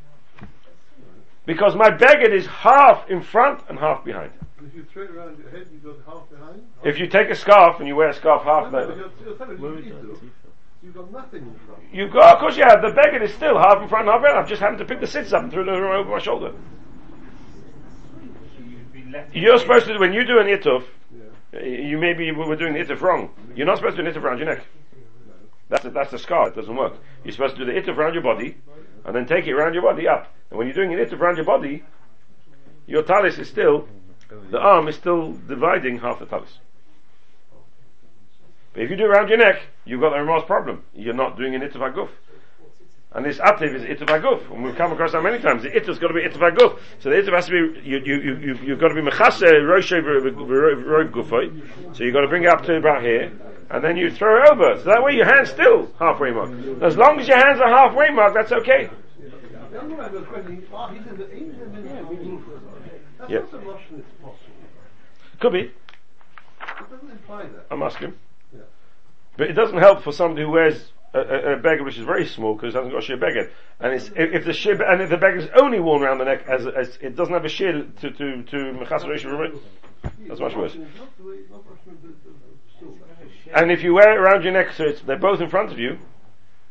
Because 1.45 1.76
my 1.76 1.89
beggar 1.89 2.32
is 2.39 2.45
half 2.48 3.10
in 3.10 3.22
front 3.22 3.58
and 3.69 3.80
half 3.80 4.04
behind. 4.04 4.32
If 4.67 4.76
you 4.76 4.84
throw 4.91 5.04
it 5.04 5.12
around 5.12 5.38
your 5.39 5.50
head, 5.50 5.65
you've 5.72 5.84
got 5.84 5.95
half 6.06 6.30
behind. 6.30 6.60
If 6.84 7.00
you 7.00 7.08
take 7.08 7.30
a 7.30 7.36
scarf 7.36 7.80
and 7.80 7.88
you 7.88 7.95
wear 7.95 8.10
a 8.10 8.13
scarf 8.13 8.43
half 8.43 8.72
No, 8.72 8.88
but 8.88 8.89
there, 10.85 11.03
you're, 11.03 11.09
you're 11.11 11.23
telling 11.23 11.33
me 11.33 11.38
you 11.40 11.40
need 11.40 11.40
to. 11.40 11.40
You've 11.40 11.42
got 11.42 11.42
nothing 11.42 11.42
in 11.42 11.55
front. 11.66 11.83
You 11.92 12.09
go, 12.09 12.20
of 12.20 12.38
course 12.38 12.57
you 12.57 12.64
have. 12.64 12.83
The 12.83 12.90
beggar 12.90 13.23
is 13.23 13.33
still 13.35 13.59
half 13.59 13.83
in 13.83 13.88
front 13.88 14.09
and 14.09 14.12
half 14.12 14.23
behind. 14.23 14.38
I've 14.38 14.49
just 14.49 14.61
happened 14.61 14.79
to 14.79 14.85
pick 14.85 15.01
the 15.01 15.07
sits 15.07 15.33
up 15.33 15.42
and 15.42 15.53
threw 15.53 15.64
them 15.64 15.75
over 15.75 16.11
my 16.11 16.18
shoulder. 16.18 16.53
You're 19.33 19.59
supposed 19.59 19.87
to, 19.87 19.99
when 19.99 20.12
you 20.12 20.25
do 20.25 20.38
an 20.40 20.47
ituf, 20.47 20.85
Yeah. 21.53 21.61
you 21.61 21.99
maybe 21.99 22.33
we 22.33 22.44
were 22.44 22.57
doing 22.57 22.75
the 22.75 22.81
ituf 22.81 23.01
wrong. 23.01 23.31
You're 23.55 23.66
not 23.66 23.77
supposed 23.79 23.97
to 23.97 24.03
do 24.03 24.09
an 24.09 24.14
ituf 24.14 24.23
around 24.23 24.38
your 24.38 24.49
neck. 24.49 24.64
That's 25.68 25.85
the, 25.85 25.90
that's 25.90 26.11
the 26.11 26.18
scar. 26.18 26.49
It 26.49 26.57
doesn't 26.57 26.75
work. 26.77 26.94
You're 27.23 27.33
supposed 27.33 27.57
to 27.57 27.64
do 27.64 27.73
the 27.73 27.81
ituf 27.81 27.97
around 27.97 28.14
your 28.14 28.23
body, 28.23 28.57
and 29.05 29.14
then 29.14 29.27
take 29.27 29.47
it 29.47 29.53
around 29.53 29.75
your 29.75 29.83
body 29.83 30.09
up. 30.09 30.33
And 30.51 30.59
when 30.59 30.66
you're 30.66 30.75
doing 30.75 30.92
an 30.92 30.99
ituf 30.99 31.20
around 31.20 31.37
your 31.37 31.47
body, 31.47 31.85
your 32.87 33.03
talis 33.03 33.38
is 33.38 33.49
still, 33.49 33.88
the 34.51 34.59
arm 34.59 34.88
is 34.88 34.97
still 34.97 35.33
dividing 35.33 35.99
half 36.01 36.18
the 36.18 36.27
talis. 36.27 36.59
But 38.75 38.83
if 38.83 38.91
you 38.91 38.97
do 38.97 39.05
it 39.05 39.09
around 39.11 39.29
your 39.29 39.39
neck, 39.39 39.63
you've 39.85 40.01
got 40.01 40.11
the 40.11 40.19
remorse 40.19 40.45
problem. 40.45 40.83
You're 40.95 41.15
not 41.15 41.39
doing 41.39 41.55
an 41.55 41.63
ituf 41.63 41.77
aguf. 41.77 42.09
And 43.13 43.25
this 43.25 43.39
ativ 43.39 43.73
is 43.73 43.83
ituf 43.83 44.09
aguf. 44.09 44.51
And 44.53 44.65
we've 44.65 44.75
come 44.75 44.91
across 44.93 45.13
that 45.13 45.23
many 45.23 45.39
times. 45.39 45.63
The 45.63 45.71
ituf's 45.71 46.01
got 46.01 46.09
to 46.09 46.15
be 46.15 46.23
ituf 46.23 46.39
aguf. 46.41 46.81
So 46.99 47.09
the 47.09 47.17
ituf 47.17 47.33
has 47.33 47.47
to 47.47 47.53
be, 47.53 47.89
you, 47.89 47.99
you, 48.05 48.15
you, 48.17 48.37
you, 48.39 48.55
you've 48.65 48.81
got 48.81 48.89
to 48.89 48.95
be 48.95 49.01
mechase 49.01 49.41
roshe 49.41 49.93
roib 50.03 51.11
gufoi. 51.13 51.97
So 51.97 52.03
you've 52.03 52.13
got 52.13 52.23
to 52.23 52.29
bring 52.29 52.43
it 52.43 52.49
up 52.49 52.65
to 52.65 52.75
about 52.77 53.03
here. 53.03 53.33
And 53.71 53.83
then 53.83 53.97
you 53.97 54.11
throw 54.11 54.43
it 54.43 54.51
over. 54.51 54.79
So 54.79 54.85
that 54.87 55.03
way 55.05 55.15
your 55.15 55.27
hand's 55.27 55.51
still 55.51 55.89
halfway 56.01 56.33
mark. 56.33 56.51
As 56.83 56.97
long 56.97 57.21
as 57.21 57.29
your 57.29 57.39
hands 57.39 57.61
are 57.61 57.69
halfway 57.69 58.11
mark, 58.11 58.35
that's 58.35 58.51
okay. 58.51 58.91
The 59.71 59.81
other 59.81 59.89
one 59.89 60.01
I've 60.01 60.13
got 60.13 60.23
a 60.23 60.27
question, 60.27 60.57
he- 60.57 60.63
ah, 60.73 60.89
he 60.89 60.99
said 61.05 61.17
that 61.19 61.33
Asian 61.33 61.73
men 61.73 62.43
That's 63.19 63.31
Yeah. 63.31 63.39
not 63.39 63.51
the 63.53 63.59
Russian 63.59 63.99
it's 63.99 64.11
possible. 64.21 64.39
Could 65.41 65.53
be. 65.53 65.61
It 65.61 66.91
doesn't 66.91 67.11
imply 67.11 67.43
that. 67.45 67.67
I'm 67.71 67.83
asking. 67.83 68.15
But 69.37 69.51
it 69.51 69.55
doesn't 69.55 69.79
help 69.79 70.03
for 70.03 70.12
somebody 70.12 70.42
who 70.42 70.51
wears 70.51 70.92
a, 71.12 71.18
a, 71.18 71.53
a 71.55 71.57
beggar 71.57 71.85
which 71.85 71.99
is 71.99 72.05
very 72.05 72.27
small 72.27 72.55
because 72.55 72.75
it 72.75 72.79
hasn't 72.79 72.92
got 72.92 73.03
a 73.03 73.07
sheer 73.07 73.16
beggar. 73.16 73.51
And 73.81 73.92
it's, 73.94 74.09
if, 74.09 74.33
if 74.33 74.44
the 74.44 74.53
sheer, 74.53 74.81
and 74.83 75.03
if 75.03 75.11
the 75.11 75.16
beggar 75.16 75.38
is 75.38 75.49
only 75.61 75.81
worn 75.81 76.03
around 76.03 76.18
the 76.18 76.25
neck 76.25 76.47
as, 76.49 76.66
as 76.66 76.99
it 77.01 77.16
doesn't 77.16 77.35
have 77.35 77.44
a 77.44 77.49
sheer 77.49 77.87
to, 78.01 78.11
to, 78.11 78.42
to 78.42 78.73
that's 80.29 80.40
much 80.40 80.55
worse. 80.55 80.77
And 83.55 83.70
if 83.70 83.83
you 83.83 83.94
wear 83.94 84.12
it 84.12 84.18
around 84.18 84.42
your 84.42 84.53
neck 84.53 84.73
so 84.73 84.85
it's, 84.85 85.01
they're 85.03 85.18
both 85.18 85.40
in 85.40 85.49
front 85.49 85.73
of 85.73 85.79
you, 85.79 85.99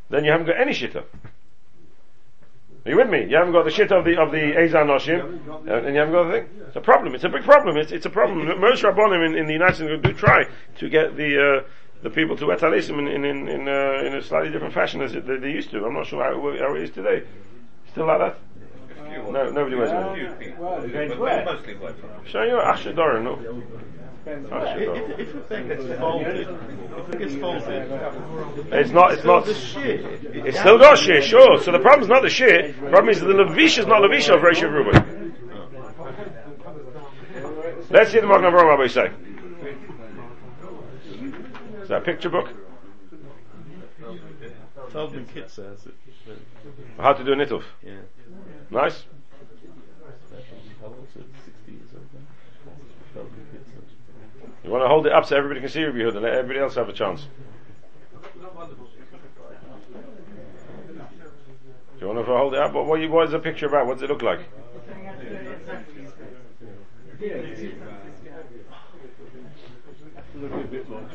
then 0.10 0.24
you 0.26 0.32
haven't 0.32 0.48
got 0.48 0.60
any 0.60 0.72
shitta. 0.72 1.04
Are 2.86 2.90
you 2.90 2.98
with 2.98 3.10
me? 3.10 3.26
You 3.30 3.38
haven't 3.38 3.54
got 3.54 3.64
the 3.64 3.72
shit 3.72 3.94
of 3.94 4.04
the 4.04 4.22
of 4.22 4.32
the 4.32 4.38
Ezan 4.38 4.88
Noshim, 4.88 5.40
and 5.62 5.86
and 5.86 5.96
you 5.96 6.02
haven't 6.02 6.14
got 6.14 6.26
the 6.26 6.32
thing. 6.32 6.50
It's 6.68 6.76
a 6.76 6.82
problem. 6.82 7.16
It's 7.16 7.24
a 7.24 7.30
big 7.30 7.44
problem. 7.44 7.78
It's, 7.78 7.94
it's 7.94 8.06
a 8.06 8.10
problem. 8.10 8.60
Most 8.60 8.84
Rabbonim 8.84 9.26
in, 9.26 9.38
in 9.38 9.46
the 9.46 9.54
United 9.54 9.76
States 9.76 10.04
do 10.04 10.14
try 10.14 10.44
to 10.80 10.90
get 10.90 11.16
the 11.16 11.62
uh, 11.64 11.70
the 12.04 12.10
people 12.10 12.36
to 12.38 12.46
wear 12.46 12.58
talisim 12.58 13.00
in 13.00 13.08
in 13.08 13.26
in, 13.26 13.48
in, 13.48 13.68
uh, 13.68 14.04
in 14.06 14.14
a 14.16 14.22
slightly 14.22 14.50
different 14.52 14.74
fashion 14.74 15.02
as 15.02 15.14
they, 15.14 15.20
they 15.38 15.52
used 15.52 15.72
to. 15.72 15.84
I'm 15.86 15.94
not 15.94 16.06
sure 16.06 16.24
how, 16.24 16.34
how 16.68 16.76
it 16.76 16.84
is 16.84 16.92
today. 16.92 17.24
Still 17.92 18.08
like 18.08 18.20
that? 18.20 18.38
No, 19.32 19.50
nobody 19.52 19.76
wears 19.76 19.92
A 19.92 20.12
it. 20.12 20.16
few 20.16 20.48
people, 20.50 20.66
Well, 20.66 20.82
but 20.82 20.90
it's 20.90 21.46
mostly 21.46 21.76
white. 21.76 21.96
Show 22.26 22.44
you 22.44 22.60
Asher 22.60 22.94
Dora, 22.94 23.22
no? 23.24 23.36
Depends 24.26 24.50
If, 24.50 24.50
Dora. 24.50 25.20
if 25.20 25.34
the 25.34 25.40
thing 25.42 25.68
gets 25.68 25.86
folded, 26.00 26.48
if 26.48 27.14
it 27.14 27.20
gets 27.20 27.36
folded, 27.36 28.74
It's 28.74 28.92
not, 28.92 29.14
it's 29.14 29.24
not, 29.24 29.46
the 29.46 29.54
shit. 29.54 30.02
it's 30.34 30.60
still 30.60 30.78
got 30.80 30.98
shir, 30.98 31.22
sure. 31.22 31.60
So 31.62 31.72
the 31.72 31.80
problem's 31.80 32.08
not 32.10 32.22
the 32.24 32.30
shir, 32.30 32.72
the 32.72 32.90
problem 32.90 33.10
is 33.10 33.20
the 33.20 33.28
Levish 33.28 33.78
is 33.78 33.86
not 33.86 34.02
Levish 34.02 34.30
of 34.30 34.42
Rosh 34.42 34.62
Reuben. 34.62 35.36
Let's 37.90 38.12
see 38.12 38.20
the 38.20 38.28
Magen 38.28 38.46
Avraham 38.52 38.70
Rabbi 38.70 38.88
say. 38.88 39.12
Is 41.84 41.90
that 41.90 41.98
a 42.02 42.06
picture 42.06 42.30
book? 42.30 42.50
Feldman 44.90 45.28
Kit 45.34 45.50
says 45.50 45.86
it. 45.86 45.94
How 46.98 47.12
to 47.14 47.24
do 47.24 47.34
a 47.34 47.36
nituf. 47.36 47.64
Yeah. 47.86 47.96
Nice. 48.70 49.04
How 50.82 50.88
old 50.88 51.08
is 51.10 51.22
it? 51.22 51.26
60 51.46 51.72
years 51.72 51.82
old 51.94 52.06
now? 52.14 52.22
Feldman 53.14 53.48
Kit 53.52 53.66
says. 53.66 54.50
You 54.64 54.72
want 54.72 54.84
to 54.84 54.88
hold 54.88 55.06
it 55.08 55.12
up 55.12 55.26
so 55.26 55.36
everybody 55.36 55.60
can 55.60 55.70
see 55.70 55.84
Rabbi 55.84 55.98
Yehuda, 55.98 56.22
let 56.22 56.34
everybody 56.34 56.60
else 56.60 56.76
have 56.76 56.88
a 56.88 56.94
chance. 56.94 57.28
Do 62.00 62.00
you 62.00 62.08
want 62.08 62.20
to 62.20 62.34
hold 62.34 62.54
it 62.54 62.60
up? 62.62 62.74
What, 62.74 62.86
what, 62.86 63.02
you- 63.02 63.12
what 63.12 63.26
is 63.26 63.32
the 63.32 63.40
picture 63.40 63.68
about? 63.68 63.88
What 63.88 63.96
does 63.96 64.04
it 64.04 64.10
look 64.10 64.22
like? 64.22 64.40
Well, 70.34 71.06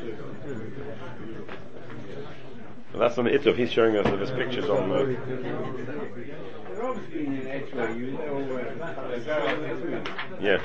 that's 2.99 3.17
on 3.17 3.25
Ituf. 3.25 3.55
He's 3.55 3.71
showing 3.71 3.97
us 3.97 4.05
his 4.19 4.29
pictures 4.31 4.69
on. 4.69 4.91
Uh, 4.91 5.05
yeah, 10.39 10.59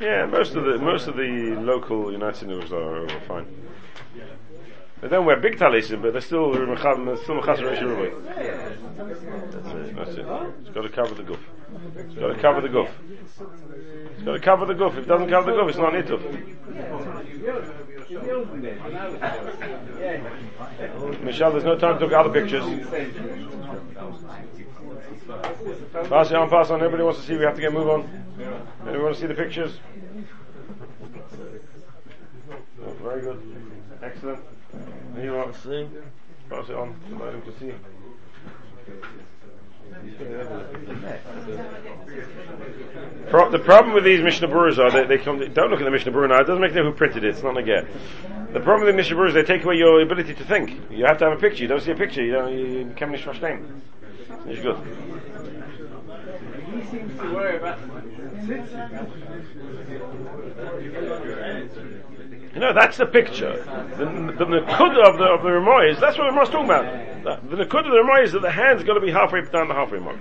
yeah. 0.00 0.26
Most 0.26 0.54
of 0.54 0.64
the 0.64 0.78
most 0.78 1.06
of 1.06 1.16
the 1.16 1.56
local 1.60 2.12
United 2.12 2.36
States 2.36 2.72
are, 2.72 3.04
are 3.04 3.20
fine. 3.26 3.46
They 5.00 5.08
don't 5.08 5.24
wear 5.26 5.36
big 5.40 5.58
talis, 5.58 5.88
but 5.90 6.12
they're 6.12 6.20
still 6.20 6.52
still. 6.52 7.40
That's 7.40 7.52
it. 9.72 9.96
That's 9.96 10.10
it. 10.10 10.26
It's 10.60 10.70
got 10.70 10.82
to 10.82 10.88
cover 10.88 11.14
the 11.14 11.22
goof. 11.22 11.40
It's 11.94 12.14
got 12.14 12.34
to 12.34 12.40
cover 12.40 12.60
the 12.60 12.68
goof. 12.68 12.88
It's 13.40 14.22
got 14.24 14.32
to 14.32 14.40
cover 14.40 14.66
the 14.66 14.74
goof. 14.74 14.92
If 14.94 15.04
it 15.04 15.08
doesn't 15.08 15.30
cover 15.30 15.52
the 15.52 15.56
goof, 15.56 15.68
it's 15.68 15.78
not 15.78 15.92
nituf. 15.92 16.20
Michelle, 18.10 18.46
there's 21.52 21.64
no 21.64 21.78
time 21.78 21.98
to 21.98 22.06
look 22.06 22.12
at 22.12 22.24
other 22.24 22.40
pictures. 22.40 22.64
Pass 26.08 26.30
it 26.30 26.36
on, 26.36 26.48
pass 26.48 26.70
on. 26.70 26.80
Everybody 26.80 27.02
wants 27.02 27.20
to 27.20 27.26
see. 27.26 27.36
We 27.36 27.44
have 27.44 27.56
to 27.56 27.60
get 27.60 27.74
move 27.74 27.90
on. 27.90 28.08
Anyone 28.82 29.02
want 29.02 29.16
to 29.16 29.20
see 29.20 29.26
the 29.26 29.34
pictures? 29.34 29.78
Oh, 32.82 32.92
very 33.02 33.20
good. 33.20 33.42
Excellent. 34.02 34.40
Here 35.14 35.24
you 35.24 35.36
are. 35.36 35.52
See? 35.52 35.86
Pass 36.48 36.70
it 36.70 36.76
on. 36.76 36.98
Let 37.20 37.34
him 37.34 37.42
to 37.42 37.52
see. 37.58 37.74
Pro- 43.30 43.50
the 43.50 43.58
problem 43.58 43.94
with 43.94 44.04
these 44.04 44.20
Mishnah 44.20 44.48
Berurahs 44.48 44.78
are 44.78 44.90
they, 44.90 45.04
they 45.04 45.22
come. 45.22 45.38
Don't 45.52 45.70
look 45.70 45.80
at 45.80 45.84
the 45.84 45.90
Mishnah 45.90 46.12
Berurah 46.12 46.30
now. 46.30 46.40
It 46.40 46.46
doesn't 46.46 46.60
make 46.60 46.72
them 46.72 46.86
who 46.86 46.92
printed 46.92 47.24
it. 47.24 47.30
It's 47.30 47.42
not 47.42 47.56
a 47.56 47.62
get. 47.62 47.86
The 48.52 48.60
problem 48.60 48.86
with 48.86 48.94
the 48.94 48.96
Mishnah 48.96 49.16
Berurah 49.16 49.28
is 49.28 49.34
they 49.34 49.42
take 49.42 49.64
away 49.64 49.76
your 49.76 50.00
ability 50.00 50.34
to 50.34 50.44
think. 50.44 50.80
You 50.90 51.04
have 51.04 51.18
to 51.18 51.24
have 51.26 51.36
a 51.36 51.40
picture. 51.40 51.62
You 51.62 51.68
don't 51.68 51.82
see 51.82 51.90
a 51.90 51.96
picture. 51.96 52.24
You 52.24 52.32
don't. 52.32 52.52
You 52.52 52.92
can't 52.96 53.10
nicht 53.10 53.24
verstehen. 53.24 53.80
It's 54.46 54.62
good. 54.62 54.78
He 56.74 56.84
seems 56.86 57.18
to 57.20 57.34
worry 57.34 57.56
about 57.56 57.78
You 62.54 62.60
know, 62.60 62.72
that's 62.72 62.96
the 62.96 63.06
picture. 63.06 63.62
The, 63.98 64.04
the 64.04 64.44
Nakud 64.44 64.96
of 65.06 65.18
the, 65.18 65.24
of 65.24 65.42
the 65.42 65.52
Ramah 65.52 65.90
is, 65.90 66.00
that's 66.00 66.16
what 66.16 66.24
the 66.24 66.30
Ramah 66.30 66.42
is 66.42 66.48
talking 66.48 66.64
about. 66.64 67.07
The, 67.24 67.56
Nakud 67.56 67.86
of 67.86 67.92
the 67.92 68.02
Ramah 68.02 68.22
is 68.22 68.32
that 68.32 68.42
the 68.42 68.50
hand's 68.50 68.84
got 68.84 68.94
to 68.94 69.00
be 69.00 69.10
halfway 69.10 69.42
down 69.42 69.68
the 69.68 69.74
halfway 69.74 69.98
mark. 69.98 70.18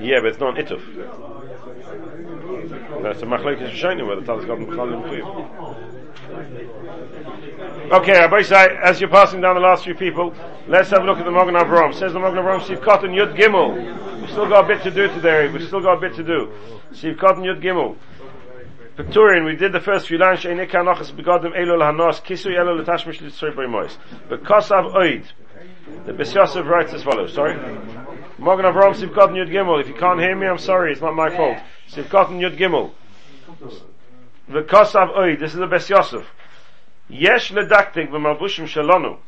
Yeah, 0.00 0.20
but 0.20 0.26
it's 0.26 0.40
not 0.40 0.58
an 0.58 0.64
Ituf. 0.64 0.82
That's 3.02 3.22
a 3.22 3.26
where 4.06 4.16
the 4.16 4.24
Talis 4.24 4.44
got. 4.46 4.58
Okay, 7.92 8.12
Rabbi 8.12 8.42
as 8.82 9.00
you're 9.00 9.10
passing 9.10 9.40
down 9.40 9.54
the 9.54 9.60
last 9.60 9.84
few 9.84 9.94
people, 9.94 10.34
let's 10.68 10.90
have 10.90 11.02
a 11.02 11.06
look 11.06 11.18
at 11.18 11.24
the 11.24 11.30
Magen 11.30 11.54
Avraham. 11.54 11.92
Says 11.94 12.14
the 12.14 12.18
Magen 12.18 12.38
Avraham, 12.38 12.60
Siv 12.60 12.82
Cotton 12.82 13.10
Yud 13.10 13.36
Gimel. 13.36 14.20
We've 14.20 14.30
still 14.30 14.48
got 14.48 14.64
a 14.64 14.68
bit 14.68 14.82
to 14.84 14.90
do 14.90 15.08
today. 15.08 15.48
We've 15.48 15.66
still 15.66 15.82
got 15.82 15.98
a 15.98 16.00
bit 16.00 16.14
to 16.16 16.24
do. 16.24 16.50
Siv 16.92 17.18
Cotton 17.18 17.42
Yud 17.42 17.62
Gimel. 17.62 17.96
Pictorian, 18.96 19.44
we 19.44 19.56
did 19.56 19.72
the 19.72 19.80
first 19.80 20.06
few 20.06 20.18
lines, 20.18 20.38
She'enik 20.38 20.70
HaNachas 20.70 21.10
Begodim 21.10 21.52
Elo 21.58 21.74
L'Hanos, 21.74 22.22
Kisui 22.22 22.56
Elo 22.56 22.74
L'Tashmish 22.76 23.20
L'Tzrei 23.20 23.52
B'Imois. 23.52 23.96
B'Kosav 24.28 24.94
Oid. 24.94 25.24
The 26.06 26.12
Bes 26.12 26.32
Yosef 26.32 26.64
writes 26.64 26.92
as 26.92 27.02
follows, 27.02 27.32
sorry. 27.32 27.56
Magen 28.38 28.64
Avraham 28.64 28.94
Siv 28.94 29.12
Cotton 29.12 29.34
Yud 29.34 29.50
Gimel. 29.50 29.80
If 29.80 29.88
you 29.88 29.94
can't 29.94 30.20
hear 30.20 30.36
me, 30.36 30.46
I'm 30.46 30.58
sorry, 30.58 30.92
it's 30.92 31.00
not 31.00 31.16
my 31.16 31.28
fault. 31.28 31.58
Siv 31.88 32.08
Cotton 32.08 32.38
Yud 32.38 32.56
Gimel. 32.56 32.92
V'Kosav 34.48 35.16
Oid, 35.16 35.40
this 35.40 35.54
is 35.54 35.58
the 35.58 35.66
Bes 35.66 35.90
Yosef. 35.90 36.24
Yesh 37.08 37.50
ledaktik 37.50 38.10
v'malbushim 38.10 38.68
shalonu. 38.68 39.18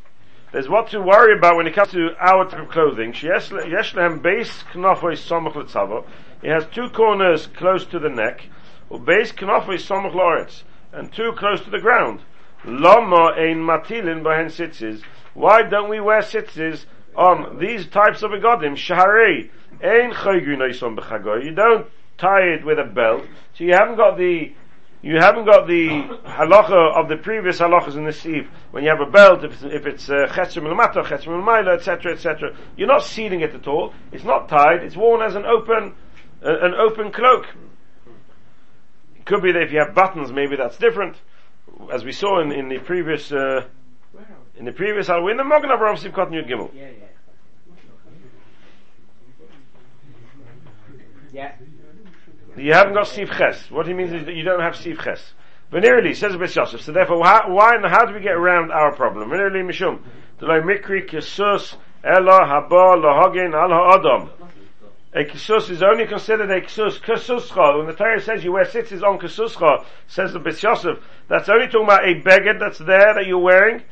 There's 0.53 0.69
what 0.69 0.91
to 0.91 1.01
worry 1.01 1.37
about 1.37 1.57
when 1.57 1.67
it 1.67 1.75
comes 1.75 1.91
to 1.91 2.11
our 2.21 2.49
type 2.49 2.61
of 2.61 2.69
clothing. 2.69 3.13
Yesh 3.21 3.51
le- 3.51 3.67
yesh 3.67 3.93
lehem 3.95 4.21
beis 4.21 4.63
knafoi 4.71 5.17
samach 5.17 5.55
letzavo. 5.55 6.05
It 6.41 6.53
has 6.53 6.65
two 6.73 6.87
corners 6.89 7.47
close 7.47 7.85
to 7.87 7.99
the 7.99 8.07
neck. 8.07 8.45
Or 8.89 8.99
beis 8.99 9.33
knafoi 9.33 9.77
samach 9.77 10.13
loretz. 10.13 10.63
And 10.93 11.11
too 11.11 11.33
close 11.37 11.61
to 11.61 11.69
the 11.69 11.79
ground. 11.79 12.21
Lama 12.65 13.33
ein 13.37 13.63
matilin 13.63 14.23
behen 14.23 14.47
sitzes. 14.47 15.03
Why 15.33 15.63
don't 15.63 15.89
we 15.89 15.99
wear 15.99 16.21
sitzes 16.21 16.85
on 17.15 17.59
these 17.59 17.87
types 17.87 18.23
of 18.23 18.31
begodim? 18.31 18.75
Shaharei 18.75 19.49
ein 19.81 20.11
choygu 20.11 20.57
noisom 20.57 20.97
b'chagoy. 20.97 21.43
You 21.45 21.51
don't 21.51 21.87
tie 22.17 22.53
it 22.53 22.65
with 22.65 22.79
a 22.79 22.83
belt. 22.83 23.23
So 23.53 23.63
you 23.63 23.73
haven't 23.73 23.97
got 23.97 24.17
the 24.17 24.53
you 25.03 25.17
haven't 25.17 25.45
got 25.45 25.67
the 25.67 25.87
halacha 26.25 26.95
of 26.95 27.07
the 27.07 27.17
previous 27.17 27.59
halachas 27.59 27.95
in 27.95 28.05
the 28.05 28.11
sieve. 28.11 28.49
When 28.71 28.83
you 28.83 28.89
have 28.89 28.99
a 28.99 29.09
belt, 29.09 29.43
if 29.43 29.53
it's, 29.53 29.63
if 29.63 29.85
it's 29.85 30.09
uh, 30.09 30.27
chetzim 30.31 30.65
uh, 30.65 30.75
milmaila, 30.75 31.75
etc., 31.75 32.13
etc., 32.13 32.55
you're 32.75 32.87
not 32.87 33.03
sealing 33.03 33.41
it 33.41 33.53
at 33.53 33.67
all. 33.67 33.93
It's 34.11 34.23
not 34.23 34.49
tied. 34.49 34.83
It's 34.83 34.97
worn 34.97 35.21
as 35.21 35.35
an 35.35 35.45
open, 35.45 35.93
uh, 36.43 36.59
an 36.61 36.73
open 36.73 37.11
cloak. 37.11 37.45
It 39.27 39.29
could 39.31 39.43
be 39.43 39.51
that 39.51 39.61
if 39.61 39.73
you 39.73 39.79
have 39.79 39.93
buttons, 39.93 40.31
maybe 40.31 40.55
that's 40.55 40.77
different, 40.77 41.17
as 41.91 42.05
we 42.05 42.13
saw 42.13 42.39
in, 42.39 42.53
in 42.53 42.69
the 42.69 42.79
previous, 42.79 43.29
uh, 43.29 43.65
in 44.55 44.63
the 44.63 44.71
previous 44.71 45.09
halachah. 45.09 45.31
In 45.31 45.35
the 45.35 45.43
Magen 45.43 45.69
Avraham 45.69 45.97
Sivkot 45.97 46.31
Yud 46.31 46.49
Gimel. 46.49 46.71
Yeah, 46.73 46.87
yeah. 51.33 51.51
Yeah. 51.53 51.55
You 52.55 52.71
haven't 52.71 52.93
got 52.93 53.07
Siv 53.07 53.37
Ches. 53.37 53.69
What 53.69 53.85
he 53.85 53.93
means 53.93 54.13
is 54.13 54.23
that 54.25 54.33
you 54.33 54.43
don't 54.43 54.61
have 54.61 54.75
Siv 54.75 55.03
Ches. 55.03 55.33
Venerally, 55.73 56.15
says 56.15 56.37
Bes 56.37 56.55
Yosef. 56.55 56.79
So 56.79 56.93
therefore, 56.93 57.25
how, 57.25 57.53
why 57.53 57.75
and 57.75 57.85
how 57.85 58.05
do 58.05 58.13
we 58.13 58.21
get 58.21 58.31
around 58.31 58.71
our 58.71 58.95
problem? 58.95 59.29
Venerally, 59.29 59.61
Mishum. 59.61 59.99
Delay 60.39 60.61
Mikri 60.61 61.05
Kisus 61.05 61.75
Ella 62.01 62.45
Haba 62.47 62.95
Lahagin 62.95 63.53
Al 63.53 63.71
Ha'adam. 63.71 64.29
A 65.13 65.23
kisus 65.23 65.69
is 65.69 65.81
only 65.81 66.05
considered 66.05 66.51
a 66.51 66.61
kisus, 66.61 66.99
kisuscha. 66.99 67.77
When 67.77 67.87
the 67.87 67.93
Torah 67.93 68.21
says 68.21 68.43
you 68.43 68.51
wear 68.51 68.65
sitzes 68.65 69.03
on 69.03 69.19
kisuscha, 69.19 69.85
says 70.07 70.33
the 70.33 70.39
Bes 70.39 70.61
Yosef, 70.61 70.99
that's 71.27 71.47
only 71.49 71.67
talking 71.67 71.85
about 71.85 72.07
a 72.07 72.15
beged 72.21 72.59
that's 72.59 72.79
there 72.79 73.13
that 73.13 73.25
you're 73.25 73.37
wearing. 73.37 73.83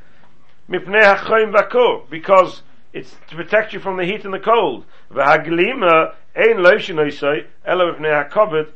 Mipnei 0.69 1.15
ha'choim. 1.15 2.09
Because 2.09 2.61
it's 2.91 3.15
to 3.29 3.35
protect 3.35 3.73
you 3.73 3.79
from 3.79 3.97
the 3.97 4.05
heat 4.05 4.25
and 4.25 4.33
the 4.33 4.39
cold. 4.39 4.85
Elo 5.11 5.37
mipnei. 7.93 8.67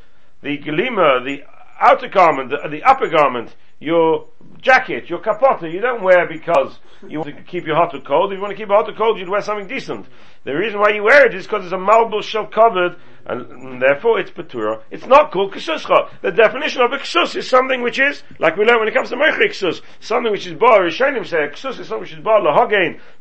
The 0.41 0.57
glima, 0.57 1.25
the 1.25 1.43
outer 1.79 2.07
garment, 2.07 2.51
the, 2.51 2.69
the 2.69 2.83
upper 2.83 3.09
garment, 3.09 3.55
your 3.79 4.27
jacket, 4.61 5.09
your 5.09 5.19
kapota, 5.19 5.71
you 5.71 5.79
don't 5.79 6.03
wear 6.03 6.27
because 6.27 6.79
you 7.07 7.19
want 7.19 7.35
to 7.35 7.43
keep 7.43 7.65
your 7.65 7.75
hot 7.75 7.95
or 7.95 8.01
cold. 8.01 8.31
If 8.31 8.37
you 8.37 8.41
want 8.41 8.51
to 8.51 8.57
keep 8.57 8.69
it 8.69 8.73
hot 8.73 8.89
or 8.89 8.93
cold, 8.93 9.17
you'd 9.17 9.29
wear 9.29 9.41
something 9.41 9.67
decent. 9.67 10.05
The 10.43 10.53
reason 10.53 10.79
why 10.79 10.91
you 10.93 11.03
wear 11.03 11.25
it 11.25 11.33
is 11.33 11.45
because 11.45 11.63
it's 11.63 11.73
a 11.73 11.77
malbul 11.77 12.23
shell 12.23 12.47
covered, 12.47 12.97
and 13.25 13.81
therefore 13.81 14.19
it's 14.19 14.31
patura. 14.31 14.81
It's 14.91 15.05
not 15.05 15.31
called 15.31 15.53
ksuscha. 15.53 16.09
The 16.21 16.31
definition 16.31 16.81
of 16.81 16.91
a 16.91 16.97
is 17.35 17.47
something 17.47 17.81
which 17.81 17.99
is, 17.99 18.23
like 18.39 18.57
we 18.57 18.65
learn 18.65 18.79
when 18.79 18.87
it 18.87 18.93
comes 18.93 19.09
to 19.09 19.15
meichri 19.15 19.49
ksus, 19.49 19.81
something 19.99 20.31
which 20.31 20.47
is 20.47 20.53
bar, 20.53 20.81
Rishonim 20.81 21.25
say, 21.25 21.47
ksus 21.49 21.79
is 21.79 21.87
something 21.87 22.01
which 22.01 22.13
is 22.13 22.19
bar 22.19 22.41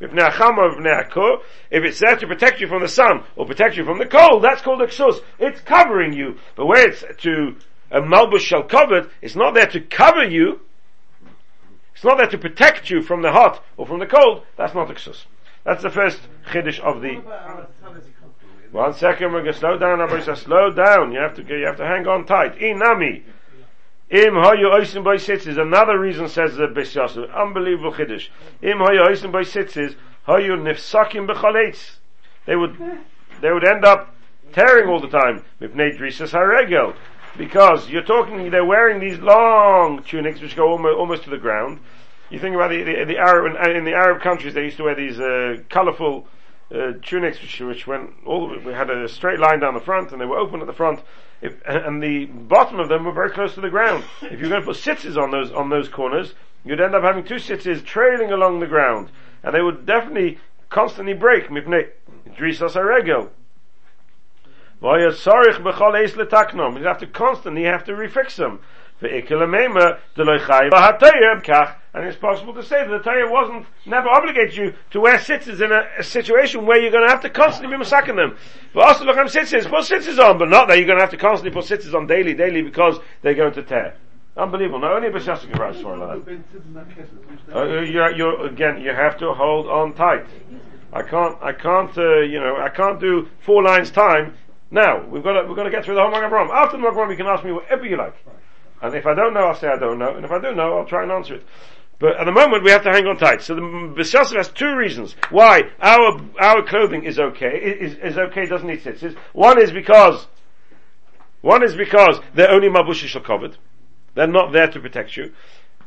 akur. 0.00 1.40
If 1.70 1.84
it's 1.84 2.00
there 2.00 2.16
to 2.16 2.26
protect 2.26 2.60
you 2.60 2.68
from 2.68 2.82
the 2.82 2.88
sun, 2.88 3.24
or 3.36 3.46
protect 3.46 3.76
you 3.76 3.84
from 3.84 3.98
the 3.98 4.06
cold, 4.06 4.42
that's 4.42 4.62
called 4.62 4.82
a. 4.82 4.88
It's 5.38 5.60
covering 5.60 6.12
you. 6.12 6.38
But 6.56 6.66
where 6.66 6.88
it's 6.88 7.04
to, 7.22 7.56
a 7.90 8.00
malbus 8.00 8.40
shall 8.40 8.62
covered, 8.62 9.10
it's 9.22 9.36
not 9.36 9.54
there 9.54 9.66
to 9.66 9.80
cover 9.80 10.24
you, 10.24 10.60
It's 11.98 12.04
not 12.04 12.18
there 12.18 12.28
to 12.28 12.38
protect 12.38 12.90
you 12.90 13.02
from 13.02 13.22
the 13.22 13.32
hot 13.32 13.64
or 13.76 13.84
from 13.84 13.98
the 13.98 14.06
cold. 14.06 14.44
That's 14.56 14.72
not 14.72 14.88
a 14.88 14.94
ksus. 14.94 15.24
That's 15.64 15.82
the 15.82 15.90
first 15.90 16.20
chiddush 16.46 16.78
of 16.78 17.02
the. 17.02 17.20
One 18.70 18.94
second, 18.94 19.32
we're 19.32 19.42
going 19.42 19.54
to 19.54 19.58
slow 19.58 19.78
down. 19.78 19.98
Rabbi 19.98 20.20
slow 20.34 20.70
down. 20.70 21.12
You 21.12 21.18
have 21.18 21.34
to, 21.34 21.42
you 21.42 21.66
have 21.66 21.76
to 21.78 21.84
hang 21.84 22.06
on 22.06 22.24
tight. 22.24 22.58
Inami. 22.60 23.24
Im 24.10 24.34
hayu 24.34 24.70
oisim 24.72 25.02
by 25.02 25.16
sitzes. 25.16 25.60
Another 25.60 25.98
reason 25.98 26.28
says 26.28 26.54
the 26.54 26.68
Bes 26.68 26.94
Yosef. 26.94 27.28
Unbelievable 27.30 27.92
chiddush. 27.92 28.28
Im 28.62 28.78
hayu 28.78 29.04
oisim 29.08 29.32
by 29.32 29.42
sitzes. 29.42 29.96
Hayu 30.28 30.56
nifsakim 30.56 31.28
b'chaleitz. 31.28 31.96
They 32.46 32.54
would, 32.54 32.78
they 33.40 33.50
would 33.50 33.66
end 33.66 33.84
up 33.84 34.14
tearing 34.52 34.88
all 34.88 35.00
the 35.00 35.08
time. 35.08 35.42
Mipnei 35.60 35.98
drisas 35.98 36.30
haregel. 36.30 36.94
Because 37.38 37.88
you're 37.88 38.02
talking, 38.02 38.50
they're 38.50 38.64
wearing 38.64 39.00
these 39.00 39.18
long 39.20 40.02
tunics 40.02 40.40
which 40.40 40.56
go 40.56 40.68
almost, 40.72 40.96
almost 40.96 41.22
to 41.24 41.30
the 41.30 41.38
ground. 41.38 41.80
You 42.30 42.38
think 42.38 42.54
about 42.54 42.70
the, 42.70 42.82
the, 42.82 43.04
the 43.04 43.16
Arab, 43.16 43.56
in 43.74 43.84
the 43.84 43.94
Arab 43.94 44.20
countries, 44.20 44.52
they 44.54 44.64
used 44.64 44.76
to 44.78 44.84
wear 44.84 44.94
these, 44.94 45.18
uh, 45.18 45.58
colorful, 45.70 46.26
uh, 46.74 46.92
tunics 47.02 47.40
which, 47.40 47.60
which 47.60 47.86
went 47.86 48.10
all 48.26 48.48
we 48.48 48.72
had 48.72 48.90
a 48.90 49.08
straight 49.08 49.38
line 49.38 49.60
down 49.60 49.72
the 49.72 49.80
front 49.80 50.12
and 50.12 50.20
they 50.20 50.26
were 50.26 50.36
open 50.36 50.60
at 50.60 50.66
the 50.66 50.72
front. 50.72 51.00
If, 51.40 51.54
and 51.64 52.02
the 52.02 52.26
bottom 52.26 52.80
of 52.80 52.88
them 52.88 53.04
were 53.04 53.12
very 53.12 53.30
close 53.30 53.54
to 53.54 53.62
the 53.62 53.70
ground. 53.70 54.04
If 54.20 54.40
you're 54.40 54.50
going 54.50 54.60
to 54.60 54.66
put 54.66 54.76
sitzes 54.76 55.16
on 55.16 55.30
those 55.30 55.50
on 55.52 55.70
those 55.70 55.88
corners 55.88 56.34
you'd 56.64 56.80
end 56.80 56.94
up 56.94 57.02
having 57.02 57.24
two 57.24 57.36
sitzes 57.36 57.82
trailing 57.84 58.32
along 58.32 58.60
the 58.60 58.66
ground. 58.66 59.10
And 59.42 59.54
they 59.54 59.62
would 59.62 59.86
definitely 59.86 60.38
constantly 60.68 61.14
break. 61.14 61.48
Mipnei 61.48 61.88
drisas 62.36 62.76
you 66.82 66.86
have 66.86 66.98
to 66.98 67.06
constantly 67.06 67.64
have 67.64 67.84
to 67.84 67.92
refix 67.92 68.36
them 68.36 68.60
and 69.00 69.24
it's 72.04 72.16
possible 72.16 72.52
to 72.54 72.64
say 72.64 72.84
that 72.84 72.90
the 72.90 72.98
Torah 72.98 73.30
wasn't, 73.30 73.64
never 73.86 74.08
obligates 74.08 74.56
you 74.56 74.74
to 74.90 75.00
wear 75.00 75.18
sitzes 75.18 75.60
in 75.60 75.70
a, 75.70 75.86
a, 75.98 76.02
situation 76.02 76.66
where 76.66 76.80
you're 76.80 76.90
going 76.90 77.04
to 77.04 77.10
have 77.10 77.22
to 77.22 77.30
constantly 77.30 77.76
be 77.76 77.84
masaking 77.84 78.16
them. 78.16 78.36
But 78.74 78.88
also 78.88 79.04
look, 79.04 79.16
I'm 79.16 79.28
sitzes, 79.28 79.68
put 79.68 79.84
sitzes 79.84 80.18
on, 80.18 80.38
but 80.38 80.48
not 80.48 80.66
that 80.66 80.78
you're 80.78 80.86
going 80.86 80.98
to 80.98 81.04
have 81.04 81.12
to 81.12 81.16
constantly 81.16 81.52
put 81.52 81.66
sitzes 81.68 81.94
on 81.94 82.08
daily, 82.08 82.34
daily 82.34 82.62
because 82.62 82.98
they're 83.22 83.34
going 83.34 83.54
to 83.54 83.62
tear. 83.62 83.94
Unbelievable. 84.36 84.80
No, 84.80 84.94
only 84.94 85.10
like 85.10 85.24
that. 87.46 87.54
Uh, 87.54 87.82
you're, 87.82 88.10
you're, 88.12 88.46
again, 88.46 88.80
you 88.80 88.90
have 88.90 89.16
to 89.18 89.32
hold 89.32 89.68
on 89.68 89.94
tight. 89.94 90.26
I 90.92 91.02
can't, 91.02 91.40
I 91.40 91.52
can't, 91.52 91.96
uh, 91.96 92.18
you 92.20 92.40
know, 92.40 92.56
I 92.56 92.68
can't 92.68 92.98
do 92.98 93.28
four 93.44 93.62
lines 93.62 93.92
time. 93.92 94.34
Now, 94.70 95.04
we've 95.06 95.22
got 95.22 95.40
to, 95.40 95.46
we've 95.46 95.56
got 95.56 95.64
to 95.64 95.70
get 95.70 95.84
through 95.84 95.94
the 95.94 96.02
whole 96.02 96.12
Magavram. 96.12 96.50
After 96.50 96.76
the 96.76 96.82
Magavram, 96.82 97.10
you 97.10 97.16
can 97.16 97.26
ask 97.26 97.44
me 97.44 97.52
whatever 97.52 97.86
you 97.86 97.96
like. 97.96 98.14
And 98.82 98.94
if 98.94 99.06
I 99.06 99.14
don't 99.14 99.34
know, 99.34 99.40
I'll 99.40 99.54
say 99.54 99.68
I 99.68 99.78
don't 99.78 99.98
know. 99.98 100.14
And 100.14 100.24
if 100.24 100.30
I 100.30 100.40
do 100.40 100.54
know, 100.54 100.78
I'll 100.78 100.86
try 100.86 101.02
and 101.02 101.10
answer 101.10 101.36
it. 101.36 101.46
But 101.98 102.16
at 102.16 102.26
the 102.26 102.32
moment, 102.32 102.62
we 102.62 102.70
have 102.70 102.84
to 102.84 102.90
hang 102.90 103.06
on 103.06 103.16
tight. 103.16 103.42
So 103.42 103.56
the 103.56 103.92
Bes 103.96 104.12
Yosef 104.12 104.36
has 104.36 104.48
two 104.50 104.76
reasons 104.76 105.16
why 105.30 105.62
our, 105.80 106.20
our 106.38 106.62
clothing 106.62 107.04
is 107.04 107.18
okay, 107.18 107.58
is, 107.58 107.94
is 107.94 108.18
okay, 108.18 108.46
doesn't 108.46 108.68
need 108.68 108.82
tzitzis. 108.82 109.16
One 109.32 109.60
is 109.60 109.72
because, 109.72 110.28
one 111.40 111.64
is 111.64 111.74
because 111.74 112.20
they're 112.34 112.52
only 112.52 112.68
mabushish 112.68 113.20
covered. 113.24 113.56
They're 114.14 114.28
not 114.28 114.52
there 114.52 114.68
to 114.68 114.80
protect 114.80 115.16
you 115.16 115.32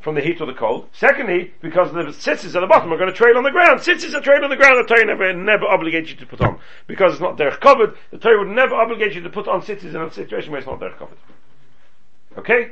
from 0.02 0.16
the 0.16 0.22
heat 0.22 0.42
or 0.42 0.48
the 0.48 0.54
cold. 0.54 0.90
Secondly, 0.94 1.54
because 1.62 1.92
the 1.92 2.00
tzitzis 2.00 2.56
at 2.56 2.62
the 2.62 2.68
bottom 2.68 2.92
are 2.92 2.98
going 2.98 3.10
to 3.10 3.16
trail 3.16 3.38
on 3.38 3.44
the 3.44 3.52
ground. 3.52 3.80
Tzitzis 3.80 4.14
are 4.14 4.22
trail 4.22 4.44
on 4.44 4.50
the 4.50 4.56
ground, 4.56 4.84
the 4.84 4.94
Torah 4.94 5.06
never, 5.06 5.34
never 5.34 5.66
obligates 5.66 6.10
you 6.10 6.16
to 6.16 6.26
put 6.26 6.42
on. 6.42 6.60
Because 6.88 7.14
it's 7.14 7.22
not 7.22 7.38
there 7.38 7.52
covered, 7.52 7.96
the 8.12 8.18
Torah 8.18 8.40
would 8.40 8.56
never 8.56 8.76
obligate 8.76 9.14
you 9.14 9.22
to 9.22 9.30
put 9.30 9.48
on 9.48 9.62
tzitzis 9.62 9.96
in 9.96 10.02
a 10.02 10.12
situation 10.12 10.52
where 10.52 10.60
it's 10.60 10.68
not 10.68 10.80
there 10.80 10.94
covered. 10.94 11.18
Okay? 12.38 12.72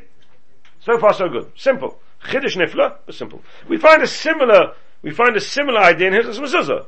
So 0.81 0.97
far 0.97 1.13
so 1.13 1.29
good. 1.29 1.51
Simple. 1.55 1.99
Chiddush 2.23 2.57
nifla, 2.57 2.97
but 3.05 3.15
simple. 3.15 3.41
We 3.67 3.77
find 3.77 4.01
a 4.01 4.07
similar, 4.07 4.73
we 5.01 5.11
find 5.11 5.35
a 5.35 5.41
similar 5.41 5.79
idea 5.79 6.07
in 6.07 6.13
Hilchas 6.13 6.39
Mezuzah. 6.39 6.85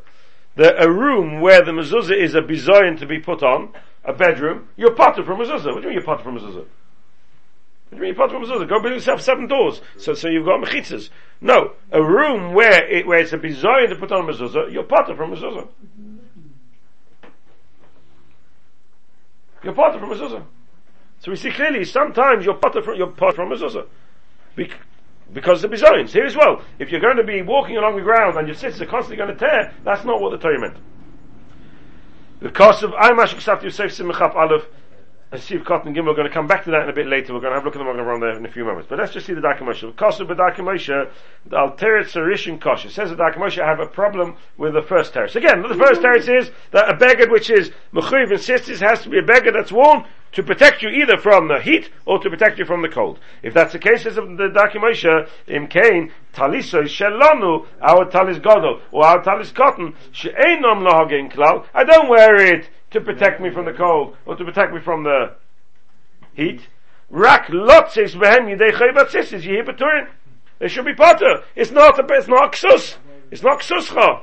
The, 0.56 0.84
a 0.84 0.92
room 0.92 1.40
where 1.40 1.64
the 1.64 1.72
mezuzah 1.72 2.18
is 2.18 2.36
a 2.36 2.42
bizayin 2.42 3.00
to 3.00 3.06
be 3.06 3.20
put 3.20 3.42
on, 3.42 3.74
a 4.04 4.12
bedroom, 4.12 4.68
you're 4.76 4.96
potter 4.96 5.24
from 5.24 5.40
mezuzah. 5.40 5.74
What 5.74 5.76
do 5.76 5.82
you 5.82 5.88
mean 5.88 5.94
you're 5.94 6.04
potter 6.04 6.24
from 6.24 6.38
mezuzah? 6.38 6.56
What 6.56 6.60
do 6.60 6.60
you 6.60 6.60
mean 6.60 6.64
you're 6.64 6.64
potter 6.64 6.64
from 6.64 6.66
mezuzah? 6.66 6.66
Go 7.92 8.82
build 8.82 8.94
yourself 8.94 9.22
seven 9.22 9.48
doors, 9.48 9.82
so, 9.98 10.14
so 10.14 10.30
you've 10.30 10.46
got 10.46 10.62
mechitzas. 10.62 11.10
No, 11.42 11.74
a 11.92 12.02
room 12.02 12.54
where 12.54 12.88
it, 12.88 13.06
where 13.06 13.20
it's 13.20 13.34
a 13.34 13.38
bizayin 13.38 13.90
to 13.90 13.96
put 13.96 14.12
on 14.12 14.30
a 14.30 14.34
mezuzah, 14.34 14.72
you're 14.72 14.84
potter 14.84 15.16
from 15.16 15.32
mezuzah. 15.32 15.68
You're 19.64 19.74
potter 19.74 20.00
from 20.00 20.10
mezuzah. 20.10 20.44
So 21.20 21.32
we 21.32 21.38
see 21.38 21.52
clearly, 21.52 21.84
sometimes 21.84 22.46
you're 22.46 22.56
potter 22.56 22.82
from, 22.82 22.96
you're 22.96 23.08
potter 23.08 23.36
from 23.36 23.50
mezuzah. 23.50 23.88
Bec- 24.56 24.80
because 25.34 25.62
the 25.62 25.68
bizoins. 25.68 26.12
Here 26.12 26.26
as 26.26 26.36
well, 26.36 26.62
if 26.80 26.92
you're 26.92 27.02
going 27.02 27.18
to 27.18 27.24
be 27.24 27.42
walking 27.42 27.78
along 27.78 27.96
the 27.96 28.02
ground 28.02 28.38
and 28.38 28.48
your 28.48 28.56
sisters 28.56 28.82
are 28.82 28.86
constantly 28.86 29.18
going 29.18 29.36
to 29.36 29.40
tear, 29.40 29.74
that's 29.84 30.06
not 30.06 30.22
what 30.22 30.32
the 30.32 30.38
Torah 30.38 30.60
meant. 30.60 30.78
The 32.42 32.50
cost 32.50 32.84
of 32.84 32.92
Aymash 32.92 33.36
Ksaf 33.36 33.64
Yosef 33.64 33.92
Simchaf 33.92 34.36
Aleph 34.36 34.66
and 35.32 35.40
Siv 35.40 35.64
Cotton 35.64 35.96
Gimel, 35.96 36.08
we're 36.08 36.16
going 36.16 36.28
to 36.28 36.34
come 36.34 36.48
back 36.48 36.66
to 36.66 36.72
that 36.72 36.84
in 36.84 36.90
a 36.90 36.94
bit 36.94 37.08
later. 37.08 37.34
We're 37.34 37.40
going 37.40 37.54
to 37.54 37.56
have 37.56 37.64
a 37.64 37.66
look 37.66 37.76
at 37.76 37.80
them 37.80 37.88
around 37.88 38.20
there 38.20 38.36
in 38.36 38.46
a 38.46 38.52
few 38.52 38.66
moments. 38.66 38.88
But 38.90 39.00
let's 39.00 39.14
just 39.14 39.26
see 39.26 39.34
the 39.34 39.40
Darki 39.40 39.60
Moshe. 39.60 39.80
The 39.80 39.94
cost 39.94 40.20
of 40.20 40.28
the 40.28 40.34
Darki 40.34 40.58
Moshe, 40.58 41.10
the 41.46 41.56
Alteret 41.56 42.12
Sarishin 42.12 42.60
Kosh. 42.60 42.86
It 42.86 42.92
says 42.92 43.12
the 43.12 43.16
Darki 43.16 43.38
Moshe 43.38 43.64
have 43.66 43.80
a 43.80 43.86
problem 43.86 44.36
with 44.58 44.74
the 44.74 44.82
first 44.82 45.14
terrace. 45.14 45.38
Again, 45.38 45.62
the 45.62 45.76
first 45.76 46.02
terrace 46.02 46.28
is 46.28 46.52
that 46.72 46.90
a 46.90 46.98
beggar 46.98 47.32
which 47.32 47.50
is 47.50 47.72
Mechuyev 47.94 48.32
and 48.32 48.42
sisters 48.42 48.82
has 48.82 49.04
to 49.04 49.10
be 49.10 49.20
a 49.20 49.24
beggar 49.24 49.54
that's 49.54 49.72
worn 49.72 50.04
to 50.34 50.44
protect 50.44 50.82
you 50.82 50.90
either 50.90 51.18
from 51.18 51.48
the 51.48 51.62
heat 51.62 51.90
or 52.06 52.20
to 52.20 52.30
protect 52.30 52.60
you 52.60 52.66
from 52.66 52.82
the 52.82 52.90
cold. 52.90 53.20
If 53.42 53.54
that's 53.54 53.72
the 53.72 53.80
case, 53.80 54.06
as 54.06 54.16
the 54.16 54.22
Darki 54.22 54.76
Moshe, 54.76 55.30
in 55.48 55.68
Cain, 55.68 56.12
Taliso 56.34 56.84
Shelanu, 56.84 57.68
our 57.82 58.10
Talis 58.10 58.38
Godel, 58.40 58.82
or 58.92 59.06
our 59.06 59.24
Talis 59.24 59.52
Cotton, 59.52 59.96
She'enom 60.12 60.86
Lahagen 60.86 61.32
Klal, 61.32 61.66
I 61.74 61.86
don't 61.86 62.10
wear 62.10 62.36
it 62.36 62.70
to 62.92 63.02
protect 63.02 63.42
me 63.42 63.50
from 63.50 63.66
the 63.66 63.74
cold 63.74 64.16
or 64.26 64.36
to 64.36 64.44
protect 64.44 64.74
me 64.74 64.80
from 64.80 65.04
the 65.04 65.34
heat. 66.34 66.68
Rak 67.10 67.48
lotzis 67.48 68.16
behem 68.16 68.48
yidei 68.48 68.72
chaybat 68.72 69.14
is 69.16 69.46
yehi 69.46 69.66
beturin. 69.66 70.08
They 70.60 70.68
should 70.68 70.86
be 70.86 70.94
potter. 70.94 71.44
It's 71.56 71.72
not 71.72 72.00
a, 72.00 72.14
it's 72.14 72.28
not 72.28 72.54
ksus. 72.54 72.98
It's 73.32 73.42
not 73.42 73.62
ksuscha. 73.62 74.22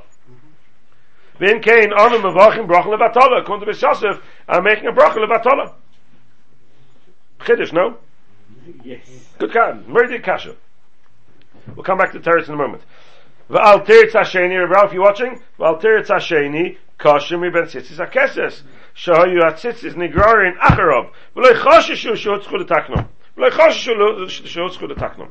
Vin 1.39 1.61
kain 1.61 1.91
anu 1.93 2.17
mevachim 2.17 2.67
brachel 2.67 2.97
levatola. 2.97 3.41
According 3.41 3.65
to 3.65 3.65
Bes 3.73 3.81
Yosef, 3.81 4.21
I'm 4.47 4.63
making 4.63 4.87
a 4.87 4.91
brachel 4.91 5.27
levatola. 5.27 5.73
Chiddush, 7.39 7.73
no? 7.73 7.97
Yes. 8.83 8.99
Good 9.37 9.53
God. 9.53 9.85
Very 9.85 10.07
good 10.09 10.23
kasha. 10.23 10.55
We'll 11.75 11.83
come 11.83 11.97
back 11.97 12.11
to 12.11 12.19
the 12.19 12.23
terrace 12.23 12.47
in 12.47 12.53
a 12.53 12.57
moment. 12.57 12.83
V'al 13.49 13.85
tiritz 13.85 14.11
hasheni, 14.11 14.69
Ralph, 14.69 14.93
you 14.93 15.01
watching? 15.01 15.41
V'al 15.59 15.81
tiritz 15.81 16.07
hasheni, 16.07 16.77
kashim 16.99 17.41
ben 17.51 17.63
tzitzis 17.63 17.97
hakeses. 17.97 18.63
Shahayu 18.95 19.41
hatzitzis 19.41 19.95
nigrarin 19.95 20.57
acharov. 20.57 21.11
V'loi 21.35 21.53
choshishu 21.53 22.13
shehotzchu 22.13 22.63
letaknom. 22.63 23.07
V'loi 23.37 23.51
choshishu 23.51 24.25
shehotzchu 24.27 24.91
letaknom. 24.91 25.29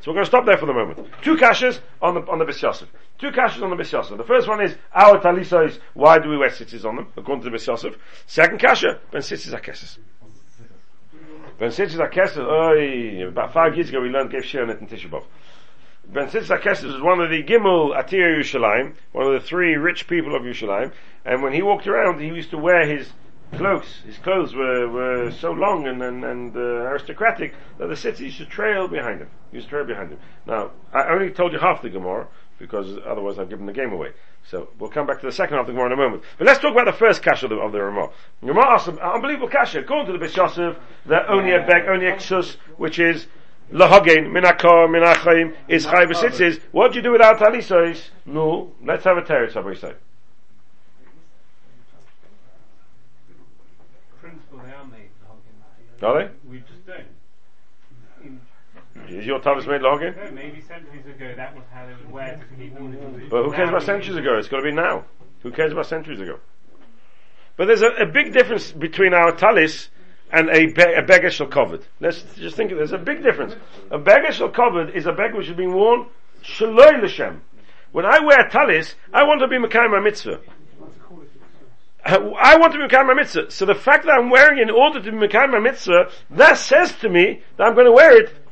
So 0.00 0.12
we're 0.12 0.16
going 0.16 0.24
to 0.24 0.30
stop 0.30 0.46
there 0.46 0.56
for 0.56 0.66
the 0.66 0.72
moment. 0.72 1.08
Two 1.22 1.36
kashas 1.36 1.80
on 2.00 2.14
the 2.14 2.20
on 2.30 2.38
the 2.38 2.44
Bes 2.44 2.62
Yosef. 2.62 2.88
Two 3.18 3.30
kashas 3.30 3.62
on 3.62 3.70
the 3.70 3.76
Bes 3.76 3.90
Yosef. 3.90 4.16
The 4.16 4.24
first 4.24 4.46
one 4.46 4.60
is 4.60 4.76
our 4.94 5.18
talisa 5.20 5.68
is 5.68 5.80
why 5.94 6.18
do 6.18 6.28
we 6.28 6.36
wear 6.36 6.50
tzitzis 6.50 6.84
on 6.84 6.96
them 6.96 7.08
according 7.16 7.42
to 7.42 7.46
the 7.46 7.50
Bes 7.50 7.66
Yosef. 7.66 7.96
Second 8.26 8.60
kasha 8.60 9.00
ben 9.10 9.22
tzitzis 9.22 9.52
hakeses. 9.52 9.98
Ben 11.58 11.70
tzitzis 11.70 11.98
hakeses. 11.98 12.38
Oh, 12.38 13.28
about 13.28 13.52
five 13.52 13.74
years 13.74 13.88
ago 13.88 14.00
we 14.00 14.08
learned 14.10 14.30
Gev 14.30 14.44
Shir 14.44 14.70
in 14.70 14.86
Tisha 14.86 15.10
B'av. 15.10 15.24
Ben 16.12 16.28
Kesses 16.28 16.84
was 16.84 17.02
one 17.02 17.20
of 17.20 17.30
the 17.30 17.42
Gimel 17.42 17.94
Atir 17.96 18.38
Yerushalayim, 18.38 18.94
one 19.12 19.26
of 19.26 19.32
the 19.32 19.46
three 19.46 19.74
rich 19.74 20.06
people 20.06 20.34
of 20.34 20.42
Yerushalayim, 20.42 20.92
and 21.24 21.42
when 21.42 21.52
he 21.52 21.62
walked 21.62 21.86
around, 21.86 22.20
he 22.20 22.28
used 22.28 22.50
to 22.50 22.58
wear 22.58 22.86
his 22.86 23.12
cloaks. 23.54 24.02
His 24.06 24.18
clothes 24.18 24.54
were, 24.54 24.88
were 24.88 25.30
so 25.30 25.50
long 25.50 25.86
and, 25.86 26.02
and, 26.02 26.24
and 26.24 26.56
uh, 26.56 26.60
aristocratic 26.60 27.54
that 27.78 27.88
the 27.88 27.96
city 27.96 28.24
used 28.24 28.38
to 28.38 28.46
trail 28.46 28.88
behind 28.88 29.20
him. 29.20 29.30
He 29.50 29.56
used 29.56 29.68
to 29.68 29.70
trail 29.70 29.84
behind 29.84 30.10
him. 30.10 30.18
Now, 30.46 30.70
I 30.92 31.08
only 31.08 31.30
told 31.30 31.52
you 31.52 31.58
half 31.58 31.82
the 31.82 31.90
Gemara, 31.90 32.28
because 32.58 32.96
otherwise 33.04 33.38
I've 33.38 33.50
given 33.50 33.66
the 33.66 33.72
game 33.72 33.92
away. 33.92 34.12
So 34.48 34.68
we'll 34.78 34.90
come 34.90 35.06
back 35.06 35.20
to 35.20 35.26
the 35.26 35.32
second 35.32 35.56
half 35.56 35.62
of 35.62 35.66
the 35.66 35.72
Gemara 35.72 35.86
in 35.86 35.92
a 35.92 35.96
moment. 35.96 36.22
But 36.38 36.46
let's 36.46 36.60
talk 36.60 36.72
about 36.72 36.86
the 36.86 36.92
first 36.92 37.22
kasha 37.22 37.46
of 37.46 37.50
the, 37.50 37.56
of 37.56 37.72
the 37.72 37.82
Ramah. 37.82 38.10
Ramah 38.42 38.66
asks 38.68 38.88
an 38.88 38.98
unbelievable 39.00 39.48
kasha. 39.48 39.80
According 39.80 40.06
to 40.06 40.12
the 40.12 40.18
Bes 40.18 40.36
Yosef, 40.36 40.76
that 41.06 41.28
only 41.28 41.52
a 41.52 41.66
beg, 41.66 41.88
only 41.88 42.06
a 42.06 42.42
which 42.76 42.98
is 42.98 43.26
Lahagen, 43.72 44.30
minakar, 44.30 44.88
minachayim, 44.88 45.54
is 45.68 45.84
chay 45.84 46.06
b'sitzis. 46.06 46.60
What 46.70 46.92
do 46.92 46.98
you 46.98 47.02
do 47.02 47.12
without 47.12 47.38
talisos? 47.38 48.10
No, 48.24 48.72
let's 48.84 49.04
have 49.04 49.16
a 49.16 49.22
teretz, 49.22 49.52
somebody 49.52 49.76
say. 49.76 49.94
Are 56.02 56.24
they? 56.24 56.30
We 56.48 56.58
just 56.58 56.86
don't. 56.86 57.06
Is 59.08 59.26
your 59.26 59.40
talis 59.40 59.66
made 59.66 59.80
lahagen? 59.80 60.16
no, 60.16 60.30
maybe 60.32 60.60
centuries 60.60 61.06
ago 61.06 61.32
that 61.36 61.54
was 61.54 61.64
how 61.72 61.86
they 61.86 61.94
would 61.94 62.10
wear 62.10 62.36
to 62.36 62.56
keep 62.56 62.78
warm. 62.78 63.28
But 63.30 63.44
who 63.44 63.52
cares 63.52 63.68
about 63.68 63.82
centuries 63.82 64.16
ago? 64.16 64.36
It's 64.36 64.48
got 64.48 64.58
to 64.58 64.62
be 64.62 64.72
now. 64.72 65.04
Who 65.42 65.50
cares 65.50 65.72
about 65.72 65.86
centuries 65.86 66.20
ago? 66.20 66.38
But 67.56 67.66
there's 67.66 67.82
a, 67.82 67.88
a 67.88 68.06
big 68.06 68.32
difference 68.32 68.72
between 68.72 69.14
our 69.14 69.32
talis 69.32 69.88
and 70.32 70.48
a, 70.50 70.66
be- 70.66 70.94
a 70.94 71.02
beggar 71.02 71.30
shall 71.30 71.46
covered. 71.46 71.86
Let's 72.00 72.22
just 72.36 72.56
think 72.56 72.72
of 72.72 72.78
There's 72.78 72.92
a 72.92 72.98
big 72.98 73.22
difference. 73.22 73.54
A 73.90 73.98
beggar 73.98 74.32
shall 74.32 74.48
covered 74.48 74.90
is 74.90 75.06
a 75.06 75.12
beggar 75.12 75.36
which 75.36 75.46
has 75.48 75.56
been 75.56 75.74
worn 75.74 76.06
Shaloi 76.42 77.02
l'shem. 77.02 77.42
When 77.92 78.04
I 78.04 78.20
wear 78.20 78.48
talis, 78.50 78.94
I 79.12 79.22
want 79.24 79.40
to 79.40 79.48
be 79.48 79.56
Mekayim 79.56 79.90
my 79.90 80.00
mitzvah. 80.00 80.40
I 82.04 82.56
want 82.56 82.72
to 82.72 82.78
be 82.78 82.84
Mekayim 82.84 83.06
my 83.06 83.14
mitzvah. 83.14 83.50
So 83.50 83.64
the 83.64 83.74
fact 83.74 84.06
that 84.06 84.12
I'm 84.12 84.30
wearing 84.30 84.58
it 84.58 84.62
in 84.62 84.70
order 84.70 85.00
to 85.00 85.10
be 85.10 85.16
Mekayim 85.16 85.50
my 85.50 85.60
mitzvah, 85.60 86.10
that 86.30 86.58
says 86.58 86.92
to 86.98 87.08
me 87.08 87.42
that 87.56 87.64
I'm 87.64 87.74
going 87.74 87.86
to 87.86 87.92
wear 87.92 88.20
it 88.20 88.45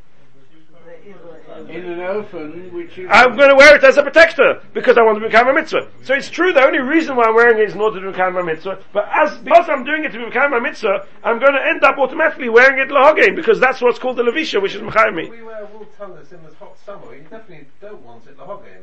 In 1.55 1.85
an 1.85 2.01
oven, 2.01 2.73
which 2.73 2.99
is... 2.99 3.07
I'm 3.11 3.37
going 3.37 3.51
to 3.51 3.55
wear 3.55 3.77
it 3.77 3.85
as 3.85 3.97
a 3.97 4.03
protector 4.03 4.61
because 4.73 4.99
I 4.99 5.03
want 5.03 5.21
to 5.21 5.27
become 5.27 5.49
a 5.49 5.55
mitzvah. 5.55 5.89
So 6.03 6.15
it's 6.15 6.29
true. 6.29 6.53
The 6.53 6.65
only 6.65 6.81
reason 6.81 7.15
why 7.15 7.25
I'm 7.29 7.35
wearing 7.35 7.59
it 7.59 7.69
is 7.69 7.75
in 7.75 7.81
order 7.81 8.01
to 8.01 8.11
become 8.11 8.37
a 8.37 8.43
mitzvah. 8.43 8.83
But 8.93 9.09
as 9.13 9.39
because 9.39 9.69
I'm 9.69 9.85
doing 9.85 10.05
it 10.05 10.13
to 10.13 10.25
become 10.25 10.53
a 10.53 10.61
mitzvah, 10.61 11.07
I'm 11.23 11.39
going 11.39 11.55
to 11.55 11.65
end 11.65 11.85
up 11.85 11.97
automatically 11.99 12.49
wearing 12.49 12.81
it 12.81 12.89
lahogin 12.89 13.37
because 13.37 13.61
that's 13.61 13.81
what's 13.81 13.99
called 13.99 14.17
the 14.17 14.23
levisha, 14.25 14.61
which 14.61 14.75
is 14.75 14.83
mechayim 14.83 15.15
we 15.31 15.43
wear 15.43 15.67
wool 15.73 15.87
tunnels 15.97 16.33
in 16.33 16.43
the 16.43 16.53
hot 16.57 16.77
summer, 16.85 17.15
you 17.15 17.23
definitely 17.23 17.67
don't 17.81 18.03
want 18.03 18.27
it 18.27 18.37
lahogin. 18.37 18.83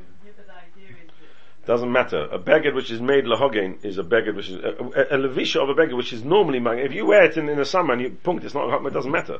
Doesn't 1.65 1.91
matter. 1.91 2.23
A 2.31 2.39
beged 2.39 2.73
which 2.73 2.89
is 2.89 3.01
made 3.01 3.25
lahogin 3.25 3.85
is 3.85 3.99
a 3.99 4.03
beged 4.03 4.35
which 4.35 4.49
is 4.49 4.55
a, 4.55 4.69
a, 4.69 5.15
a 5.15 5.27
levisha 5.27 5.61
of 5.61 5.69
a 5.69 5.75
beged 5.75 5.95
which 5.95 6.11
is 6.11 6.23
normally 6.23 6.59
mang. 6.59 6.79
If 6.79 6.91
you 6.91 7.05
wear 7.05 7.25
it 7.25 7.37
in, 7.37 7.47
in 7.49 7.57
the 7.57 7.65
summer 7.65 7.93
and 7.93 8.01
you 8.01 8.17
punkt, 8.23 8.43
it's 8.43 8.55
not. 8.55 8.69
Hot. 8.71 8.83
It 8.83 8.93
doesn't 8.93 9.11
matter. 9.11 9.37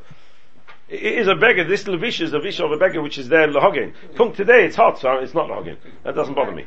It 0.91 1.19
is 1.19 1.27
a 1.27 1.35
beggar. 1.35 1.63
This 1.63 1.87
levish 1.87 2.19
is 2.19 2.33
a 2.33 2.37
levish 2.37 2.59
of 2.59 2.69
a 2.73 2.77
beggar 2.77 3.01
which 3.01 3.17
is 3.17 3.29
there 3.29 3.47
lahogin. 3.47 3.93
Punk 4.15 4.35
today 4.35 4.65
it's 4.65 4.75
hot, 4.75 4.99
so 4.99 5.13
it's 5.19 5.33
not 5.33 5.47
lahogin. 5.47 5.77
That 6.03 6.15
doesn't 6.15 6.33
bother 6.33 6.51
me. 6.51 6.65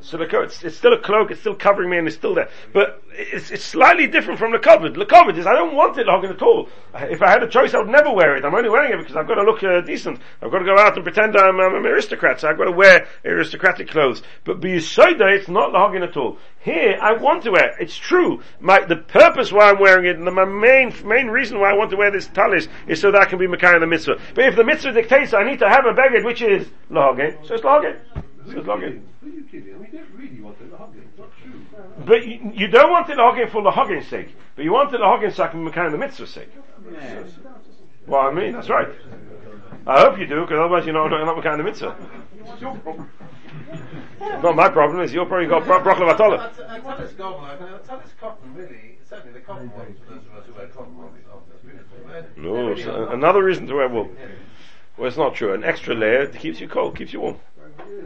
So 0.00 0.16
the 0.16 0.26
coat, 0.26 0.44
it's, 0.44 0.62
it's 0.62 0.76
still 0.76 0.92
a 0.92 0.98
cloak, 0.98 1.32
it's 1.32 1.40
still 1.40 1.56
covering 1.56 1.90
me 1.90 1.98
and 1.98 2.06
it's 2.06 2.16
still 2.16 2.34
there. 2.34 2.48
But 2.72 3.02
it's, 3.10 3.50
it's 3.50 3.64
slightly 3.64 4.06
different 4.06 4.38
from 4.38 4.52
the 4.52 4.58
covered. 4.58 4.94
The 4.94 5.04
covered 5.04 5.36
is, 5.36 5.46
I 5.46 5.54
don't 5.54 5.74
want 5.74 5.98
it 5.98 6.06
lahogin 6.06 6.30
at 6.30 6.40
all. 6.40 6.68
If 6.94 7.20
I 7.20 7.28
had 7.28 7.42
a 7.42 7.48
choice, 7.48 7.74
I 7.74 7.78
would 7.78 7.88
never 7.88 8.12
wear 8.12 8.36
it. 8.36 8.44
I'm 8.44 8.54
only 8.54 8.70
wearing 8.70 8.92
it 8.92 8.98
because 8.98 9.16
I've 9.16 9.26
got 9.26 9.34
to 9.34 9.42
look 9.42 9.62
uh, 9.62 9.80
decent. 9.80 10.20
I've 10.40 10.52
got 10.52 10.60
to 10.60 10.64
go 10.64 10.78
out 10.78 10.94
and 10.94 11.02
pretend 11.02 11.36
I'm, 11.36 11.58
I'm 11.60 11.74
an 11.74 11.84
aristocrat, 11.84 12.40
so 12.40 12.48
I've 12.48 12.56
got 12.56 12.66
to 12.66 12.72
wear 12.72 13.08
aristocratic 13.24 13.88
clothes. 13.88 14.22
But 14.44 14.60
b'yisoida, 14.60 15.36
it's 15.36 15.48
not 15.48 15.72
lahogin 15.72 16.06
at 16.06 16.16
all. 16.16 16.38
Here, 16.60 16.96
I 17.02 17.12
want 17.12 17.42
to 17.42 17.50
wear, 17.50 17.70
it. 17.70 17.76
it's 17.80 17.96
true, 17.96 18.40
my, 18.60 18.84
the 18.84 18.96
purpose 18.96 19.52
why 19.52 19.70
I'm 19.70 19.80
wearing 19.80 20.06
it, 20.06 20.16
and 20.16 20.26
the, 20.26 20.30
my 20.30 20.44
main, 20.44 20.94
main 21.04 21.26
reason 21.26 21.58
why 21.58 21.70
I 21.70 21.74
want 21.74 21.90
to 21.90 21.96
wear 21.96 22.12
this 22.12 22.28
talis 22.28 22.68
is 22.86 23.00
so 23.00 23.10
that 23.10 23.20
I 23.20 23.24
can 23.24 23.38
be 23.38 23.46
Makai 23.46 23.74
in 23.74 23.80
the 23.80 23.86
mitzvah. 23.86 24.20
But 24.34 24.44
if 24.44 24.56
the 24.56 24.64
mitzvah 24.64 24.92
dictates 24.92 25.34
I 25.34 25.42
need 25.42 25.58
to 25.58 25.68
have 25.68 25.86
a 25.86 25.92
beged 25.92 26.24
which 26.24 26.42
is 26.42 26.68
lahogin, 26.90 27.46
so 27.46 27.54
it's 27.54 27.64
lahogin. 27.64 27.96
So 28.46 28.58
it's 28.58 28.68
lahogin. 28.68 29.02
Who 29.20 29.26
are 29.26 29.30
you 29.30 29.42
kidding? 29.50 29.74
I 29.74 29.78
mean, 29.78 29.88
you 29.92 29.98
don't 29.98 30.14
really 30.16 30.40
want 30.40 30.60
it 30.60 30.72
lahogin. 30.72 31.02
It's 31.08 31.18
not 31.18 31.30
true. 31.42 31.60
But 32.06 32.26
you, 32.26 32.52
you 32.54 32.68
don't 32.68 32.90
want 32.90 33.10
it 33.10 33.18
lahogin 33.18 33.50
for 33.50 33.62
lahogin's 33.62 34.08
sake, 34.08 34.34
but 34.56 34.64
you 34.64 34.72
want 34.72 34.94
it 34.94 35.00
lahogin 35.00 35.32
so 35.32 35.44
I 35.44 35.48
can 35.48 35.64
be 35.64 35.70
Makai 35.70 35.90
the 35.90 35.98
mitzvah's 35.98 36.30
sake. 36.30 36.50
Yeah. 36.92 37.24
Well, 38.06 38.22
I 38.22 38.32
mean, 38.32 38.52
that's 38.52 38.68
right. 38.70 38.88
I 39.86 40.00
hope 40.00 40.18
you 40.18 40.26
do, 40.26 40.42
because 40.42 40.58
otherwise 40.58 40.84
you're 40.86 40.94
not, 40.94 41.10
you're 41.10 41.24
not 41.24 41.36
Makai 41.36 41.56
the 41.56 41.62
mitzvah. 41.62 41.96
It's 42.46 42.60
your 42.60 42.76
problem. 42.76 43.10
Not 44.20 44.56
my 44.56 44.68
problem, 44.68 45.00
is 45.02 45.12
You've 45.12 45.28
probably 45.28 45.46
got 45.46 45.64
bro- 45.64 45.82
broccoli 45.82 46.06
vatola. 46.06 46.38
Uh, 46.38 46.50
I 46.68 46.80
tell 46.80 46.98
this 46.98 47.12
gobbler, 47.12 47.48
I 47.48 47.86
tell 47.86 47.98
this 47.98 48.12
cotton 48.20 48.54
really, 48.54 48.98
certainly 49.08 49.32
the 49.32 49.40
cotton 49.40 49.70
ones, 49.72 49.98
for 50.06 50.14
those 50.14 50.24
of 50.26 50.34
us 50.36 50.46
who 50.46 50.52
wear 50.54 50.66
cotton 50.68 50.96
ones. 50.96 51.14
No, 52.36 53.08
another 53.08 53.44
reason 53.44 53.66
to 53.66 53.74
wear 53.74 53.88
wool. 53.88 54.10
Well, 54.96 55.08
it's 55.08 55.16
not 55.16 55.34
true. 55.34 55.52
An 55.54 55.64
extra 55.64 55.94
layer 55.94 56.26
keeps 56.26 56.60
you 56.60 56.68
cold, 56.68 56.96
keeps 56.96 57.12
you 57.12 57.20
warm. 57.20 57.36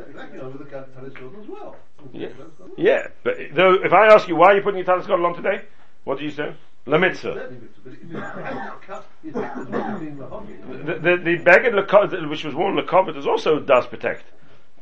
Exactly, 0.09 0.41
I 0.41 0.45
would 0.45 0.59
look 0.59 0.73
at 0.73 0.95
tennis 0.95 1.15
children 1.15 1.43
as 1.43 1.49
well. 1.49 1.77
Yeah. 2.13 2.29
Yeah, 2.77 3.07
but 3.23 3.37
though, 3.55 3.75
if 3.75 3.93
I 3.93 4.07
ask 4.09 4.29
you 4.29 4.37
why 4.37 4.53
you're 4.53 4.63
putting 4.63 4.79
your 4.79 4.87
talis 4.87 5.07
on 5.25 5.35
today, 5.35 5.63
what 6.05 6.19
do 6.19 6.25
you 6.25 6.31
say? 6.31 6.55
La 6.87 6.99
mitzvah. 6.99 7.35
Certainly, 7.35 7.69
but 7.85 7.93
it- 7.93 7.99
it- 8.03 8.83
cut 8.87 9.07
the 9.23 9.31
effect 9.31 9.57
of 9.57 9.71
not 9.71 10.01
being 10.01 10.17
lahogin. 10.17 10.87
The, 10.87 10.95
the, 10.95 11.17
the 11.17 11.37
lekovet, 11.75 12.29
which 12.29 12.45
was 12.45 12.55
worn 12.55 12.77
lekovet, 12.77 13.17
is 13.17 13.27
also 13.27 13.61
does 13.61 13.87
protect. 13.87 14.25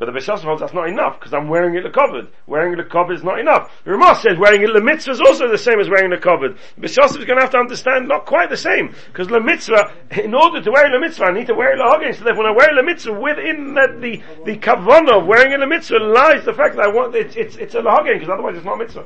But 0.01 0.07
the 0.07 0.13
Beis 0.13 0.27
holds 0.27 0.63
that's 0.63 0.73
not 0.73 0.89
enough 0.89 1.21
because 1.21 1.35
I'm 1.35 1.47
wearing 1.47 1.75
it 1.77 1.85
lekovet. 1.85 2.29
Wearing 2.47 2.73
it 2.73 2.79
lekovet 2.79 3.17
is 3.17 3.23
not 3.23 3.39
enough. 3.39 3.71
The 3.85 3.91
Ramah 3.91 4.15
says 4.15 4.39
wearing 4.39 4.63
it 4.63 4.71
lemitzvah 4.71 5.11
is 5.11 5.21
also 5.21 5.47
the 5.47 5.59
same 5.59 5.79
as 5.79 5.91
wearing 5.91 6.11
lekovet. 6.11 6.57
Beis 6.81 6.97
is 6.97 7.25
going 7.27 7.37
to 7.37 7.43
have 7.43 7.51
to 7.51 7.59
understand 7.59 8.09
not 8.09 8.25
quite 8.25 8.49
the 8.49 8.57
same 8.57 8.95
because 9.13 9.29
lemitzvah, 9.29 10.25
in 10.25 10.35
order 10.35 10.63
to 10.63 10.71
wear 10.71 10.89
lemitzvah, 10.89 11.29
I 11.29 11.33
need 11.33 11.49
to 11.49 11.55
wear 11.55 11.77
lahogin. 11.77 12.17
So 12.17 12.25
when 12.35 12.47
I 12.47 12.51
wear 12.51 12.71
lemitzvah, 12.73 13.21
within 13.21 13.75
the 13.75 13.99
the, 14.01 14.23
the 14.47 14.59
kavanah 14.59 15.21
of 15.21 15.27
wearing 15.27 15.53
a 15.53 15.59
lemitzvah 15.59 16.15
lies 16.15 16.47
the 16.47 16.55
fact 16.55 16.77
that 16.77 16.87
I 16.87 16.89
want 16.89 17.15
it's 17.15 17.37
it's, 17.37 17.57
it's 17.57 17.75
a 17.75 17.83
lahogin 17.83 18.15
because 18.15 18.31
otherwise 18.31 18.57
it's 18.57 18.65
not 18.65 18.79
mitzvah. 18.79 19.05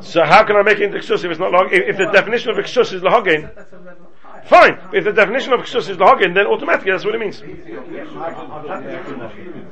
So 0.00 0.24
how 0.24 0.44
can 0.44 0.56
I 0.56 0.62
make 0.62 0.78
it 0.78 0.84
into 0.84 0.98
ksus 1.00 1.24
if 1.24 1.30
it's 1.30 1.38
not 1.38 1.52
lahogin? 1.52 1.72
If, 1.72 1.88
if 1.90 1.96
the 1.98 2.06
definition 2.06 2.52
of 2.52 2.56
ksus 2.56 2.94
is 2.94 3.02
lahogin, 3.02 3.52
fine. 4.48 4.78
If 4.92 5.04
the 5.04 5.12
definition 5.12 5.52
of 5.52 5.60
ksus 5.60 5.88
is 5.88 5.96
lahogin, 5.96 6.34
then 6.34 6.46
automatically 6.46 6.92
that's 6.92 7.04
what 7.04 7.14
it 7.14 7.18
means. 7.18 7.42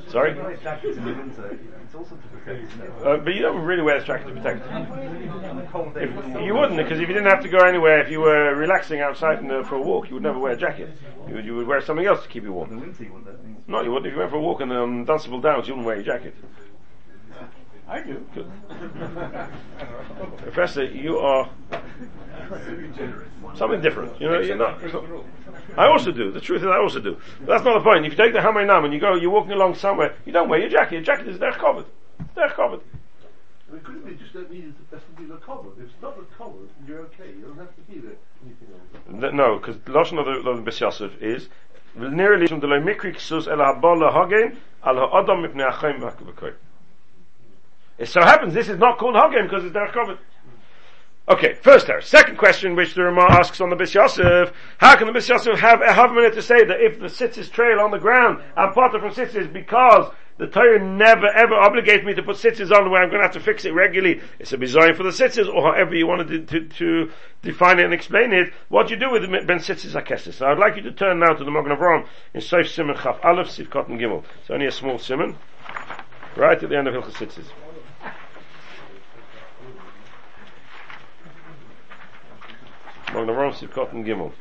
Sorry, 0.09 0.37
uh, 3.05 3.17
but 3.19 3.35
you 3.35 3.41
don't 3.41 3.63
really 3.63 3.83
wear 3.83 3.99
this 3.99 4.07
jacket 4.07 4.27
to 4.27 4.33
protect. 4.35 4.67
If, 5.97 6.45
you 6.45 6.55
wouldn't, 6.55 6.77
because 6.77 7.01
if 7.01 7.09
you 7.09 7.15
didn't 7.15 7.31
have 7.31 7.43
to 7.43 7.49
go 7.49 7.59
anywhere, 7.59 8.01
if 8.01 8.11
you 8.11 8.21
were 8.21 8.55
relaxing 8.55 9.01
outside 9.01 9.47
the, 9.49 9.65
for 9.65 9.77
a 9.77 9.81
walk, 9.83 10.09
you 10.09 10.15
would 10.15 10.23
never 10.23 10.39
wear 10.39 10.53
a 10.53 10.57
jacket. 10.57 10.91
You 11.29 11.35
would, 11.37 11.45
you 11.45 11.57
would 11.57 11.67
wear 11.67 11.81
something 11.81 12.05
else 12.05 12.23
to 12.23 12.29
keep 12.29 12.43
you 12.43 12.53
warm. 12.53 12.95
No, 13.67 13.81
you 13.81 13.91
wouldn't. 13.91 14.07
If 14.07 14.13
you 14.13 14.19
went 14.19 14.31
for 14.31 14.37
a 14.37 14.43
walk 14.43 14.61
in 14.61 14.69
the 14.69 14.83
um, 14.83 15.05
Dunstable 15.05 15.41
Downs, 15.41 15.69
you 15.69 15.75
wouldn't 15.75 15.87
wear 15.87 15.97
your 15.97 16.05
jacket. 16.05 16.35
I 17.87 18.01
do. 18.01 18.27
Good. 18.35 18.51
Professor, 20.39 20.85
you 20.85 21.19
are 21.19 21.51
something 23.57 23.81
different. 23.83 24.19
You 24.21 24.29
know, 24.29 24.41
you're 24.41 24.57
not. 24.57 24.81
I 25.77 25.87
also 25.87 26.11
do. 26.11 26.31
The 26.31 26.41
truth 26.41 26.63
is, 26.63 26.67
I 26.67 26.79
also 26.79 27.01
do. 27.01 27.19
But 27.41 27.47
that's 27.47 27.65
not 27.65 27.75
the 27.79 27.85
point. 27.85 28.07
If 28.07 28.13
you 28.13 28.17
take 28.17 28.33
the 28.33 28.39
Hamayinam 28.39 28.85
and 28.85 28.95
you 28.95 29.01
go, 29.01 29.15
you're 29.17 29.31
walking 29.31 29.53
along 29.53 29.75
somewhere, 29.75 30.15
you 30.25 30.33
don't 30.33 30.49
wear 30.49 30.61
your 30.61 30.71
jacket. 30.71 30.93
Your 30.95 31.03
jacket 31.03 31.29
is 31.29 31.39
there 31.39 31.53
covered. 31.53 31.85
There 32.35 32.49
covered. 32.49 32.81
I 33.69 33.75
mean, 33.75 33.83
could 33.83 33.97
it 33.97 34.07
be 34.07 34.15
just 34.15 34.33
don't 34.33 34.51
need 34.51 34.65
it 34.65 34.91
to 34.91 35.21
be 35.21 35.27
the 35.27 35.37
cover? 35.37 35.69
If 35.77 35.85
it's 35.85 35.93
not 36.01 36.17
the 36.17 36.25
cover, 36.37 36.53
you're 36.87 37.01
okay. 37.01 37.31
You 37.37 37.47
don't 37.47 37.59
have 37.59 37.75
to 37.75 37.83
be 37.83 37.99
there. 37.99 38.17
Anything 38.45 38.69
else. 39.23 39.35
No, 39.35 39.59
because 39.59 39.77
the 39.85 39.91
lashon 39.91 40.19
of 40.19 40.27
the, 40.27 40.49
of 40.49 40.57
the 40.57 40.63
Bes 40.63 40.81
Yosef 40.81 41.21
is 41.21 41.49
nearly 41.97 42.47
from 42.47 42.61
the 42.61 42.67
loy 42.67 42.81
mikri 42.81 43.15
ksus 43.15 43.47
el 43.47 43.59
habol 43.59 43.99
lahagim 44.01 44.57
al 44.85 44.97
ha'adam 44.97 45.43
mipnei 45.43 45.71
achayim 45.71 46.01
v'hakavakoy. 46.01 46.55
It 47.99 48.09
so 48.09 48.21
happens 48.21 48.55
this 48.55 48.69
is 48.69 48.79
not 48.79 48.99
called 48.99 49.15
hagim 49.15 49.45
because 49.49 49.65
it's 49.65 49.75
derech 49.75 49.93
covered. 49.93 50.19
Okay, 51.27 51.55
first 51.55 51.87
there. 51.87 52.03
Second 52.03 52.37
question 52.37 52.77
which 52.77 52.93
the 52.93 53.03
Ramah 53.03 53.29
asks 53.31 53.61
on 53.63 53.71
the 53.71 53.77
Bes 53.77 53.95
Yosef, 53.95 54.53
how 54.77 54.95
can 54.95 55.07
the 55.07 55.13
Bes 55.13 55.27
Yosef 55.27 55.59
have 55.59 55.81
a 55.81 55.87
havminute 55.87 56.35
to 56.35 56.43
say 56.43 56.65
that 56.65 56.83
if 56.83 57.01
the 57.01 57.07
sitzes 57.07 57.51
trail 57.51 57.81
on 57.81 57.91
the 57.91 57.99
ground, 57.99 58.43
I'm 58.59 58.75
parted 58.75 59.01
from 59.01 59.11
sitzes 59.11 59.51
because 59.51 60.13
the 60.37 60.49
Torah 60.49 60.85
never 60.85 61.29
ever 61.29 61.55
obligates 61.55 62.05
me 62.05 62.13
to 62.13 62.23
put 62.23 62.37
sitzes 62.37 62.71
on 62.71 62.91
where 62.91 63.03
I'm 63.03 63.09
going 63.09 63.23
to 63.23 63.27
have 63.27 63.35
to 63.35 63.41
fix 63.41 63.65
it 63.65 63.73
regularly. 63.73 64.21
It's 64.39 64.53
a 64.53 64.59
design 64.59 64.95
for 64.97 65.03
the 65.03 65.13
sitzes, 65.13 65.49
or 65.49 65.73
however 65.73 65.95
you 65.95 66.07
want 66.07 66.29
to, 66.29 66.45
to, 66.45 66.69
to 66.69 67.11
define 67.41 67.79
it 67.79 67.87
and 67.87 67.95
explain 67.95 68.35
it. 68.35 68.53
What 68.69 68.89
do 68.89 68.95
you 68.95 69.01
do 69.01 69.11
with 69.11 69.23
the 69.23 69.29
ben 69.29 69.61
sitzes 69.61 69.95
akesis. 69.95 70.35
So 70.35 70.47
I'd 70.47 70.59
like 70.59 70.77
you 70.77 70.83
to 70.83 70.93
turn 70.93 71.21
now 71.21 71.33
to 71.33 71.43
the 71.43 71.51
Magen 71.51 71.75
Avraham 71.75 72.07
in 72.35 72.43
Sof 72.43 72.67
Simen 72.67 73.01
Chaf 73.03 73.25
Aleph 73.25 73.49
Sivkot 73.49 73.89
and 73.89 73.99
Gimel. 73.99 74.25
It's 74.43 74.51
only 74.51 74.67
a 74.67 74.73
small 74.73 74.99
simon, 74.99 75.39
right 76.37 76.63
at 76.63 76.69
the 76.69 76.77
end 76.77 76.87
of 76.87 76.93
Hilchas 76.93 77.15
Sitzes. 77.15 77.47
Magen 83.15 83.29
Avraham 83.31 83.53
Sivkot 83.53 83.93
and 83.93 84.05
Gimel. 84.05 84.33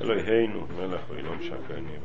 Eloheinu 0.00 0.68
melech 0.76 1.04
v'ilom 1.08 1.40
shakani 1.42 1.98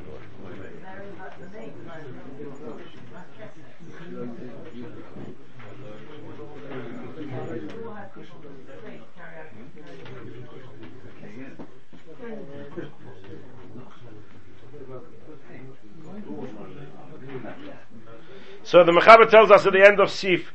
So 18.69 18.83
the 18.83 18.91
Mechaber 18.91 19.27
tells 19.27 19.49
us 19.49 19.65
at 19.65 19.73
the 19.73 19.83
end 19.83 19.99
of 19.99 20.11
Sif, 20.11 20.53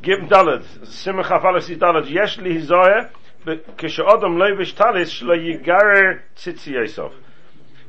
Gim 0.00 0.26
Dalad, 0.26 0.64
Simcha 0.86 1.38
Falef 1.38 1.64
Sif 1.64 1.78
Dalad, 1.78 2.08
Yesh 2.08 2.38
li 2.38 2.54
hizoya, 2.54 3.10
kishodom 3.44 4.38
leivish 4.38 4.74
talis 4.74 5.12
shlo 5.12 5.36
yigarer 5.36 6.22
tzitzi 6.34 6.72
yesov. 6.72 7.12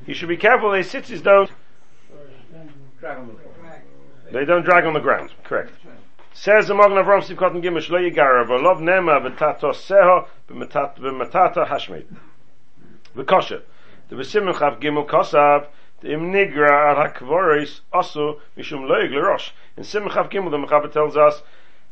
You 0.05 0.15
should 0.15 0.27
be 0.27 0.35
careful 0.35 0.71
they 0.71 0.81
tzitzis 0.81 1.23
don't 1.23 1.49
they 4.33 4.43
don't 4.43 4.65
drag 4.65 4.83
on 4.83 4.93
the 4.95 4.99
ground. 4.99 5.31
Correct. 5.45 5.71
Says 6.33 6.67
the 6.67 6.73
Magen 6.73 6.97
Avraham 6.97 7.23
Sif 7.23 7.37
Katan 7.37 7.63
Gimish 7.63 7.87
Shlo 7.87 8.01
yigarer 8.05 8.45
v'lov 8.45 8.81
nema 8.81 9.21
v'tato 9.21 9.73
seho 9.73 10.27
v'matata 10.49 11.69
hashmeit. 11.69 12.07
V'kosher. 13.15 13.61
The 14.09 14.17
Vesimim 14.17 14.53
Chav 14.55 14.81
Gimel 14.81 15.07
Kosav 15.07 15.67
im 16.03 16.31
nigra 16.31 16.95
hakvoris 16.95 17.81
also 17.91 18.39
mishum 18.57 18.87
loig 18.87 19.11
lerosh. 19.11 19.51
In 19.77 19.83
Simchav 19.83 20.31
Gimel, 20.31 20.51
the 20.51 20.57
Mechaber 20.57 20.91
tells 20.91 21.15
us, 21.17 21.41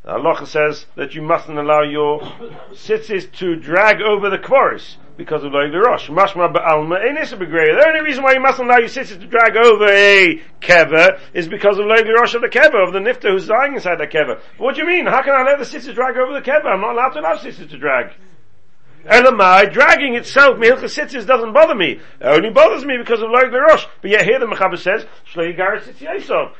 Allah 0.03 0.45
says 0.47 0.87
that 0.95 1.13
you 1.13 1.21
mustn't 1.21 1.59
allow 1.59 1.83
your 1.83 2.19
tzitzis 2.71 3.31
to 3.33 3.55
drag 3.55 4.01
over 4.01 4.31
the 4.31 4.39
kvoris 4.39 4.95
because 5.15 5.43
of 5.43 5.51
loig 5.51 5.71
lerosh. 5.71 6.09
Mashma 6.09 6.51
ba'alma 6.51 6.99
ein 7.05 7.15
The 7.15 7.83
only 7.87 8.01
reason 8.01 8.23
why 8.23 8.33
you 8.33 8.39
mustn't 8.39 8.67
allow 8.67 8.79
your 8.79 8.89
tzitzis 8.89 9.19
to 9.19 9.27
drag 9.27 9.55
over 9.55 9.85
a 9.85 10.41
kever 10.59 11.19
is 11.33 11.47
because 11.47 11.77
of 11.77 11.85
loig 11.85 12.03
lerosh 12.03 12.33
of 12.33 12.41
the 12.41 12.49
kever, 12.49 12.83
of 12.83 12.93
the 12.93 12.99
nifta 12.99 13.29
who's 13.29 13.47
dying 13.47 13.75
inside 13.75 13.99
the 13.99 14.07
kever. 14.07 14.41
What 14.57 14.75
do 14.75 14.81
you 14.81 14.87
mean? 14.87 15.05
How 15.05 15.21
can 15.21 15.35
I 15.35 15.43
let 15.43 15.59
the 15.59 15.65
tzitzis 15.65 15.93
drag 15.93 16.17
over 16.17 16.33
the 16.33 16.41
kever? 16.41 16.65
I'm 16.65 16.81
not 16.81 16.93
allowed 16.93 17.09
to 17.09 17.19
allow 17.19 17.35
tzitzis 17.35 17.69
to 17.69 17.77
drag. 17.77 18.13
Elamai, 19.05 19.71
dragging 19.71 20.15
itself, 20.15 20.57
Mehilchas 20.57 20.97
Sitzis 20.97 21.25
doesn't 21.25 21.53
bother 21.53 21.75
me. 21.75 21.93
It 21.93 22.01
only 22.21 22.49
bothers 22.51 22.85
me 22.85 22.97
because 22.97 23.21
of 23.21 23.29
Loig 23.29 23.51
Rosh. 23.51 23.85
But 24.01 24.11
yet 24.11 24.25
here 24.25 24.39
the 24.39 24.45
Mechaber 24.45 24.77
says, 24.77 25.05
Shlei 25.33 25.57
Garis 25.57 25.83
Sitzis 25.83 26.51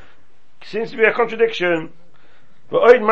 Seems 0.64 0.90
to 0.90 0.96
be 0.96 1.04
a 1.04 1.12
contradiction. 1.12 1.92
So 2.72 2.78
you 2.86 2.98
see, 2.98 3.10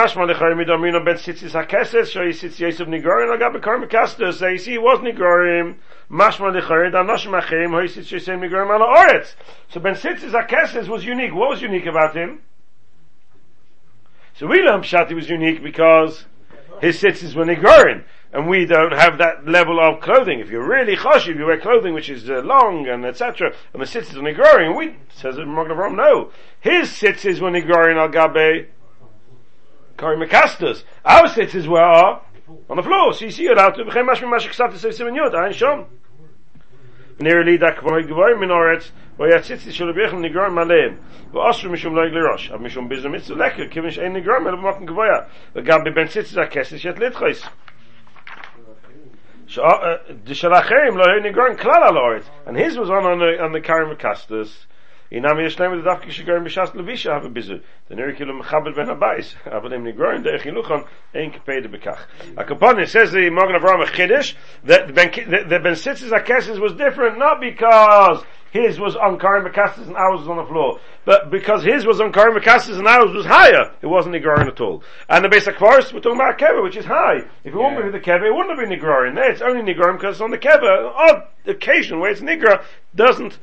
it 4.74 4.80
was 4.80 4.98
nigorim. 5.00 5.76
So 9.68 9.80
ben 9.80 9.94
sitzis 9.94 10.32
hakeses 10.32 10.88
was 10.88 11.04
unique. 11.04 11.34
What 11.34 11.50
was 11.50 11.60
unique 11.60 11.84
about 11.84 12.16
him? 12.16 12.40
So 14.32 14.46
we 14.46 14.62
learn 14.62 14.80
pshat 14.80 15.08
he 15.08 15.14
was 15.14 15.28
unique 15.28 15.62
because 15.62 16.24
his 16.80 16.98
sitzis 16.98 17.34
were 17.34 17.44
nigorim 17.44 18.04
and 18.32 18.48
we 18.48 18.64
don't 18.64 18.92
have 18.92 19.18
that 19.18 19.46
level 19.46 19.80
of 19.80 20.00
clothing. 20.00 20.40
If 20.40 20.50
you're 20.50 20.66
really 20.66 20.96
choshiv, 20.96 21.36
you 21.36 21.46
wear 21.46 21.58
clothing 21.58 21.94
which 21.94 22.08
is 22.08 22.30
uh, 22.30 22.42
long 22.44 22.86
and 22.86 23.04
etc. 23.04 23.52
And 23.72 23.82
the 23.82 23.86
sits 23.86 24.12
is 24.12 24.18
growing. 24.18 24.76
We 24.76 24.96
says 25.12 25.36
it 25.36 25.46
Magen 25.46 25.76
Avraham. 25.76 25.96
No, 25.96 26.30
his 26.60 26.92
sits 26.92 27.24
is 27.24 27.40
when 27.40 27.54
igrorin 27.54 27.96
al 27.96 28.08
gabe 28.08 28.68
kari 29.96 30.16
mekastas. 30.16 30.84
Our 31.04 31.28
sits 31.28 31.54
is 31.54 31.66
where 31.66 31.82
are 31.84 32.22
on 32.68 32.76
the 32.76 32.82
floor. 32.82 33.12
So 33.14 33.24
you 33.24 33.30
see 33.30 33.46
it 33.46 33.58
out. 33.58 33.74
B'chem 33.74 34.08
mashmi 34.08 34.30
mashik 34.30 34.54
sata 34.54 34.78
sev 34.78 34.92
simen 34.92 35.16
yod. 35.16 35.34
I 35.34 35.50
shom. 35.50 35.86
Nearly 37.18 37.56
that 37.56 37.76
kvoy 37.76 38.06
gvoy 38.06 38.38
minoretz. 38.38 38.90
ויציצי 39.20 39.72
של 39.72 39.88
רבי 39.88 40.04
יחנן 40.04 40.24
נגרם 40.24 40.58
עליהם 40.58 40.96
ואוסרו 41.32 41.72
משום 41.72 41.96
לא 41.96 42.06
יגלי 42.06 42.20
ראש 42.32 42.50
אבל 42.50 42.64
משום 42.64 42.88
ביזו 42.88 43.08
מצו 43.08 43.36
לקר 43.36 43.68
כיוון 43.68 43.90
שאין 43.90 44.12
נגרם 44.12 44.46
Gvoya, 44.46 44.50
במקום 44.50 44.86
גבויה 44.86 45.18
ben 45.54 46.08
sits 46.08 46.32
is 46.32 46.36
a 46.36 46.46
kesis 46.46 46.84
yet 46.84 47.00
להתחייס 47.00 47.48
uh, 49.58 49.98
and 52.46 52.56
his 52.56 52.76
was 52.76 52.90
on 52.90 53.04
on 53.04 53.18
the 53.18 53.42
on 53.42 53.52
the 53.52 53.60
Karim 53.60 53.96
Kastus. 53.96 54.66
With 55.12 55.22
the 55.22 55.90
dafki 55.90 56.10
shigarim 56.10 56.44
b'shas 56.44 56.70
levisha 56.70 57.12
have 57.12 57.24
a 57.24 57.28
bizu. 57.28 57.60
The 57.88 57.96
nerikilu 57.96 58.42
mechabed 58.42 58.76
ben 58.76 58.86
habayis. 58.86 59.34
But 59.44 59.72
im 59.72 59.84
nigroin 59.84 60.22
derech 60.22 60.42
yiluchon 60.42 60.86
ein 61.12 61.32
kepede 61.32 61.66
bekach. 61.66 61.98
Akapon, 62.36 62.80
it 62.80 62.90
says 62.90 63.10
the 63.10 63.28
Morgan 63.30 63.56
of 63.56 63.64
Rama 63.64 63.86
Chiddush, 63.86 64.34
that 64.64 64.86
the 64.86 64.92
Ben 64.92 65.10
Sitzes 65.74 66.10
Akeses 66.10 66.60
was 66.60 66.74
different, 66.74 67.18
not 67.18 67.40
because 67.40 68.22
his 68.52 68.78
was 68.78 68.94
on 68.94 69.18
Karim 69.18 69.44
Makastis 69.44 69.86
and 69.88 69.96
ours 69.96 70.20
was 70.20 70.28
on 70.28 70.36
the 70.36 70.44
floor. 70.44 70.78
But 71.04 71.30
because 71.30 71.64
his 71.64 71.84
was 71.84 72.00
on 72.00 72.12
Karim 72.12 72.40
Makastis 72.40 72.78
and 72.78 72.86
ours 72.86 73.12
was 73.12 73.26
higher, 73.26 73.72
it 73.82 73.86
wasn't 73.86 74.14
Nigrarin 74.14 74.46
at 74.46 74.60
all. 74.60 74.84
And 75.08 75.24
the 75.24 75.28
basic 75.28 75.58
forest, 75.58 75.92
we're 75.92 76.00
talking 76.00 76.20
about 76.20 76.38
Keva, 76.38 76.62
which 76.62 76.76
is 76.76 76.84
high. 76.84 77.18
If 77.42 77.46
it 77.46 77.54
yeah. 77.54 77.56
wouldn't 77.56 77.92
be 77.92 77.98
the 77.98 78.04
Keva, 78.04 78.26
it 78.26 78.32
wouldn't 78.32 78.56
have 78.56 78.68
been 78.68 78.78
Nigrarin. 78.78 79.16
There, 79.16 79.30
it's 79.30 79.42
only 79.42 79.62
Nigrarin 79.62 79.96
because 79.96 80.16
it's 80.16 80.20
on 80.20 80.30
the 80.30 80.38
Keva. 80.38 80.92
Odd 80.94 81.22
occasion 81.46 81.98
where 81.98 82.10
it's 82.10 82.20
Nigra 82.20 82.62
doesn't 82.94 83.38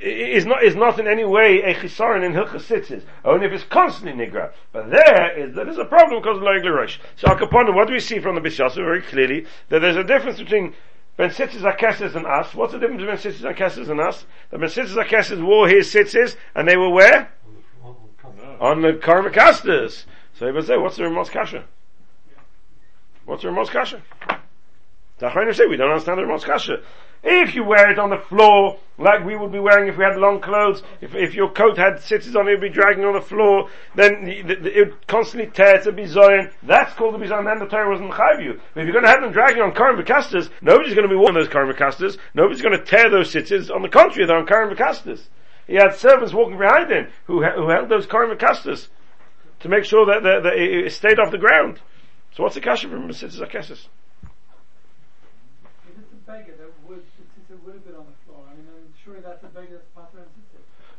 is 0.00 0.46
not 0.46 0.62
is 0.62 0.74
not 0.74 0.98
in 0.98 1.06
any 1.06 1.24
way 1.24 1.60
a 1.62 1.74
chisaron 1.74 2.24
in 2.24 2.32
hilchas. 2.32 3.02
Only 3.24 3.46
if 3.46 3.52
it's 3.52 3.64
constantly 3.64 4.26
nigra. 4.26 4.52
But 4.72 4.90
there 4.90 5.38
is 5.38 5.54
that 5.54 5.68
is 5.68 5.78
a 5.78 5.84
problem 5.84 6.22
because 6.22 6.38
of 6.38 6.42
loig 6.42 6.64
rosh. 6.64 6.98
So 7.16 7.28
Akaponim, 7.28 7.74
what 7.74 7.86
do 7.86 7.92
we 7.92 8.00
see 8.00 8.18
from 8.18 8.34
the 8.34 8.40
Bes 8.40 8.58
Yosef 8.58 8.76
very 8.76 9.02
clearly 9.02 9.46
that 9.68 9.80
there's 9.80 9.96
a 9.96 10.04
difference 10.04 10.38
between 10.38 10.74
Ben 11.16 11.28
Sitzes 11.28 11.70
Akeses 11.70 12.14
and 12.14 12.26
us. 12.26 12.54
What's 12.54 12.72
the 12.72 12.78
difference 12.78 13.02
between 13.02 13.18
Sitzes 13.18 13.54
Akeses 13.54 13.90
and 13.90 14.00
us? 14.00 14.24
The 14.50 14.58
Ben 14.58 14.70
Sitzes 14.70 14.96
Akeses 14.96 15.44
wore 15.44 15.68
his 15.68 15.92
Sitzes, 15.92 16.36
and 16.54 16.66
they 16.66 16.78
were 16.78 16.88
where? 16.88 17.30
On 18.58 18.80
the 18.80 18.92
Karmakastas. 18.92 20.04
So 20.34 20.46
he 20.46 20.52
would 20.52 20.66
say, 20.66 20.78
what's 20.78 20.96
the 20.96 21.04
Ramah's 21.04 21.28
Kasha? 21.28 21.64
What's 23.26 23.42
the 23.42 23.48
Ramah's 23.48 23.68
Kasha? 23.68 24.02
The 25.20 25.66
we 25.68 25.76
don't 25.76 25.90
understand 25.90 26.18
the 26.18 26.22
Ramah's 26.22 26.44
Kasha. 26.44 26.82
If 27.22 27.54
you 27.54 27.62
wear 27.62 27.90
it 27.90 27.98
on 27.98 28.08
the 28.08 28.16
floor, 28.16 28.78
like 28.96 29.22
we 29.22 29.36
would 29.36 29.52
be 29.52 29.58
wearing 29.58 29.86
if 29.88 29.98
we 29.98 30.04
had 30.04 30.16
long 30.16 30.40
clothes, 30.40 30.82
if, 31.02 31.14
if 31.14 31.34
your 31.34 31.50
coat 31.50 31.76
had 31.76 32.00
sitters 32.00 32.34
on 32.34 32.48
it, 32.48 32.52
would 32.52 32.62
be 32.62 32.70
dragging 32.70 33.04
on 33.04 33.12
the 33.12 33.20
floor, 33.20 33.68
then 33.94 34.26
it 34.26 34.88
would 34.88 35.06
constantly 35.06 35.50
tear, 35.50 35.76
it's 35.76 35.86
a 35.86 35.92
bizoyan. 35.92 36.50
That's 36.62 36.94
called 36.94 37.14
a 37.14 37.18
bizoyan, 37.18 37.44
then 37.44 37.58
the 37.58 37.66
Torah 37.66 37.90
wasn't 37.90 38.12
chayiv 38.12 38.42
you. 38.42 38.60
But 38.72 38.80
if 38.80 38.86
you're 38.86 38.94
going 38.94 39.04
to 39.04 39.10
have 39.10 39.20
them 39.20 39.32
dragging 39.32 39.60
on 39.60 39.74
Karim 39.74 40.02
Vakastas, 40.02 40.48
nobody's 40.62 40.94
going 40.94 41.06
to 41.06 41.14
be 41.14 41.20
wearing 41.20 41.34
those 41.34 41.48
Karim 41.48 41.70
Vakastas, 41.70 42.16
nobody's 42.32 42.62
going 42.62 42.78
to 42.78 42.84
tear 42.84 43.10
those 43.10 43.30
sitters, 43.30 43.70
on 43.70 43.82
the 43.82 43.90
contrary, 43.90 44.26
they're 44.26 44.38
on 44.38 44.46
Karim 44.46 44.74
Vakastas. 44.74 45.20
He 45.66 45.74
had 45.74 45.94
servants 45.94 46.32
walking 46.32 46.56
behind 46.56 46.90
him 46.90 47.08
who, 47.26 47.44
who 47.44 47.68
held 47.68 47.90
those 47.90 48.06
Karim 48.06 48.34
Vakastas 48.34 48.88
to 49.60 49.68
make 49.68 49.84
sure 49.84 50.06
that, 50.06 50.22
that, 50.22 50.42
that 50.44 50.56
it 50.56 50.90
stayed 50.92 51.18
off 51.18 51.30
the 51.30 51.36
ground. 51.36 51.80
So 52.34 52.42
what's 52.42 52.54
the 52.54 52.62
kasha 52.62 52.88
from 52.88 53.06
the 53.06 53.12
Sitters 53.12 53.42
Akessis? 56.30 56.70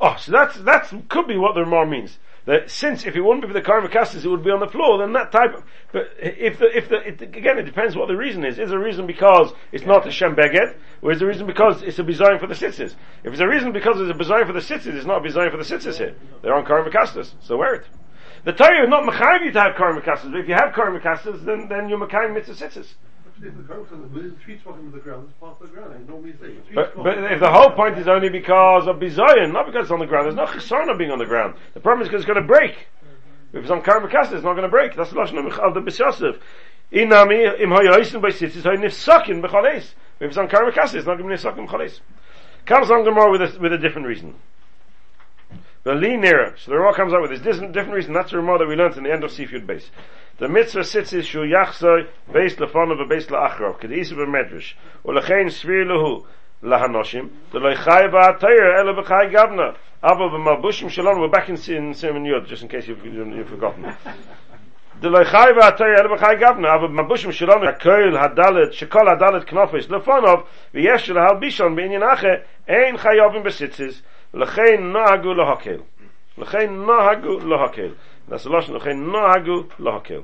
Oh, 0.03 0.15
so 0.17 0.31
that's, 0.31 0.57
that's, 0.57 0.93
could 1.09 1.27
be 1.27 1.37
what 1.37 1.53
the 1.53 1.61
Ramah 1.61 1.89
means. 1.89 2.17
That 2.45 2.71
since 2.71 3.05
if 3.05 3.15
it 3.15 3.21
wouldn't 3.21 3.43
be 3.43 3.47
for 3.47 3.53
the 3.53 3.61
Karmakastis, 3.61 4.25
it 4.25 4.27
would 4.27 4.43
be 4.43 4.49
on 4.49 4.59
the 4.59 4.67
floor, 4.67 4.97
then 4.97 5.13
that 5.13 5.31
type 5.31 5.53
of, 5.53 5.63
but 5.91 6.09
if 6.19 6.57
the, 6.57 6.75
if 6.75 6.89
the, 6.89 7.07
it, 7.07 7.21
again, 7.21 7.59
it 7.59 7.65
depends 7.65 7.95
what 7.95 8.07
the 8.07 8.17
reason 8.17 8.43
is. 8.43 8.57
Is 8.57 8.71
the 8.71 8.79
reason 8.79 9.05
because 9.05 9.53
it's 9.71 9.85
not 9.85 10.07
a 10.07 10.11
Shem 10.11 10.35
Beget, 10.35 10.75
or 11.03 11.11
is 11.11 11.19
the 11.19 11.27
reason 11.27 11.45
because 11.45 11.83
it's 11.83 11.99
a 11.99 12.03
design 12.03 12.39
for 12.39 12.47
the 12.47 12.55
sitzes? 12.55 12.95
If 13.23 13.31
it's 13.31 13.41
a 13.41 13.47
reason 13.47 13.73
because 13.73 14.01
it's 14.01 14.09
a 14.09 14.17
design 14.17 14.47
for 14.47 14.53
the 14.53 14.59
sitzes, 14.59 14.95
it's 14.95 15.05
not 15.05 15.23
a 15.23 15.27
design 15.27 15.51
for 15.51 15.57
the 15.57 15.63
sitzes 15.63 15.97
here. 15.97 16.15
They're 16.41 16.55
on 16.55 16.65
Karmakastis, 16.65 17.33
so 17.41 17.57
wear 17.57 17.75
it. 17.75 17.85
The 18.43 18.53
Torah 18.53 18.83
is 18.83 18.89
not 18.89 19.03
Machayiv 19.03 19.45
you 19.45 19.51
to 19.51 19.61
have 19.61 19.75
Karmakastis, 19.75 20.31
but 20.31 20.39
if 20.39 20.47
you 20.47 20.55
have 20.55 20.73
Karmakastis, 20.73 21.45
then, 21.45 21.67
then 21.69 21.89
you're 21.89 21.99
Machayiv 21.99 22.33
mitzvah 22.33 22.83
sitzes. 26.37 26.75
But, 26.75 26.95
but 27.03 27.17
if 27.31 27.39
the 27.39 27.51
whole 27.51 27.71
point 27.71 27.97
is 27.97 28.07
only 28.07 28.29
because 28.29 28.87
of 28.87 28.97
bizayin, 28.97 29.51
not 29.51 29.65
because 29.65 29.83
it's 29.85 29.91
on 29.91 29.99
the 29.99 30.05
ground, 30.05 30.25
there's 30.25 30.35
no 30.35 30.45
chisarna 30.45 30.97
being 30.97 31.11
on 31.11 31.19
the 31.19 31.25
ground. 31.25 31.55
The 31.73 31.79
problem 31.79 32.03
is 32.03 32.07
because 32.09 32.23
it's 32.23 32.27
going 32.27 32.41
to 32.41 32.47
break. 32.47 32.73
Mm-hmm. 32.73 33.57
If 33.57 33.63
it's 33.63 33.71
on 33.71 33.81
karmakasa, 33.81 34.33
it's 34.33 34.43
not 34.43 34.53
going 34.53 34.63
to 34.63 34.69
break. 34.69 34.95
That's 34.95 35.09
the 35.09 35.15
lashon 35.15 35.51
of 35.57 35.73
the 35.73 35.81
Bes 35.81 35.99
Yosef. 35.99 36.37
Inami 36.91 37.59
im 37.59 37.69
hayoisin 37.69 38.21
by 38.21 38.29
sitzis 38.29 38.63
hay 38.63 38.77
nifsakin 38.77 39.41
b'chales. 39.41 39.93
If 40.19 40.29
it's 40.29 40.37
on 40.37 40.47
karmakasa, 40.47 40.95
it's 40.95 41.07
not 41.07 41.17
going 41.17 41.29
to 41.29 41.35
be 41.35 41.35
nifsakin 41.35 41.67
b'chales. 41.67 41.99
Comes 42.65 42.91
on 42.91 43.03
Gemara 43.03 43.31
with 43.31 43.41
a, 43.41 43.59
with 43.59 43.73
a 43.73 43.77
different 43.77 44.07
reason. 44.07 44.35
The 45.83 45.95
linear, 45.95 46.53
so 46.57 46.71
the 46.71 46.77
Ramah 46.77 46.95
comes 46.95 47.11
out 47.11 47.21
with 47.21 47.31
this 47.31 47.41
different, 47.41 47.73
different 47.73 47.95
reason. 47.95 48.13
That's 48.13 48.29
the 48.29 48.37
Ramah 48.37 48.59
that 48.59 48.67
we 48.67 48.75
learned 48.75 48.97
in 48.97 49.03
the 49.03 49.11
end 49.11 49.23
of 49.23 49.31
Seafood 49.31 49.65
Base. 49.65 49.89
The 50.37 50.47
mitzvah 50.47 50.83
sits 50.83 51.11
is 51.13 51.25
shu 51.25 51.39
yachzoi 51.39 52.07
lefonav 52.31 52.97
ve 52.97 53.15
beis 53.15 53.27
laachrov 53.27 53.79
kedisa 53.79 54.13
b'medrash 54.13 54.73
ulechein 55.03 55.47
svir 55.47 55.85
lehu 55.85 56.25
lahanoshim 56.63 57.29
the 57.51 57.59
loichai 57.59 58.11
v'atayr 58.11 58.79
ele 58.79 58.93
b'chai 58.93 59.31
gavna. 59.31 59.75
Ava 60.03 60.29
b'malbushim 60.29 60.89
shalom 60.89 61.19
we're 61.19 61.27
back 61.27 61.49
in 61.49 61.55
in 61.55 62.25
Yod 62.25 62.47
just 62.47 62.61
in 62.61 62.67
case 62.67 62.87
you've, 62.87 63.03
you've 63.03 63.49
forgotten. 63.49 63.83
The 65.01 65.09
loichai 65.09 65.53
v'atayr 65.57 65.97
ele 65.99 66.15
b'chai 66.15 66.39
gavna. 66.39 66.75
Ava 66.75 66.89
b'malbushim 66.89 67.31
shalom 67.31 67.61
hakoil 67.61 68.17
hadalet 68.19 68.71
shekol 68.73 69.07
hadalet 69.15 69.45
knofis 69.45 69.87
lefonav 69.87 70.45
v'yesh 70.75 71.07
lahal 71.13 71.41
bishon 71.41 71.75
b'inyan 71.75 72.03
ache 72.03 72.45
ein 72.67 72.97
chayovim 72.97 73.43
b'sitzis 73.43 74.01
L'chein 74.33 74.91
nohagu 74.93 75.33
lohakel. 75.33 75.83
L'chein 76.37 76.85
nohagu 76.85 77.39
lohakel. 77.41 77.95
That's 78.29 78.43
the 78.45 78.49
Lashon. 78.49 78.75
L'chein 78.75 79.11
nohagu 79.11 79.69
lohakel. 79.77 80.23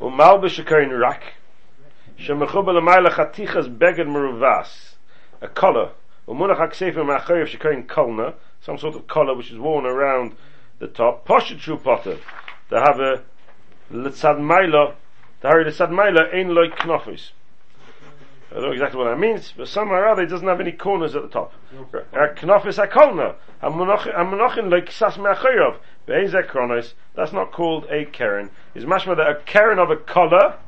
Umalbish 0.00 0.58
akain 0.64 0.98
rak. 0.98 1.34
Shemachub 2.18 2.66
alamayla 2.66 3.10
chatichas 3.10 3.68
beged 3.76 4.06
meruvas. 4.06 4.94
A 5.42 5.48
collar. 5.48 5.90
Umunach 6.26 6.58
haksefer 6.58 7.04
ma'achayev 7.04 7.46
shekain. 7.46 8.34
Some 8.62 8.78
sort 8.78 8.96
of 8.96 9.06
collar 9.06 9.34
which 9.36 9.50
is 9.50 9.58
worn 9.58 9.84
around 9.84 10.34
the 10.78 10.86
top. 10.86 11.26
Poshet 11.26 11.60
true 11.60 11.76
potter. 11.76 12.18
They 12.70 12.78
have 12.78 12.98
a 12.98 13.22
letzad 13.92 14.38
maila. 14.40 14.94
They 15.42 15.48
have 15.48 15.58
a 15.58 15.64
letzad 15.64 15.90
maila 15.90 16.34
ein 16.34 16.54
loy 16.54 16.68
knofis. 16.70 17.32
I 18.50 18.54
don't 18.54 18.64
know 18.64 18.72
exactly 18.72 18.98
what 18.98 19.10
that 19.10 19.18
means, 19.18 19.52
but 19.56 19.68
somehow 19.68 19.94
or 19.94 20.08
other 20.08 20.22
it 20.22 20.26
doesn't 20.26 20.46
have 20.46 20.60
any 20.60 20.72
corners 20.72 21.16
at 21.16 21.22
the 21.22 21.28
top. 21.28 21.52
Knofis 21.72 22.86
akolna, 22.86 23.34
hamonochin 23.60 24.70
like 24.70 24.92
sas 24.92 25.18
me'achayov, 25.18 25.78
be'ezek 26.06 26.48
kronos, 26.48 26.94
that's 27.14 27.32
not 27.32 27.50
called 27.50 27.86
a 27.90 28.04
keren. 28.04 28.50
Is 28.74 28.84
mashma 28.84 29.16
that 29.16 29.28
a 29.28 29.34
keren 29.46 29.78
of 29.80 29.90
a 29.90 29.96
collar, 29.96 30.58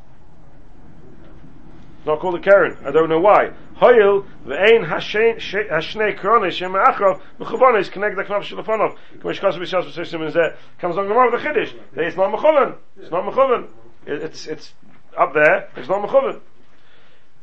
It's 1.98 2.06
not 2.06 2.18
called 2.18 2.34
a 2.34 2.40
Karen. 2.40 2.76
I 2.84 2.90
don't 2.90 3.08
know 3.08 3.20
why. 3.20 3.52
Hoyel 3.76 4.26
ve'ein 4.44 4.88
hashnei 4.88 6.18
kronish 6.18 6.52
shem 6.52 6.72
achrav 6.72 7.20
mechubonis 7.38 7.90
connect 7.90 8.16
the 8.16 8.24
knop 8.24 8.42
shelafonov. 8.42 8.96
Kamish 9.18 9.40
kasu 9.40 9.58
b'shas 9.58 9.84
b'sishim 9.84 10.26
is 10.26 10.34
there. 10.34 10.56
Comes 10.80 10.96
on 10.96 11.06
Gemara 11.06 11.30
with 11.30 11.40
the 11.40 11.48
Chiddush. 11.48 11.74
It's 11.94 12.16
not 12.16 12.32
mechuven. 12.32 12.76
It's 12.96 13.10
not 13.12 13.24
mechuven. 13.24 13.68
It's, 14.06 14.46
it's 14.48 14.74
up 15.16 15.32
there. 15.32 15.68
It's 15.76 15.88
not 15.88 16.06
mechuven. 16.06 16.40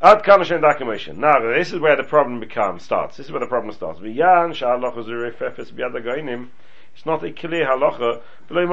Ad 0.01 0.23
kamashen 0.23 0.61
dakamoshen. 0.61 1.15
Now, 1.17 1.39
this 1.39 1.71
is 1.71 1.79
where 1.79 1.95
the 1.95 2.03
problem 2.03 2.41
becomes, 2.41 2.83
starts. 2.83 3.15
This 3.17 3.27
is 3.27 3.31
where 3.31 3.39
the 3.39 3.47
problem 3.47 3.73
starts. 3.73 4.01
It's 4.03 4.61
not 7.05 7.23
a 7.23 7.31
clear 7.31 7.65
halacha. 7.65 8.21
Here 8.51 8.67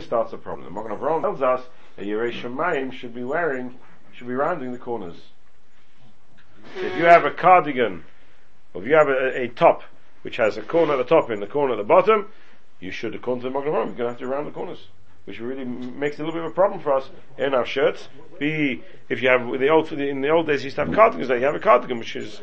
starts 0.00 0.30
the 0.30 0.38
problem. 0.38 0.64
The 0.64 0.70
Magen 0.70 0.92
Avraham 0.92 1.20
tells 1.22 1.42
us 1.42 1.62
that 1.96 2.06
Yerei 2.06 2.32
Shemayim 2.32 2.92
should 2.92 3.12
be 3.14 3.24
wearing, 3.24 3.74
should 4.12 4.28
be 4.28 4.34
rounding 4.34 4.72
the 4.72 4.78
corners. 4.78 5.16
If 6.76 6.96
you 6.96 7.04
have 7.04 7.24
a 7.24 7.30
cardigan, 7.30 8.04
if 8.74 8.86
you 8.86 8.94
have 8.94 9.08
a, 9.08 9.42
a 9.42 9.48
top, 9.48 9.82
which 10.22 10.36
has 10.36 10.56
a 10.56 10.62
corner 10.62 10.94
at 10.94 10.96
the 10.96 11.04
top 11.04 11.30
and 11.30 11.42
a 11.42 11.46
corner 11.46 11.74
at 11.74 11.78
the 11.78 11.84
bottom, 11.84 12.28
you 12.78 12.90
should, 12.90 13.14
according 13.14 13.42
to 13.42 13.48
the 13.48 13.54
Magen 13.54 13.72
you're 13.72 13.84
going 13.84 13.96
to 13.96 14.08
have 14.08 14.18
to 14.18 14.26
round 14.26 14.46
the 14.46 14.52
corners 14.52 14.86
which 15.24 15.38
really 15.38 15.64
makes 15.64 16.16
a 16.18 16.24
little 16.24 16.32
bit 16.32 16.44
of 16.44 16.50
a 16.50 16.54
problem 16.54 16.80
for 16.80 16.92
us 16.92 17.08
in 17.38 17.54
our 17.54 17.66
shirts. 17.66 18.08
If 18.40 19.22
you 19.22 19.28
have 19.28 19.46
the 19.60 19.68
old 19.68 19.92
in 19.92 20.20
the 20.22 20.30
old 20.30 20.46
days, 20.46 20.62
you 20.62 20.66
used 20.66 20.76
to 20.76 20.84
have 20.84 20.94
cardigans. 20.94 21.28
There, 21.28 21.38
you 21.38 21.44
have 21.44 21.54
a 21.54 21.60
cardigan 21.60 21.98
which 21.98 22.16
is 22.16 22.40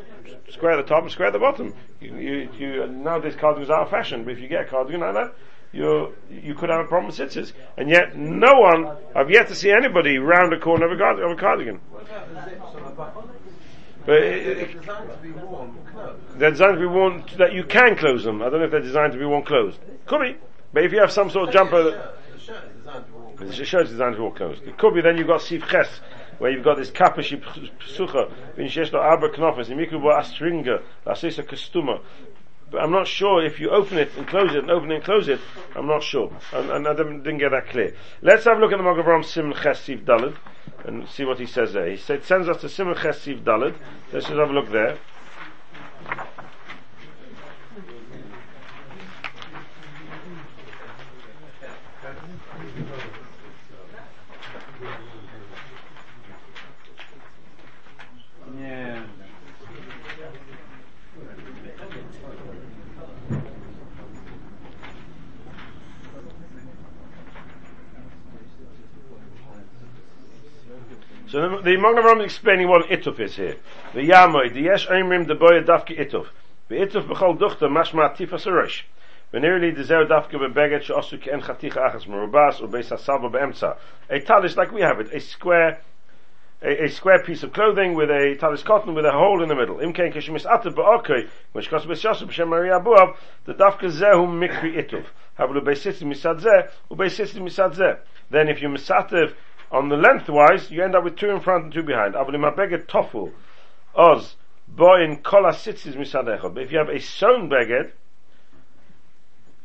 square 0.50 0.72
at 0.72 0.76
the 0.76 0.88
top 0.88 1.02
and 1.02 1.12
square 1.12 1.28
at 1.28 1.32
the 1.32 1.38
bottom. 1.38 1.74
You, 2.00 2.16
you, 2.16 2.48
you 2.56 2.86
nowadays 2.86 3.34
cardigans 3.36 3.70
are 3.70 3.86
fashion, 3.86 4.24
but 4.24 4.32
if 4.32 4.40
you 4.40 4.48
get 4.48 4.62
a 4.62 4.64
cardigan 4.64 5.00
like 5.00 5.14
that, 5.14 5.34
you 5.72 6.14
you 6.30 6.54
could 6.54 6.70
have 6.70 6.80
a 6.80 6.88
problem 6.88 7.08
with 7.08 7.16
sitters. 7.16 7.52
And 7.76 7.90
yet, 7.90 8.16
no 8.16 8.54
one 8.54 8.96
I've 9.14 9.30
yet 9.30 9.48
to 9.48 9.54
see 9.54 9.70
anybody 9.70 10.18
round 10.18 10.52
a 10.52 10.58
corner 10.58 10.86
of 10.86 10.98
a, 10.98 11.24
of 11.24 11.32
a 11.32 11.36
cardigan. 11.36 11.80
But 14.08 14.22
They're 14.22 14.64
designed 14.64 15.10
to 15.10 15.18
be 15.22 15.32
worn 15.32 15.74
closed. 15.84 16.38
they're 16.38 16.50
designed 16.50 16.74
to 16.76 16.80
be 16.80 16.86
worn 16.86 17.24
that 17.36 17.52
you 17.52 17.62
can 17.64 17.94
close 17.94 18.24
them. 18.24 18.40
I 18.40 18.48
don't 18.48 18.60
know 18.60 18.64
if 18.64 18.70
they're 18.70 18.80
designed 18.80 19.12
to 19.12 19.18
be 19.18 19.26
worn 19.26 19.44
closed. 19.44 19.78
Could 20.06 20.22
be. 20.22 20.36
But 20.72 20.84
if 20.84 20.92
you 20.92 21.00
have 21.00 21.12
some 21.12 21.28
sort 21.28 21.48
of 21.48 21.54
jumper. 21.54 21.82
The 21.82 21.90
shirt, 21.92 22.30
the 22.32 22.40
shirt 22.40 22.64
is 22.64 22.70
designed 22.80 23.04
to 23.04 23.10
be 23.12 23.18
worn 23.18 23.48
The 23.48 23.64
shirt 23.66 23.82
is 23.84 23.90
designed 23.90 24.16
to 24.16 24.22
walk 24.22 24.36
closed. 24.36 24.62
It 24.62 24.78
could 24.78 24.94
be 24.94 25.02
then 25.02 25.18
you've 25.18 25.26
got 25.26 25.42
Sif 25.42 25.68
Ches, 25.68 26.00
where 26.38 26.50
you've 26.50 26.64
got 26.64 26.78
this 26.78 26.90
kapish 26.90 27.34
psucha, 27.34 28.32
when 28.56 28.68
shesh 28.68 28.90
lo 28.94 29.00
arba 29.00 29.28
knofes, 29.28 29.68
and 29.68 29.78
mikru 29.78 30.00
bo 30.00 30.08
astringa, 30.08 30.80
lasisa 31.04 31.44
kastuma. 31.44 32.00
But 32.70 32.82
I'm 32.82 32.90
not 32.90 33.06
sure 33.06 33.42
if 33.44 33.58
you 33.60 33.70
open 33.70 33.96
it 33.98 34.14
and 34.16 34.26
close 34.26 34.52
it 34.54 34.58
and 34.58 34.70
open 34.70 34.90
it 34.92 34.96
and 34.96 35.04
close 35.04 35.28
it, 35.28 35.40
I'm 35.74 35.86
not 35.86 36.02
sure. 36.02 36.30
And, 36.52 36.70
and 36.70 36.86
I 36.86 36.94
didn't, 36.94 37.22
didn't 37.22 37.38
get 37.38 37.50
that 37.50 37.68
clear. 37.68 37.94
Let's 38.20 38.44
have 38.44 38.58
a 38.58 38.60
look 38.60 38.72
at 38.72 38.78
the 38.78 38.84
Magavram 38.84 39.24
Simen 39.24 39.60
Ches 39.62 39.80
Sif 39.80 40.00
Dalid 40.04 40.36
and 40.84 41.08
see 41.08 41.24
what 41.24 41.38
he 41.38 41.46
says 41.46 41.72
there. 41.72 41.88
He 41.88 41.96
said, 41.96 42.24
sends 42.24 42.48
us 42.48 42.60
to 42.60 42.66
Simen 42.66 43.00
Ches 43.00 43.22
Sif 43.22 43.38
Dalid. 43.38 43.74
Let's 44.12 44.26
just 44.26 44.38
have 44.38 44.50
a 44.50 44.52
look 44.52 44.70
there. 44.70 44.98
Yeah. 58.58 59.04
So 71.30 71.42
the, 71.42 71.62
the 71.62 71.76
Magen 71.76 72.20
is 72.20 72.24
explaining 72.24 72.68
what 72.68 72.88
ituf 72.88 73.20
is 73.20 73.36
here. 73.36 73.56
The 73.92 74.00
yamoy, 74.00 74.52
the 74.54 74.62
yesh 74.62 74.86
oimrim 74.88 75.26
the 75.26 75.34
boy 75.34 75.60
dafki 75.60 75.98
ituf. 75.98 76.26
The 76.68 76.76
ituf 76.76 77.06
b'chol 77.06 77.38
duchta 77.38 77.68
mashma 77.68 78.16
tifas 78.16 78.46
arosh. 78.46 78.84
Venerally 79.34 79.76
the 79.76 79.82
zeh 79.82 80.08
dafki 80.08 80.40
bebeget 80.40 80.84
she'osu 80.84 81.18
ke'en 81.18 81.42
chaticha 81.42 81.92
achas 81.92 82.06
merubas 82.06 82.62
or 82.62 82.68
beis 82.68 82.88
hasava 82.88 83.30
be'emtza. 83.30 83.76
A 84.08 84.20
talis 84.20 84.56
like 84.56 84.72
we 84.72 84.80
have 84.80 85.00
it, 85.00 85.12
a 85.12 85.20
square 85.20 85.82
a, 86.62 86.84
a 86.84 86.88
square 86.88 87.22
piece 87.22 87.42
of 87.42 87.52
clothing 87.52 87.94
with 87.94 88.10
a 88.10 88.34
talis 88.40 88.62
cotton 88.62 88.94
with 88.94 89.04
a 89.04 89.12
hole 89.12 89.42
in 89.42 89.50
the 89.50 89.54
middle. 89.54 89.80
Im 89.80 89.92
kein 89.92 90.10
kishimis 90.10 90.46
atab 90.46 90.76
ba'okei, 90.76 91.28
which 91.52 91.68
kos 91.68 91.84
b'shoshu 91.84 92.26
b'shem 92.26 92.48
Maria 92.48 92.80
Abuav, 92.80 93.14
the 93.44 93.52
dafka 93.52 93.90
zehu 93.90 94.26
mikri 94.26 94.82
ituf. 94.82 95.04
Havlu 95.38 95.60
beisitzim 95.62 96.08
misad 96.10 96.40
zeh, 96.40 96.70
u 96.90 96.96
beisitzim 96.96 97.42
misad 97.42 97.74
zeh. 97.74 97.98
Then 98.30 98.48
if 98.48 98.62
you 98.62 98.68
misatev 98.68 99.34
on 99.70 99.88
the 99.88 99.96
lengthwise, 99.96 100.70
you 100.70 100.82
end 100.82 100.94
up 100.94 101.04
with 101.04 101.16
two 101.16 101.30
in 101.30 101.40
front 101.40 101.64
and 101.64 101.72
two 101.72 101.82
behind. 101.82 102.14
Tofu, 102.88 103.32
oz, 103.94 104.36
boin 104.66 105.16
kola 105.22 105.52
sitzis 105.52 105.94
misadecha. 105.94 106.52
But 106.52 106.62
if 106.62 106.72
you 106.72 106.78
have 106.78 106.88
a 106.88 107.00
sewn 107.00 107.48
beged, 107.48 107.90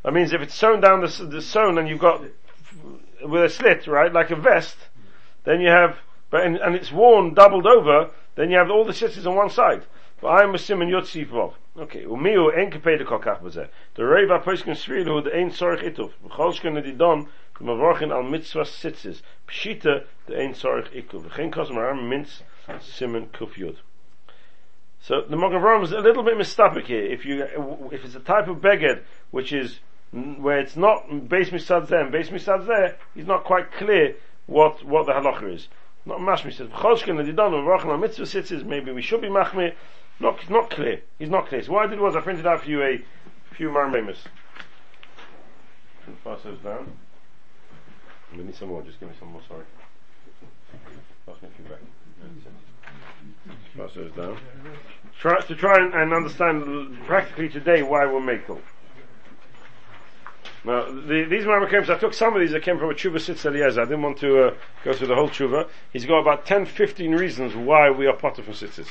that 0.02 0.12
means 0.12 0.32
if 0.32 0.42
it's 0.42 0.54
sewn 0.54 0.80
down 0.80 1.00
the, 1.00 1.24
the 1.24 1.40
sewn 1.40 1.78
and 1.78 1.88
you've 1.88 2.00
got 2.00 2.22
with 3.22 3.44
a 3.44 3.48
slit, 3.48 3.86
right, 3.86 4.12
like 4.12 4.30
a 4.30 4.36
vest, 4.36 4.76
then 5.44 5.60
you 5.60 5.70
have, 5.70 5.96
but 6.30 6.44
and, 6.44 6.56
and 6.56 6.74
it's 6.74 6.92
worn 6.92 7.32
doubled 7.32 7.66
over, 7.66 8.10
then 8.34 8.50
you 8.50 8.58
have 8.58 8.70
all 8.70 8.84
the 8.84 8.92
sitters 8.92 9.26
on 9.26 9.36
one 9.36 9.50
side. 9.50 9.84
But 10.20 10.28
I'm 10.28 10.54
a 10.54 10.58
simon 10.58 10.88
yotzif 10.88 11.28
vov. 11.28 11.54
Okay, 11.76 12.04
umiu 12.04 12.56
en 12.56 12.70
kepede 12.70 13.04
kokach 13.04 13.40
bezeh. 13.42 13.68
The 13.94 14.02
reiva 14.02 14.42
poisken 14.42 14.74
svilu 14.74 15.24
the 15.24 15.34
ein 15.34 15.50
sorg 15.50 15.82
ituf. 15.82 16.12
V'cholshken 16.24 16.82
di 16.82 16.92
don, 17.58 17.66
mavorchen 17.66 18.12
al 18.12 18.22
mitzvah 18.22 18.64
sitzes. 18.64 19.22
Pshita 19.48 20.04
the 20.26 20.38
ein 20.38 20.54
simon 22.80 23.26
kuf 23.28 23.54
yud. 23.54 23.76
So 25.00 25.20
the 25.28 25.80
is 25.82 25.92
a 25.92 26.00
little 26.00 26.22
bit 26.22 26.36
mistapik 26.36 26.86
here. 26.86 27.04
If 27.04 27.26
you, 27.26 27.42
if 27.92 28.04
it's 28.04 28.14
a 28.14 28.20
type 28.20 28.48
of 28.48 28.56
beged 28.58 29.02
which 29.30 29.52
is 29.52 29.80
where 30.12 30.58
it's 30.60 30.76
not 30.76 31.28
base 31.28 31.50
misad 31.50 31.88
there 31.88 32.00
and 32.00 32.12
base 32.12 32.30
misad 32.30 32.66
there, 32.66 32.96
he's 33.14 33.26
not 33.26 33.44
quite 33.44 33.72
clear 33.72 34.16
what 34.46 34.84
what 34.84 35.06
the 35.06 35.12
halacha 35.12 35.54
is. 35.54 35.68
Not 36.06 36.20
mashmi 36.20 36.52
says 36.52 36.68
v'cholshken 36.68 37.24
di 37.24 37.32
don 37.32 37.52
mavorchen 37.52 37.90
al 37.90 37.98
mitzvah 37.98 38.24
sitzes. 38.24 38.64
Maybe 38.64 38.92
we 38.92 39.02
should 39.02 39.20
be 39.20 39.28
machmir. 39.28 39.74
Not 40.20 40.48
not 40.48 40.70
clear. 40.70 41.02
He's 41.18 41.30
not 41.30 41.48
clear. 41.48 41.62
So 41.62 41.72
what 41.72 41.84
I 41.84 41.88
did 41.88 42.00
was 42.00 42.16
I 42.16 42.20
printed 42.20 42.46
out 42.46 42.62
for 42.62 42.70
you 42.70 42.82
a 42.82 43.04
few 43.54 43.68
marmamus. 43.68 44.18
Pass 46.22 46.42
those 46.44 46.58
down. 46.60 46.92
We 48.36 48.44
need 48.44 48.54
some 48.56 48.68
more. 48.68 48.82
Just 48.82 49.00
give 49.00 49.08
me 49.08 49.14
some 49.18 49.32
more. 49.32 49.42
Sorry. 49.48 49.64
Pass 51.26 51.36
me 51.42 51.48
a 51.48 51.56
few 51.56 51.64
back. 51.64 51.80
Pass 53.76 53.94
those 53.94 54.12
down. 54.12 54.38
Try 55.20 55.40
to 55.40 55.54
try 55.54 55.76
and, 55.76 55.94
and 55.94 56.12
understand 56.12 56.98
practically 57.06 57.48
today 57.48 57.82
why 57.82 58.06
we're 58.06 58.20
makel. 58.20 58.60
Now, 60.64 60.86
the, 60.86 61.26
these 61.28 61.44
Marmakaim, 61.44 61.88
I 61.90 61.98
took 61.98 62.14
some 62.14 62.34
of 62.34 62.40
these 62.40 62.52
that 62.52 62.62
came 62.62 62.78
from 62.78 62.90
a 62.90 62.94
Tshuva 62.94 63.20
Sitz. 63.20 63.44
I 63.44 63.50
didn't 63.52 64.02
want 64.02 64.18
to 64.18 64.48
uh, 64.48 64.54
go 64.82 64.94
through 64.94 65.08
the 65.08 65.14
whole 65.14 65.28
Tshuva. 65.28 65.68
He's 65.92 66.06
got 66.06 66.20
about 66.20 66.46
10, 66.46 66.64
15 66.64 67.12
reasons 67.12 67.54
why 67.54 67.90
we 67.90 68.06
are 68.06 68.16
potter 68.16 68.42
from 68.42 68.54
Sitzes. 68.54 68.88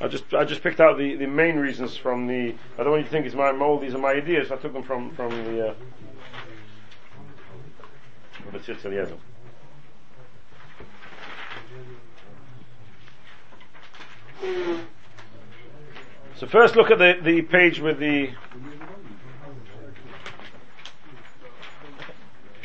I 0.00 0.08
just 0.08 0.34
I 0.34 0.44
just 0.44 0.62
picked 0.62 0.80
out 0.80 0.98
the, 0.98 1.14
the 1.14 1.26
main 1.26 1.56
reasons 1.56 1.96
from 1.96 2.26
the. 2.26 2.54
I 2.78 2.82
don't 2.82 2.90
want 2.90 3.02
you 3.02 3.04
to 3.04 3.10
think 3.10 3.26
it's 3.26 3.34
my 3.34 3.50
all 3.52 3.78
these 3.78 3.94
are 3.94 3.98
my 3.98 4.12
ideas. 4.12 4.50
I 4.50 4.56
took 4.56 4.72
them 4.72 4.82
from 4.82 5.14
from 5.14 5.30
the. 5.30 5.68
Uh, 5.68 5.74
the 8.52 8.58
Tzitz 8.58 8.84
Eliezer. 8.84 9.16
So 16.36 16.46
first 16.46 16.76
look 16.76 16.90
at 16.90 16.98
the, 16.98 17.18
the 17.22 17.42
page 17.42 17.80
with 17.80 17.98
the 17.98 18.30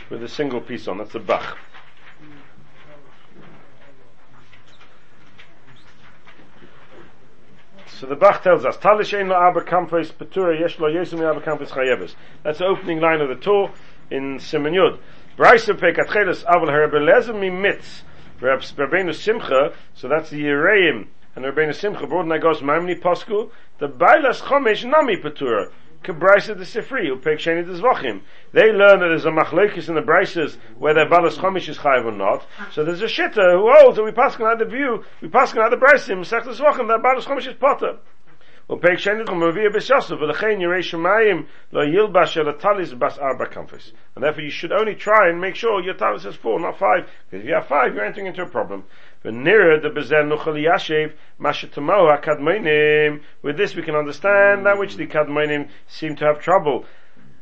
with 0.09 0.21
the 0.21 0.27
single 0.27 0.59
piece 0.59 0.87
on. 0.87 0.97
That's 0.97 1.13
the 1.13 1.19
Bach. 1.19 1.57
So 7.87 8.07
the 8.07 8.15
Bach 8.15 8.41
tells 8.41 8.65
us, 8.65 8.77
Talishein 8.77 9.27
lo 9.27 9.35
aber 9.35 9.63
kampes 9.63 10.11
petura 10.11 10.57
yesh 10.59 10.79
lo 10.79 10.89
yesum 10.89 11.21
aber 11.21 11.41
kampes. 11.41 12.15
That's 12.43 12.59
the 12.59 12.65
opening 12.65 13.01
line 13.01 13.21
of 13.21 13.29
the 13.29 13.35
Torah 13.35 13.71
in 14.09 14.39
Simen 14.39 14.99
Yud. 15.39 15.45
Braisa 15.45 15.73
pekatcheles 15.73 16.43
aval 16.45 16.69
herbelezem 16.69 17.39
mi 17.39 17.49
mitz. 17.49 18.03
Rabbeinu 18.41 19.13
Simcha, 19.13 19.73
so 19.93 20.07
that's 20.07 20.29
the 20.29 20.41
Yereim, 20.41 21.07
and 21.35 21.45
Rabbeinu 21.45 21.75
Simcha 21.75 22.07
brought 22.07 22.27
the 22.27 23.87
Bailas 23.87 24.41
Chomesh 24.41 24.89
Nami 24.89 25.17
Petura. 25.17 25.71
The 26.01 26.13
Sifri, 26.13 27.11
sheni 27.21 27.65
the 27.65 27.73
Zvachim. 27.73 28.21
They 28.53 28.71
learn 28.71 29.01
that 29.01 29.09
there's 29.09 29.25
a 29.25 29.31
machlekes 29.31 29.89
in 29.89 29.95
the 29.95 30.01
Braises 30.01 30.57
where 30.77 30.93
their 30.93 31.09
balas 31.09 31.37
chomish 31.37 31.67
is 31.67 31.77
chayiv 31.77 32.05
or 32.05 32.13
not. 32.13 32.45
So 32.71 32.85
there's 32.85 33.01
a 33.01 33.05
shitta 33.05 33.51
who 33.51 33.69
holds 33.69 33.97
that 33.97 34.05
we 34.05 34.13
pass 34.13 34.39
out 34.39 34.59
the 34.59 34.65
view, 34.65 35.03
we 35.21 35.27
pass 35.27 35.53
out 35.57 35.71
the 35.71 35.77
Braisim, 35.77 36.25
sech 36.25 36.45
the 36.45 36.51
Zvachim, 36.51 36.87
that 36.87 37.03
balas 37.03 37.25
chomish 37.25 37.47
is 37.47 37.55
potter. 37.55 37.97
ופרק 38.70 38.98
שני 38.98 39.22
הוא 39.28 39.36
מביא 39.36 39.68
בשוסף, 39.74 40.14
ולכן 40.20 40.60
ירא 40.60 40.82
שמיים 40.82 41.42
לא 41.72 41.84
ילבש 41.84 42.38
אלא 42.38 42.52
טליס 42.52 42.92
בס 42.92 43.18
ארבע 43.18 43.46
כנפס. 43.46 43.92
And 44.16 44.22
therefore 44.22 44.40
you 44.40 44.50
should 44.50 44.72
only 44.72 44.94
try 44.94 45.28
and 45.30 45.40
make 45.40 45.54
sure 45.54 45.80
your 45.82 45.94
talis 45.94 46.24
is 46.24 46.36
four, 46.36 46.60
not 46.60 46.78
five. 46.78 47.04
Because 47.30 47.44
if 47.44 47.48
you 47.48 47.54
have 47.54 47.66
five, 47.66 47.94
you're 47.94 48.04
entering 48.04 48.26
into 48.26 48.42
a 48.42 48.46
problem. 48.46 48.82
ונראה 49.24 49.76
דבזה 49.82 50.16
נוכל 50.16 50.56
ישב 50.56 51.08
מה 51.38 51.52
שתמהו 51.52 52.10
הקדמיינים. 52.10 53.18
With 53.44 53.56
this 53.56 53.76
we 53.76 53.82
can 53.82 53.94
understand 53.94 54.66
that 54.66 54.78
which 54.78 54.96
the 54.96 55.06
kadmainim 55.06 55.68
seem 55.88 56.16
to 56.16 56.24
have 56.24 56.40
trouble 56.40 56.84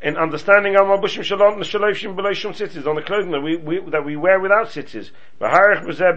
in 0.02 0.16
understanding 0.16 0.76
our 0.76 0.86
mabushim 0.86 1.24
shalom 1.24 1.60
shaloshim 1.62 2.16
below 2.16 2.32
shum 2.34 2.54
cities 2.54 2.86
on 2.86 2.96
the 2.96 3.02
clothing 3.02 3.32
that 3.32 3.42
we, 3.42 3.58
we 3.58 3.80
that 3.90 4.06
we 4.06 4.16
wear 4.16 4.40
without 4.40 4.72
cities. 4.72 5.12
B'seif 5.42 6.14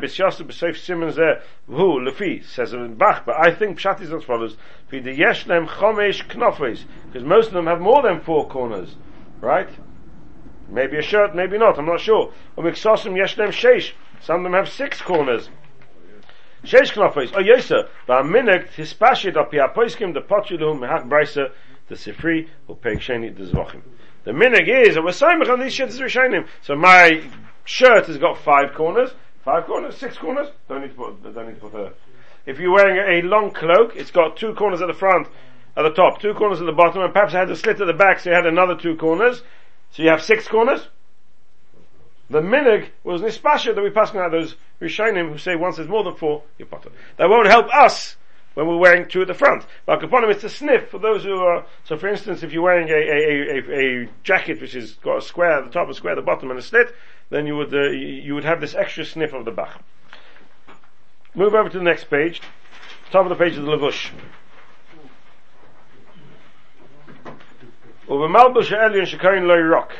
lefi 1.68 2.44
says 2.44 2.72
in 2.74 2.94
Bach, 2.96 3.24
but 3.24 3.36
I 3.36 3.54
think 3.54 3.78
pshat 3.78 4.02
is 4.02 4.12
as 4.12 4.24
follows: 4.24 4.56
V'de 4.92 5.16
yesh 5.16 5.46
lem 5.46 5.66
chomesh 5.66 6.26
knofes 6.28 6.84
because 7.06 7.24
most 7.26 7.48
of 7.48 7.54
them 7.54 7.66
have 7.66 7.80
more 7.80 8.02
than 8.02 8.20
four 8.20 8.46
corners, 8.48 8.96
right? 9.40 9.70
Maybe 10.68 10.98
a 10.98 11.02
shirt, 11.02 11.34
maybe 11.34 11.56
not. 11.58 11.78
I'm 11.78 11.86
not 11.86 12.00
sure. 12.00 12.32
Or 12.56 12.64
miksosim 12.64 13.16
yesh 13.16 13.38
lem 13.38 13.50
sheish. 13.50 13.92
Some 14.20 14.40
of 14.40 14.42
them 14.44 14.52
have 14.52 14.68
six 14.68 15.00
corners. 15.00 15.48
Sheish 16.64 16.92
knofes. 16.92 17.32
Oh 17.34 17.42
yesa. 17.42 17.88
V'aminek 18.06 18.68
hispashit 18.72 19.36
api 19.36 19.56
apoiskim 19.56 20.12
mehak 20.14 21.08
the 21.90 21.96
Sifri, 21.96 22.48
or 22.68 22.76
Peg 22.76 23.00
Sheni, 23.00 23.36
the 23.36 23.44
Zvachim. 23.44 23.82
The 24.24 24.30
minig 24.30 24.68
is 24.68 24.94
that 24.94 25.04
we're 25.04 25.12
saying 25.12 25.42
on 25.42 25.60
these 25.60 25.74
shirts 25.74 25.98
Rishonim. 25.98 26.46
So 26.62 26.76
my 26.76 27.22
shirt 27.64 28.06
has 28.06 28.16
got 28.16 28.38
five 28.38 28.74
corners, 28.74 29.10
five 29.44 29.66
corners, 29.66 29.96
six 29.96 30.16
corners. 30.16 30.48
Don't 30.68 30.82
need 30.82 30.88
to 30.88 30.94
put, 30.94 31.22
don't 31.34 31.48
need 31.48 31.60
to 31.60 31.68
put 31.68 31.74
a. 31.74 31.92
If 32.46 32.58
you're 32.58 32.72
wearing 32.72 32.96
a 32.96 33.26
long 33.26 33.50
cloak, 33.50 33.96
it's 33.96 34.10
got 34.10 34.36
two 34.36 34.54
corners 34.54 34.80
at 34.80 34.86
the 34.86 34.94
front, 34.94 35.28
at 35.76 35.82
the 35.82 35.90
top, 35.90 36.20
two 36.20 36.32
corners 36.34 36.60
at 36.60 36.66
the 36.66 36.72
bottom, 36.72 37.02
and 37.02 37.12
perhaps 37.12 37.34
it 37.34 37.38
had 37.38 37.50
a 37.50 37.56
slit 37.56 37.80
at 37.80 37.86
the 37.86 37.92
back, 37.92 38.20
so 38.20 38.30
you 38.30 38.36
had 38.36 38.46
another 38.46 38.76
two 38.76 38.96
corners. 38.96 39.42
So 39.90 40.02
you 40.02 40.10
have 40.10 40.22
six 40.22 40.46
corners. 40.46 40.88
The 42.30 42.40
minig 42.40 42.88
was 43.02 43.20
nispasha 43.20 43.74
that 43.74 43.82
we 43.82 43.90
pass 43.90 44.14
out 44.14 44.30
those 44.30 44.54
Rishonim 44.80 45.32
who 45.32 45.38
say 45.38 45.56
once 45.56 45.76
there's 45.76 45.88
more 45.88 46.04
than 46.04 46.14
four, 46.14 46.44
you 46.58 46.66
potter. 46.66 46.90
That 47.16 47.28
won't 47.28 47.48
help 47.48 47.66
us 47.74 48.16
when 48.54 48.66
we're 48.66 48.78
wearing 48.78 49.08
two 49.08 49.22
at 49.22 49.28
the 49.28 49.34
front. 49.34 49.64
But 49.86 50.00
kaponim, 50.00 50.30
it's 50.30 50.44
a 50.44 50.48
sniff 50.48 50.88
for 50.90 50.98
those 50.98 51.24
who 51.24 51.36
are, 51.36 51.64
so 51.84 51.96
for 51.96 52.08
instance, 52.08 52.42
if 52.42 52.52
you're 52.52 52.62
wearing 52.62 52.88
a, 52.88 52.92
a, 52.92 53.58
a, 53.58 54.04
a 54.04 54.08
jacket 54.22 54.60
which 54.60 54.74
is 54.74 54.94
got 55.02 55.18
a 55.18 55.22
square, 55.22 55.62
the 55.62 55.70
top, 55.70 55.88
a 55.88 55.94
square, 55.94 56.14
the 56.14 56.22
bottom, 56.22 56.50
and 56.50 56.58
a 56.58 56.62
slit, 56.62 56.94
then 57.30 57.46
you 57.46 57.56
would, 57.56 57.72
uh, 57.72 57.90
you 57.90 58.34
would 58.34 58.44
have 58.44 58.60
this 58.60 58.74
extra 58.74 59.04
sniff 59.04 59.32
of 59.32 59.44
the 59.44 59.52
Bach. 59.52 59.82
Move 61.34 61.54
over 61.54 61.68
to 61.68 61.78
the 61.78 61.84
next 61.84 62.10
page. 62.10 62.40
Top 63.12 63.24
of 63.24 63.28
the 63.28 63.36
page 63.36 63.52
is 63.52 63.58
the 63.58 63.70
Levush. 63.70 64.10
Ubemalbush 68.08 68.70
Elion 68.76 69.06
Shekarin 69.06 69.46
Loy 69.46 69.60
Rock. 69.60 69.92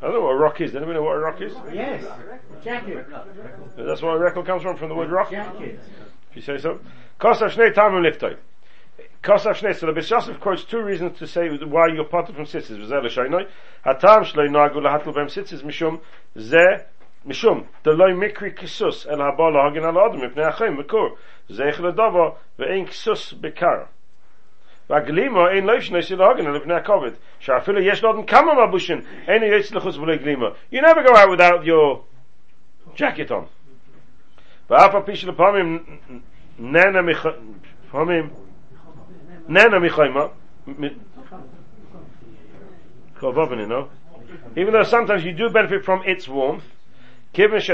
I 0.00 0.04
don't 0.04 0.14
know 0.14 0.20
what 0.20 0.30
a 0.30 0.36
rock 0.36 0.60
is. 0.60 0.70
Does 0.70 0.76
anybody 0.76 0.98
know 0.98 1.02
what 1.02 1.16
a 1.16 1.18
rock 1.18 1.40
is? 1.40 1.52
Yes, 1.72 2.04
jacket. 2.62 3.04
That's 3.76 4.00
where 4.00 4.16
record 4.16 4.46
comes 4.46 4.62
from, 4.62 4.76
from 4.76 4.88
the 4.88 4.94
word 4.94 5.10
rock? 5.10 5.32
Jacket. 5.32 5.80
You 6.38 6.42
say 6.42 6.58
so? 6.58 6.78
Kosar 7.18 7.50
shnei 7.50 7.74
tamim 7.74 8.02
liftoi. 8.06 8.36
Kosar 9.24 9.54
shnei. 9.54 9.74
So 9.74 9.86
the 9.86 9.92
Bes 9.92 10.08
Yosef 10.08 10.38
quotes 10.38 10.62
two 10.62 10.80
reasons 10.80 11.18
to 11.18 11.26
say 11.26 11.48
why 11.48 11.88
you're 11.88 12.04
parted 12.04 12.36
from 12.36 12.46
sitters. 12.46 12.78
V'zeh 12.78 13.02
l'shaynoi. 13.02 13.48
Hatam 13.84 14.22
shloi 14.22 14.48
nagu 14.48 14.78
lahatl 14.80 15.12
b'em 15.12 15.28
sitters 15.28 15.64
mishum 15.64 16.00
zeh 16.36 16.84
משום 17.26 17.62
דלוי 17.84 18.12
מקרי 18.12 18.50
כיסוס 18.56 19.06
אלא 19.06 19.24
הבא 19.24 19.44
להגן 19.50 19.84
על 19.84 19.96
האדם 19.98 20.26
מפני 20.26 20.44
החיים 20.44 20.76
מקור 20.76 21.16
זכר 21.48 21.82
לדבו 21.82 22.34
ואין 22.58 22.86
כיסוס 22.86 23.32
בקר 23.32 23.82
והגלימו 24.90 25.48
אין 25.48 25.66
לב 25.66 25.80
שני 25.80 26.02
של 26.02 26.22
ההגן 26.22 26.46
על 26.46 26.60
פני 26.60 26.74
הכובד 26.74 27.10
שאפילו 27.38 27.80
יש 27.80 28.04
לאדם 28.04 28.26
כמה 28.26 28.66
מבושים 28.66 29.00
אין 29.28 29.42
יועץ 29.42 29.72
לחוץ 29.72 29.96
ולא 29.96 30.16
גלימו 30.16 30.46
you 30.72 30.76
never 30.76 31.08
go 31.08 31.16
out 31.16 31.38
without 31.38 31.64
your 31.64 32.00
jacket 32.96 33.30
on 33.30 33.57
ואף 34.69 34.95
על 34.95 35.01
פי 35.01 35.15
שלפעמים 35.15 35.83
נהנה 36.59 36.99
לפעמים 37.85 38.29
נהנה 39.47 39.79
מחיימה 39.79 40.25
even 44.55 44.71
though 44.71 44.83
sometimes 44.83 45.23
you 45.23 45.33
do 45.33 45.49
benefit 45.49 45.83
from 45.85 46.01
its 46.05 46.27
warmth 46.27 46.63
since 47.34 47.68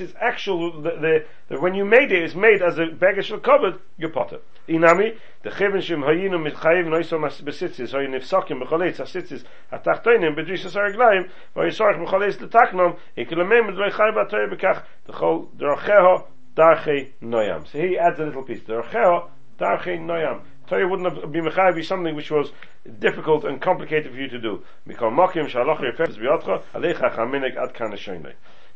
it's 0.00 0.14
actual 0.20 0.82
the, 0.82 0.90
the, 0.90 1.24
the, 1.48 1.60
when 1.60 1.74
you 1.74 1.84
made 1.84 2.10
it 2.12 2.22
it's 2.22 2.34
made 2.34 2.60
as 2.60 2.78
a 2.78 2.86
baggage 2.86 3.32
covered 3.42 3.78
you 3.96 4.08
potter. 4.08 4.40
Inami 4.68 5.16
the 5.42 5.50
chivin 5.50 5.80
shem 5.80 6.02
hayinu 6.02 6.38
mitchayiv 6.44 6.86
noisom 6.86 7.22
besitzis 7.44 7.92
hoyin 7.92 8.10
nifsakim 8.10 8.62
b'choleitz 8.62 9.00
asitzis 9.00 9.44
atachtoinim 9.72 10.34
bedrisas 10.36 10.76
araglayim 10.76 11.30
v'yisarach 11.56 11.98
b'choleitz 12.04 12.38
letaknom 12.38 12.96
ikilamem 13.16 13.76
chay 13.76 14.10
b'atoy 14.10 14.48
b'kach 14.52 14.82
the 15.06 15.12
chol 15.12 15.48
d'rocheho 15.56 16.26
darche 16.56 17.12
noyam. 17.22 17.64
So 17.66 17.78
he 17.78 17.96
adds 17.96 18.18
a 18.18 18.24
little 18.24 18.42
piece 18.42 18.62
d'rocheho 18.62 19.28
darche 19.58 19.98
noyam 20.00 20.40
Torah 20.70 20.86
wouldn't 20.86 21.12
have 21.12 21.32
been 21.32 21.44
mechayiv 21.44 21.74
be 21.74 21.82
something 21.82 22.14
which 22.14 22.30
was 22.30 22.52
difficult 23.00 23.44
and 23.44 23.60
complicated 23.60 24.12
for 24.12 24.18
you 24.18 24.28
to 24.28 24.38
do. 24.38 24.62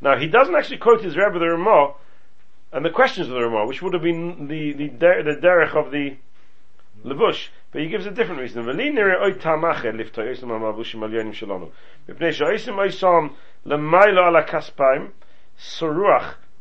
Now 0.00 0.16
he 0.16 0.26
doesn't 0.26 0.56
actually 0.56 0.78
quote 0.78 1.02
his 1.02 1.16
Rebbe 1.16 1.38
the 1.38 1.50
Ramah 1.50 1.94
and 2.72 2.84
the 2.84 2.90
questions 2.90 3.28
of 3.28 3.34
the 3.34 3.40
Ramah, 3.42 3.66
which 3.66 3.80
would 3.80 3.94
have 3.94 4.02
been 4.02 4.48
the 4.48 4.72
the, 4.72 4.88
der, 4.88 5.22
the 5.22 5.36
derech 5.36 5.76
of 5.76 5.92
the 5.92 6.16
levush, 7.04 7.50
but 7.70 7.80
he 7.80 7.88
gives 7.88 8.06
a 8.06 8.10
different 8.10 8.40
reason. 8.40 8.64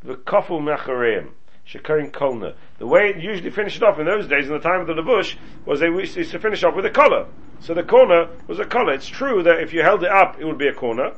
V'koful 0.05 0.61
mechareim. 0.61 1.29
Shekarin 1.66 2.10
Kolna. 2.10 2.54
The 2.78 2.86
way 2.86 3.08
it 3.08 3.16
usually 3.22 3.50
finished 3.50 3.82
off 3.82 3.98
in 3.98 4.06
those 4.06 4.26
days, 4.26 4.46
in 4.46 4.52
the 4.52 4.58
time 4.58 4.80
of 4.80 4.86
the 4.86 4.94
Levush, 4.94 5.36
was 5.66 5.80
they 5.80 5.86
used 5.86 6.14
to 6.14 6.38
finish 6.38 6.64
off 6.64 6.74
with 6.74 6.86
a 6.86 6.90
collar. 6.90 7.26
So 7.60 7.74
the 7.74 7.82
corner 7.82 8.28
was 8.46 8.58
a 8.58 8.64
collar. 8.64 8.94
It's 8.94 9.08
true 9.08 9.42
that 9.42 9.60
if 9.60 9.72
you 9.72 9.82
held 9.82 10.02
it 10.02 10.10
up, 10.10 10.36
it 10.40 10.44
would 10.44 10.58
be 10.58 10.68
a 10.68 10.72
corner, 10.72 11.12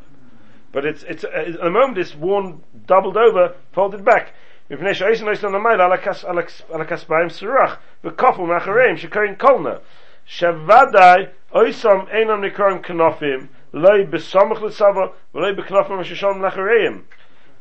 but 0.72 0.84
it's, 0.84 1.02
it's, 1.04 1.24
at 1.24 1.60
the 1.60 1.70
moment 1.70 1.98
it's 1.98 2.14
worn, 2.14 2.62
doubled 2.86 3.16
over, 3.16 3.54
folded 3.72 4.04
back. 4.04 4.34
מפני 4.70 4.94
שהאיסן 4.94 5.26
לא 5.26 5.32
יסתן 5.32 5.52
למעלה 5.52 5.84
על 6.68 6.80
הכספיים 6.80 7.28
סרח 7.28 7.78
וכופל 8.04 8.42
מאחריהם 8.42 8.96
שקוראים 8.96 9.34
קולנה 9.34 9.74
שוודאי 10.26 11.26
אויסם 11.52 11.98
אינם 12.10 12.44
נקראים 12.44 12.82
כנופים 12.82 13.46
לא 13.74 13.90
בסמך 14.10 14.62
לצבא 14.62 15.06
ולא 15.34 15.52
בכנופים 15.52 16.04
ששום 16.04 16.42
לאחריהם 16.42 17.02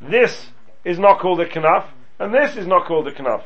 This 0.01 0.51
is 0.85 0.99
not 0.99 1.19
called 1.19 1.39
a 1.39 1.45
knaf 1.45 1.83
and 2.19 2.33
this 2.33 2.57
is 2.57 2.67
not 2.67 2.85
called 2.85 3.07
a 3.07 3.11
knaf. 3.11 3.43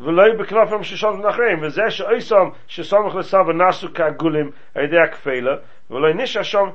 ולא 0.00 0.22
בכנפים 0.38 0.84
ששום 0.84 1.26
נחרים, 1.26 1.58
וזה 1.62 1.90
שאיסם 1.90 2.48
שסומך 2.66 3.14
לסב 3.14 3.44
נסו 3.54 3.88
כעגולים 3.94 4.50
על 4.74 4.84
ידי 4.84 4.98
הכפלה, 4.98 5.56
ולא 5.90 6.12
נישה 6.12 6.44
שם 6.44 6.70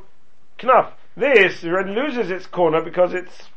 knaf. 0.59 0.85
This 1.17 1.63
already 1.63 1.91
loses 1.91 2.31
its 2.31 2.47
corner 2.47 2.81
because 2.81 3.13
it's 3.13 3.49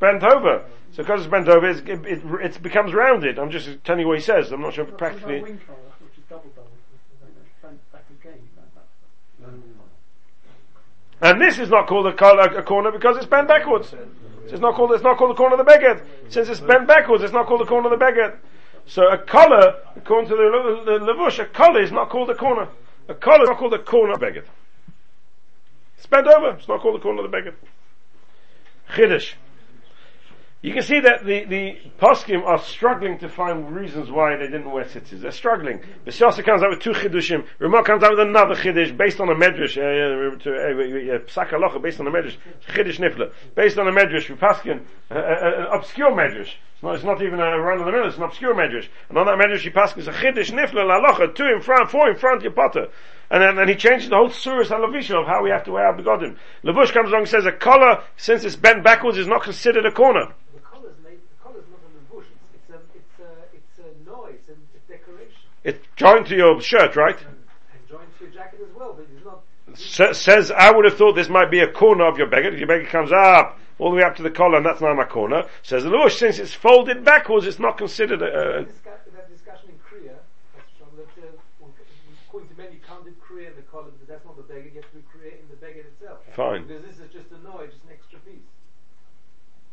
bent 0.00 0.24
over. 0.24 0.64
So 0.92 1.02
because 1.02 1.20
it's 1.20 1.30
bent 1.30 1.48
over, 1.48 1.68
it, 1.68 1.88
it, 1.88 2.22
it 2.42 2.62
becomes 2.62 2.94
rounded. 2.94 3.38
I'm 3.38 3.50
just 3.50 3.68
telling 3.84 4.00
you 4.00 4.08
what 4.08 4.18
he 4.18 4.24
says. 4.24 4.50
I'm 4.52 4.62
not 4.62 4.74
sure 4.74 4.84
if 4.88 4.96
practically. 4.96 5.58
And 11.20 11.40
this 11.40 11.58
is 11.58 11.68
not 11.68 11.88
called 11.88 12.06
a, 12.06 12.58
a 12.58 12.62
corner 12.62 12.92
because 12.92 13.16
it's 13.16 13.26
bent 13.26 13.48
backwards. 13.48 13.94
It's 14.45 14.59
not 14.59 14.75
called, 14.75 14.91
it's 14.91 15.03
not 15.03 15.17
called 15.17 15.31
the 15.31 15.35
corner 15.35 15.59
of 15.59 15.65
the 15.65 15.71
beged. 15.71 16.03
Since 16.29 16.49
it's 16.49 16.59
bent 16.59 16.87
backwards, 16.87 17.23
it's 17.23 17.33
not 17.33 17.47
called 17.47 17.61
the 17.61 17.65
corner 17.65 17.91
of 17.91 17.99
the 17.99 18.05
beged. 18.05 18.37
So 18.85 19.07
a 19.07 19.17
collar, 19.17 19.75
according 19.95 20.29
to 20.29 20.35
the, 20.35 20.83
the, 20.85 20.99
the 20.99 21.13
levush, 21.13 21.39
a 21.39 21.45
collar 21.45 21.81
is 21.81 21.91
not 21.91 22.09
called 22.09 22.29
a 22.29 22.35
corner. 22.35 22.67
A 23.07 23.13
collar 23.13 23.43
is 23.43 23.49
not 23.49 23.57
called 23.57 23.73
a 23.73 23.79
corner 23.79 24.13
of 24.13 24.19
the 24.19 24.25
beged. 24.25 24.43
It's 25.97 26.05
bent 26.05 26.27
over, 26.27 26.51
it's 26.51 26.67
not 26.67 26.81
called 26.81 26.95
the 26.95 26.99
corner 26.99 27.23
of 27.23 27.31
the 27.31 27.37
beged. 27.37 27.53
Chiddush. 28.93 29.33
You 30.63 30.71
can 30.71 30.81
see 30.81 31.01
that 31.01 31.25
the, 31.25 31.43
the 31.43 31.77
poskim 31.99 32.41
are 32.45 32.57
struggling 32.57 33.19
to 33.19 33.27
find 33.27 33.75
reasons 33.75 34.09
why 34.09 34.37
they 34.37 34.45
didn't 34.45 34.71
wear 34.71 34.85
tzitzis. 34.85 35.19
They're 35.19 35.31
struggling. 35.31 35.81
The 36.05 36.11
Bishasa 36.11 36.41
comes 36.41 36.63
out 36.63 36.69
with 36.69 36.79
two 36.79 36.93
chidushim. 36.93 37.45
Ramah 37.59 37.83
comes 37.83 38.01
out 38.01 38.11
with 38.11 38.21
another 38.21 38.55
chiddush 38.55 38.95
based 38.95 39.19
on 39.19 39.27
a 39.27 39.35
medrash. 39.35 39.75
Uh, 39.75 40.39
to, 40.39 40.55
uh, 40.55 41.75
uh, 41.75 41.79
based 41.79 41.99
on 41.99 42.07
a 42.07 42.11
medrash. 42.11 42.37
Chiddush 42.69 42.97
nifla. 42.97 43.33
Based 43.55 43.77
on 43.77 43.89
a 43.89 43.91
medrash. 43.91 44.29
We 44.29 44.35
paskin 44.35 44.85
uh, 45.11 45.15
uh, 45.15 45.17
an 45.17 45.65
obscure 45.73 46.11
medrash. 46.11 46.53
It's 46.75 46.81
not, 46.81 46.95
it's 46.95 47.03
not 47.03 47.21
even 47.21 47.41
a 47.41 47.59
run 47.59 47.81
of 47.81 47.85
the 47.85 47.91
mill. 47.91 48.07
It's 48.07 48.15
an 48.15 48.23
obscure 48.23 48.55
medrash. 48.55 48.87
And 49.09 49.17
on 49.17 49.25
that 49.25 49.37
medrash, 49.37 49.63
he 49.63 49.69
paskins 49.69 50.07
a 50.07 50.13
chiddush 50.13 50.49
nifla 50.51 50.85
lalocha. 50.85 51.35
Two 51.35 51.43
in 51.43 51.59
front, 51.59 51.91
four 51.91 52.09
in 52.09 52.15
front, 52.15 52.41
your 52.41 52.53
potter. 52.53 52.87
And 53.29 53.41
then, 53.43 53.59
and 53.59 53.69
he 53.69 53.75
changes 53.75 54.07
the 54.07 54.15
whole 54.15 54.29
surah 54.29 54.63
halavisha 54.63 55.19
of 55.19 55.27
how 55.27 55.43
we 55.43 55.49
have 55.49 55.65
to 55.65 55.73
wear 55.73 55.87
our 55.87 55.97
begodim. 55.97 56.37
Levush 56.63 56.93
comes 56.93 57.09
along 57.09 57.23
and 57.23 57.29
says 57.29 57.45
a 57.45 57.51
collar, 57.51 58.01
since 58.15 58.45
it's 58.45 58.55
bent 58.55 58.81
backwards, 58.81 59.17
is 59.17 59.27
not 59.27 59.43
considered 59.43 59.85
a 59.85 59.91
corner. 59.91 60.33
Joined 65.95 66.25
to 66.27 66.35
your 66.35 66.59
shirt, 66.61 66.95
right? 66.95 67.17
And 67.17 67.87
joined 67.89 68.07
to 68.17 68.25
your 68.25 68.33
jacket 68.33 68.59
as 68.67 68.75
well, 68.75 68.93
but 68.93 69.05
it's 69.15 69.25
not. 69.25 69.41
Sa- 69.75 70.13
says, 70.13 70.51
I 70.51 70.71
would 70.71 70.85
have 70.85 70.97
thought 70.97 71.13
this 71.13 71.29
might 71.29 71.51
be 71.51 71.59
a 71.59 71.71
corner 71.71 72.05
of 72.05 72.17
your 72.17 72.27
beggar. 72.27 72.55
Your 72.55 72.67
beggar 72.67 72.85
comes 72.85 73.11
up 73.11 73.59
all 73.79 73.91
the 73.91 73.97
way 73.97 74.03
up 74.03 74.15
to 74.17 74.23
the 74.23 74.31
collar, 74.31 74.57
and 74.57 74.65
that's 74.65 74.81
not 74.81 74.95
my 74.95 75.05
corner. 75.05 75.45
Says 75.61 75.83
the 75.83 75.89
Lush, 75.89 76.17
since 76.17 76.39
it's 76.39 76.53
folded 76.53 77.03
backwards, 77.03 77.45
it's 77.45 77.59
not 77.59 77.77
considered 77.77 78.21
a, 78.21 78.25
a 78.25 78.65
that 78.65 79.29
discussion 79.29 79.69
in 79.69 79.77
Kriya, 79.81 80.13
that's 80.53 80.69
from 80.77 80.93
that, 80.97 81.09
uh, 81.21 81.65
according 82.27 82.49
to 82.49 82.55
many, 82.55 82.75
you 82.75 82.81
can't 82.85 83.03
do 83.03 83.13
Kriya 83.21 83.49
in 83.49 83.55
the 83.55 83.61
collar, 83.63 83.89
because 83.89 84.07
that's 84.07 84.25
not 84.25 84.37
the 84.37 84.43
beggar, 84.43 84.69
you 84.69 84.81
have 84.81 84.89
to 84.91 84.97
do 84.97 85.03
Kriya 85.09 85.41
in 85.41 85.47
the 85.49 85.57
beggar 85.57 85.81
itself. 85.81 86.19
Fine. 86.35 86.67
Because 86.67 86.85
this 86.85 86.97
is 87.01 87.09
just 87.11 87.29
a 87.33 87.41
noise, 87.41 87.69
just 87.73 87.83
an 87.85 87.93
extra 87.93 88.19
piece. 88.19 88.49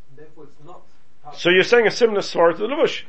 And 0.09 0.17
therefore 0.17 0.45
it's 0.45 0.65
not 0.65 0.81
part 1.20 1.20
So 1.33 1.49
you're 1.49 1.63
saying 1.63 1.87
a 1.87 1.91
similar 1.91 2.21
story 2.21 2.53
to 2.55 2.59
the 2.59 2.67
Levush. 2.67 3.03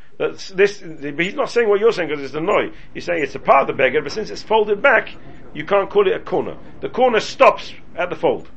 This, 0.55 0.81
but 0.81 1.18
he's 1.25 1.35
not 1.35 1.51
saying 1.51 1.68
what 1.68 1.81
you're 1.81 1.93
saying 1.93 2.09
because 2.09 2.23
it's 2.23 2.33
the 2.33 2.41
noi. 2.41 2.70
He's 2.95 3.05
saying 3.05 3.23
it's 3.23 3.35
a 3.35 3.41
part 3.41 3.62
of 3.62 3.66
the 3.68 3.73
beggar, 3.73 4.03
but 4.03 4.12
since 4.12 4.31
it's 4.31 4.43
folded 4.43 4.81
back, 4.81 5.14
you 5.55 5.64
can't 5.64 5.91
call 5.91 6.07
it 6.07 6.14
a 6.14 6.20
corner. 6.20 6.57
The 6.81 6.89
corner 6.89 7.20
stops 7.20 7.73
at 7.97 8.11
the 8.11 8.16
fold. 8.16 8.49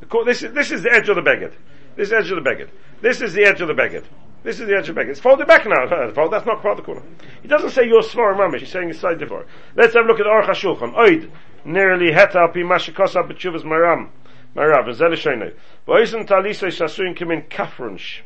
The 0.00 0.06
cor- 0.06 0.24
this 0.24 0.42
is 0.42 0.52
this 0.52 0.70
is 0.70 0.82
the 0.82 0.92
edge 0.92 1.08
of 1.08 1.16
the 1.16 1.22
beggar. 1.22 1.52
This 1.96 2.06
is 2.06 2.10
the 2.10 2.16
edge 2.18 2.30
of 2.30 2.36
the 2.36 2.42
beggar. 2.42 2.68
This 3.00 3.20
is 3.20 3.32
the 3.32 3.44
edge 3.44 3.60
of 3.60 3.68
the 3.68 3.74
beggar. 3.74 4.04
This 4.44 4.60
is 4.60 4.68
the 4.68 4.76
edge 4.76 4.88
of 4.88 4.94
the 4.94 5.00
beggar. 5.00 5.10
It's 5.10 5.20
folded 5.20 5.48
back 5.48 5.66
now. 5.66 5.84
Uh, 5.84 6.28
That's 6.28 6.46
not 6.46 6.62
part 6.62 6.78
of 6.78 6.84
the 6.84 6.84
corner. 6.84 7.02
He 7.42 7.48
doesn't 7.48 7.70
say 7.70 7.86
your 7.86 8.02
svar 8.02 8.36
mamish. 8.36 8.60
He's 8.60 8.70
saying 8.70 8.90
it's 8.90 9.00
side 9.00 9.18
differ. 9.18 9.46
Let's 9.74 9.94
have 9.94 10.04
a 10.04 10.08
look 10.08 10.20
at 10.20 10.26
Aruch 10.26 10.46
HaShulchan. 10.46 10.94
Oid 10.94 11.30
nearly 11.64 12.12
heta 12.12 12.36
al 12.36 12.48
pi 12.48 12.60
mashikosa 12.60 13.28
b'tshuvas 13.28 13.62
maram. 13.62 14.10
Marav, 14.54 14.86
l'shoinei. 14.86 15.54
V'oisen 15.86 16.26
talisoi 16.26 16.68
shasuin 16.68 17.16
kimin 17.16 17.48
kafrunsh 17.48 18.20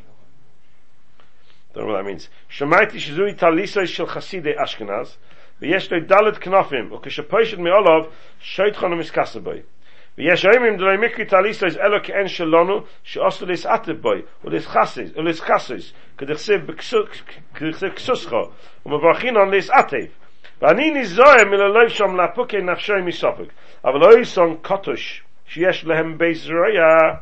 Don't 1.74 1.76
know 1.76 1.86
what 1.86 2.02
that 2.02 2.06
means. 2.06 2.28
שמעתי 2.48 3.00
שזוהי 3.00 3.34
טליסוי 3.34 3.86
של 3.86 4.06
חסידי 4.06 4.50
אשכנז, 4.64 5.18
ויש 5.60 5.92
לו 5.92 5.98
דלת 6.00 6.38
כנפים, 6.38 6.92
וכשפוישת 6.92 7.58
מעולב, 7.58 8.06
שויטחון 8.40 8.92
ומסכסה 8.92 9.40
בוי. 9.40 9.60
ויש 10.18 10.46
אומרים 10.46 10.76
דלוי 10.76 10.96
מקרי 10.96 11.24
טליסויס 11.24 11.76
אלו 11.76 12.02
כאין 12.02 12.28
שלנו, 12.28 12.80
שעשו 13.02 13.46
להסעטב 13.46 13.92
בוי, 13.92 14.22
ולהסחסויס, 14.44 15.92
כדכסיב 16.18 16.60
כסוסכו, 17.96 18.42
ומברכינון 18.86 19.50
להסעטב. 19.50 20.06
ואני 20.62 20.90
נזוהר 20.90 21.44
מללוי 21.46 21.88
שם 21.88 22.16
לאפוקי 22.16 22.56
נפשוי 22.56 23.02
מסופק, 23.02 23.52
אבל 23.84 24.00
לא 24.00 24.20
יסון 24.20 24.56
קוטוש, 24.62 25.22
שיש 25.46 25.84
להם 25.84 26.18
בייס 26.18 26.46
רויה, 26.46 27.14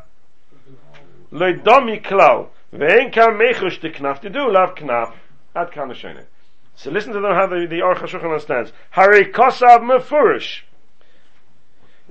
לא 1.31 1.47
דומי 1.63 2.03
כלל, 2.03 2.37
Ve'en 2.72 3.12
kan 3.12 3.34
mechush 3.34 3.80
de 3.80 3.90
knaf 3.90 4.20
to 4.20 4.30
do 4.30 4.50
lav 4.50 4.74
knaf 4.74 5.14
ad 5.54 5.70
kan 5.72 5.88
shene. 5.94 6.24
So 6.74 6.90
listen 6.90 7.12
to 7.12 7.20
them 7.20 7.34
how 7.34 7.46
the, 7.46 7.66
the 7.68 7.80
Aruch 7.80 7.98
HaShulchan 7.98 8.24
understands. 8.24 8.72
Hari 8.90 9.26
kosav 9.26 9.80
mefurish. 9.80 10.62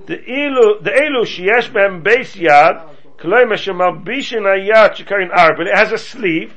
The 0.06 0.18
elu, 0.18 0.82
the 0.82 0.90
elu 0.90 1.22
sheyesh 1.24 1.72
behem 1.72 2.02
beis 2.02 2.36
yad, 2.36 2.88
kloi 3.18 3.44
meshem 3.44 3.80
albishin 3.80 4.42
ayat 4.42 4.94
shekarin 4.94 5.30
ar, 5.36 5.56
but 5.56 5.66
it 5.66 5.74
has 5.74 5.92
a 5.92 5.98
sleeve. 5.98 6.54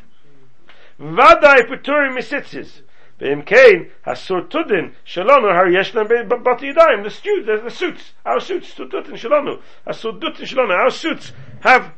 Vadai 1.00 1.68
peturim 1.68 2.16
misitzis. 2.16 2.82
Ve'im 3.20 3.44
kein, 3.46 3.90
hasur 4.06 4.48
tudin, 4.50 4.94
shalonu 5.06 5.52
har 5.52 5.66
yeshlem 5.66 6.08
bat 6.44 6.60
yidayim. 6.60 7.04
The 7.04 7.10
suits, 7.10 7.46
the 7.48 7.70
suits, 7.70 8.14
our 8.24 8.40
suits, 8.40 8.74
tudin 8.76 9.18
shalonu, 9.18 9.62
hasur 9.88 10.20
tudin 10.20 10.46
shalonu, 10.46 10.78
our 10.78 10.92
suits 10.92 11.32
have 11.62 11.92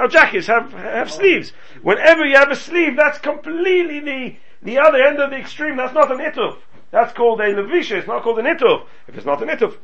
our 0.00 0.08
jackets 0.08 0.46
have, 0.46 0.72
have 0.72 1.10
sleeves. 1.10 1.52
Whenever 1.82 2.24
you 2.24 2.34
have 2.34 2.50
a 2.50 2.56
sleeve, 2.56 2.96
that's 2.96 3.18
completely 3.18 4.00
the, 4.00 4.36
the 4.62 4.78
other 4.78 5.02
end 5.02 5.20
of 5.20 5.28
the 5.28 5.36
extreme, 5.36 5.76
that's 5.76 5.92
not 5.92 6.10
an 6.10 6.18
ituf. 6.18 6.56
That's 6.90 7.12
called 7.12 7.40
a 7.40 7.52
levisha, 7.52 7.98
it's 7.98 8.08
not 8.08 8.22
called 8.22 8.38
an 8.38 8.46
ituf. 8.46 8.86
If 9.08 9.16
it's 9.18 9.26
not 9.26 9.42
an 9.42 9.50
ituf, 9.50 9.76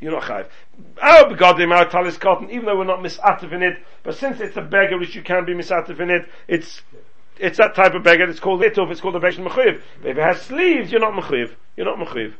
you're 0.00 0.12
not 0.12 0.22
chayiv. 0.22 0.46
Our 1.02 1.24
begodim, 1.24 1.70
our 1.70 1.86
talis 1.86 2.16
cotton, 2.16 2.50
even 2.50 2.64
though 2.64 2.78
we're 2.78 2.84
not 2.84 3.00
misatif 3.00 3.52
in 3.52 3.62
it, 3.62 3.76
but 4.02 4.16
since 4.16 4.40
it's 4.40 4.56
a 4.56 4.62
beggar 4.62 4.98
which 4.98 5.14
you 5.14 5.22
can't 5.22 5.46
be 5.46 5.52
misatif 5.52 6.00
in 6.00 6.08
it, 6.08 6.30
it's, 6.48 6.80
it's 7.38 7.58
that 7.58 7.74
type 7.74 7.92
of 7.92 8.02
beggar, 8.02 8.28
it's 8.30 8.40
called 8.40 8.62
ituf, 8.62 8.90
it's 8.90 9.02
called 9.02 9.16
a 9.16 9.20
beggar 9.20 9.42
mechuyev. 9.42 9.82
But 10.00 10.12
if 10.12 10.16
it 10.16 10.22
has 10.22 10.40
sleeves, 10.40 10.90
you're 10.90 11.00
not 11.00 11.12
mechuyev. 11.12 11.54
You're 11.76 11.94
not 11.94 11.98
mechuyev. 11.98 12.32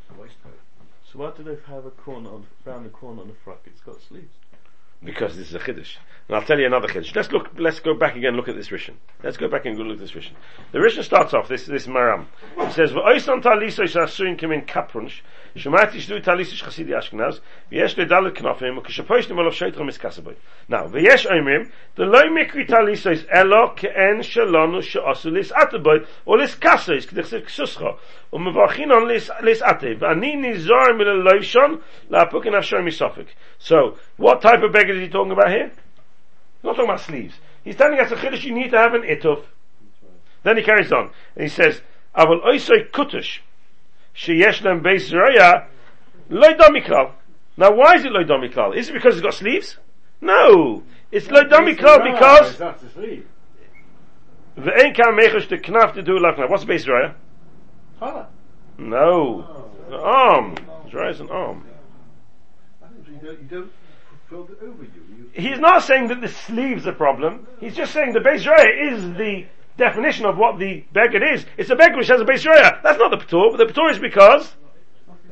So 1.12 1.18
why 1.18 1.32
do 1.36 1.42
they 1.42 1.58
have 1.66 1.84
a 1.84 1.90
corner 1.90 2.30
on, 2.30 2.46
round 2.64 2.86
the 2.86 2.88
corner 2.88 3.20
on 3.20 3.28
the 3.28 3.34
frock? 3.44 3.60
It's 3.66 3.82
got 3.82 4.00
sleeves. 4.00 4.32
Because 5.04 5.36
this 5.36 5.48
is 5.48 5.54
a 5.54 5.58
chiddush. 5.58 5.96
And 6.28 6.36
I'll 6.36 6.44
tell 6.44 6.58
you 6.58 6.66
another 6.66 6.88
chiddush. 6.88 7.14
Let's 7.14 7.32
look, 7.32 7.50
let's 7.58 7.80
go 7.80 7.94
back 7.94 8.16
again 8.16 8.36
look 8.36 8.48
at 8.48 8.54
this 8.54 8.68
Rishon. 8.68 8.94
Let's 9.22 9.36
go 9.36 9.48
back 9.48 9.66
and 9.66 9.76
go 9.76 9.82
look 9.82 9.94
at 9.94 10.00
this 10.00 10.12
Rishon. 10.12 10.34
The 10.72 10.78
Rishon 10.78 11.02
starts 11.02 11.34
off, 11.34 11.48
this, 11.48 11.66
this 11.66 11.86
Maram. 11.86 12.26
It 12.58 12.72
says, 12.72 12.92
V'oisan 12.92 13.42
taliso 13.42 13.84
shasuin 13.84 14.38
kimin 14.38 14.66
kaprunsh, 14.66 15.20
שמעתי 15.55 15.99
שדוי 15.99 16.21
תליסי 16.21 16.55
של 16.55 16.65
חסידי 16.65 16.99
אשכנז, 16.99 17.41
ויש 17.71 17.97
לי 17.97 18.05
דלת 18.05 18.37
כנפים, 18.37 18.77
וכשפוישתם 18.77 19.39
עליו 19.39 19.51
שייטרו 19.51 19.85
מסכסבוי. 19.85 20.33
Now, 20.71 20.75
ויש 20.91 21.27
אומרים, 21.27 21.61
דלוי 21.95 22.29
מקרי 22.41 22.65
תליסויס, 22.65 23.25
אלו 23.33 23.75
כאין 23.75 24.23
שלנו 24.23 24.81
שעשו 24.81 25.29
לסעטבוי, 25.29 25.99
או 26.27 26.35
לסכסויס, 26.35 27.05
כדי 27.05 27.23
שזה 27.23 27.41
כסוסכו, 27.41 27.89
ומברכינון 28.33 29.07
לסעטב, 29.41 29.95
ואני 29.99 30.35
נזור 30.35 30.93
מללוישון, 30.97 31.77
להפוק 32.09 32.45
נפשו 32.45 32.77
מסופק. 32.83 33.25
So, 33.59 33.75
what 34.19 34.41
type 34.41 34.61
of 34.63 34.71
beggar 34.71 34.93
is 34.93 34.99
he 34.99 35.09
talking 35.09 35.31
about 35.31 35.49
here? 35.49 35.69
He's 35.69 36.63
not 36.63 36.75
talking 36.75 36.89
about 36.89 37.01
sleeves. 37.01 37.35
He's 37.63 37.75
telling 37.75 37.99
us 37.99 38.11
a 38.11 38.15
chiddush 38.15 38.43
you 38.43 38.53
need 38.53 38.71
to 38.71 38.77
have 38.77 38.93
an 38.93 39.03
ituf. 39.03 39.41
Then 40.43 40.57
he 40.57 40.63
carries 40.63 40.91
on, 40.91 41.09
and 41.35 41.43
he 41.43 41.49
says, 41.49 41.81
אבל 42.15 42.41
oisoi 42.43 42.89
kutush, 42.91 43.39
she 44.12 44.34
lem 44.34 44.82
beis 44.82 45.12
roya 45.12 45.66
loidomikal. 46.30 47.12
Now, 47.56 47.72
why 47.74 47.94
is 47.96 48.04
it 48.04 48.12
loidomikal? 48.12 48.76
Is 48.76 48.88
it 48.88 48.92
because 48.92 49.16
it's 49.16 49.22
got 49.22 49.34
sleeves? 49.34 49.78
No, 50.20 50.82
it's 51.10 51.28
no, 51.28 51.40
loidomikal 51.40 52.12
because 52.12 52.58
the 54.54 54.72
ein 54.74 54.94
kam 54.94 55.16
mechesh 55.16 55.48
the 55.48 55.58
knaf 55.58 55.94
to 55.94 56.02
do 56.02 56.12
lafna. 56.18 56.48
What's 56.48 56.64
beis 56.64 56.86
roya? 56.86 57.14
No, 58.78 59.46
oh, 59.48 59.70
the 59.88 59.98
arm. 59.98 60.56
Roya 60.92 61.10
is 61.10 61.20
an 61.20 61.30
arm. 61.30 61.64
You 63.06 63.18
don't, 63.48 63.50
you 63.50 63.70
He's 65.32 65.58
not 65.58 65.82
saying 65.82 66.08
that 66.08 66.20
the 66.20 66.28
sleeve's 66.28 66.86
a 66.86 66.92
problem. 66.92 67.46
He's 67.60 67.74
just 67.74 67.92
saying 67.92 68.12
the 68.12 68.20
base 68.20 68.44
raya 68.44 68.92
is 68.92 69.02
the 69.14 69.46
definition 69.76 70.26
of 70.26 70.36
what 70.36 70.58
the 70.58 70.84
beggar 70.92 71.24
is. 71.34 71.44
It's 71.56 71.70
a 71.70 71.76
beggar 71.76 71.96
which 71.96 72.08
has 72.08 72.20
a 72.20 72.24
base 72.24 72.44
zraya. 72.44 72.82
That's 72.82 72.98
not 72.98 73.10
the 73.10 73.18
patur, 73.18 73.56
but 73.56 73.58
the 73.58 73.72
patur 73.72 73.90
is 73.90 73.98
because 73.98 74.54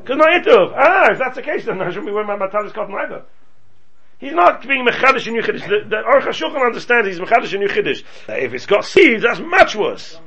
because 0.03 0.17
not 0.17 0.29
ituv. 0.29 0.73
Ah, 0.77 1.13
if 1.13 1.19
that's 1.19 1.37
the 1.37 1.43
case, 1.43 1.65
then 1.67 1.81
I 1.81 1.89
shouldn't 1.89 2.07
be 2.07 2.13
wearing 2.13 2.29
my 2.29 2.37
matalis 2.37 2.73
cotton 2.73 2.95
either. 2.95 3.25
He's 4.19 4.33
not 4.33 4.67
being 4.67 4.87
mechadish 4.87 5.27
in 5.27 5.35
Yuchiddish. 5.35 5.67
The, 5.67 5.89
the 5.89 5.97
Aruch 5.97 6.25
HaShulchan 6.25 6.65
understands 6.65 7.09
he's 7.09 7.19
mechadish 7.19 7.55
in 7.55 7.63
Yuchiddish. 7.63 8.05
If 8.29 8.53
it's 8.53 8.67
got 8.67 8.85
seeds, 8.85 9.23
that's 9.23 9.41
much 9.41 9.75
worse. 9.75 10.19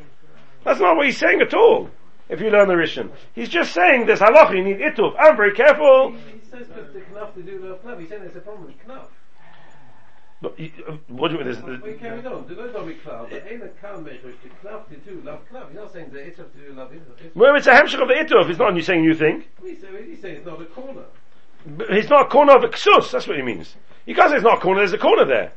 That's 0.63 0.79
not 0.79 0.95
what 0.97 1.05
he's 1.05 1.17
saying 1.17 1.41
at 1.41 1.53
all. 1.53 1.89
If 2.29 2.39
you 2.41 2.49
learn 2.49 2.67
the 2.67 2.73
Rishon, 2.73 3.11
he's 3.35 3.49
just 3.49 3.73
saying 3.73 4.07
this 4.07 4.19
halacha. 4.19 4.55
You 4.55 4.63
need 4.63 4.77
ituv. 4.77 5.13
I'm 5.19 5.35
very 5.35 5.53
careful. 5.53 6.11
He 6.11 6.39
says 6.49 6.67
that 6.69 6.93
the 6.93 7.01
knaf 7.01 7.35
do 7.35 7.77
knaf. 7.83 7.99
He's 7.99 8.09
saying 8.09 8.21
there's 8.21 8.35
a 8.35 8.39
problem 8.39 8.65
with 8.65 8.87
knaf. 8.87 9.07
But 10.43 10.59
uh, 10.59 10.97
what 11.07 11.29
do 11.29 11.37
you 11.37 11.45
mean? 11.45 11.55
Well, 11.63 11.79
There's, 11.81 11.99
carry 12.01 12.19
on. 12.25 12.45
The 12.45 12.55
Lord 12.55 12.87
be 12.87 12.95
cloud. 12.95 13.29
The 13.29 13.49
ain't 13.49 13.63
a 13.63 13.69
calm 13.69 14.03
measure. 14.03 14.33
The 14.43 14.67
knaf 14.67 14.89
to 14.89 14.97
do 14.97 15.21
love 15.23 15.39
knaf. 15.49 15.69
He's 15.69 15.77
not 15.77 15.93
saying 15.93 16.09
that 16.11 16.19
it's 16.19 16.35
to 16.35 16.43
do 16.43 16.73
love 16.73 16.91
well, 17.33 17.55
it's 17.55 17.65
a 17.65 17.71
hemshech 17.71 18.01
of 18.01 18.09
the 18.09 18.13
ituv. 18.15 18.49
It's 18.49 18.59
not 18.59 18.75
you 18.75 18.81
saying 18.81 19.05
you 19.05 19.15
think. 19.15 19.49
He's 19.63 19.79
saying 19.79 20.05
he's 20.05 20.21
saying 20.21 20.35
it's 20.35 20.45
not 20.45 20.61
a 20.61 20.65
corner. 20.65 21.03
But 21.65 21.91
It's 21.91 22.09
not 22.09 22.25
a 22.25 22.29
corner 22.29 22.57
of 22.57 22.63
a 22.65 22.67
ksus. 22.67 23.09
That's 23.09 23.25
what 23.25 23.37
he 23.37 23.41
means. 23.41 23.77
You 24.05 24.15
can't 24.15 24.31
say 24.31 24.35
it's 24.35 24.43
not 24.43 24.57
a 24.57 24.61
corner. 24.61 24.81
There's 24.81 24.91
a 24.91 24.97
corner 24.97 25.23
there. 25.23 25.53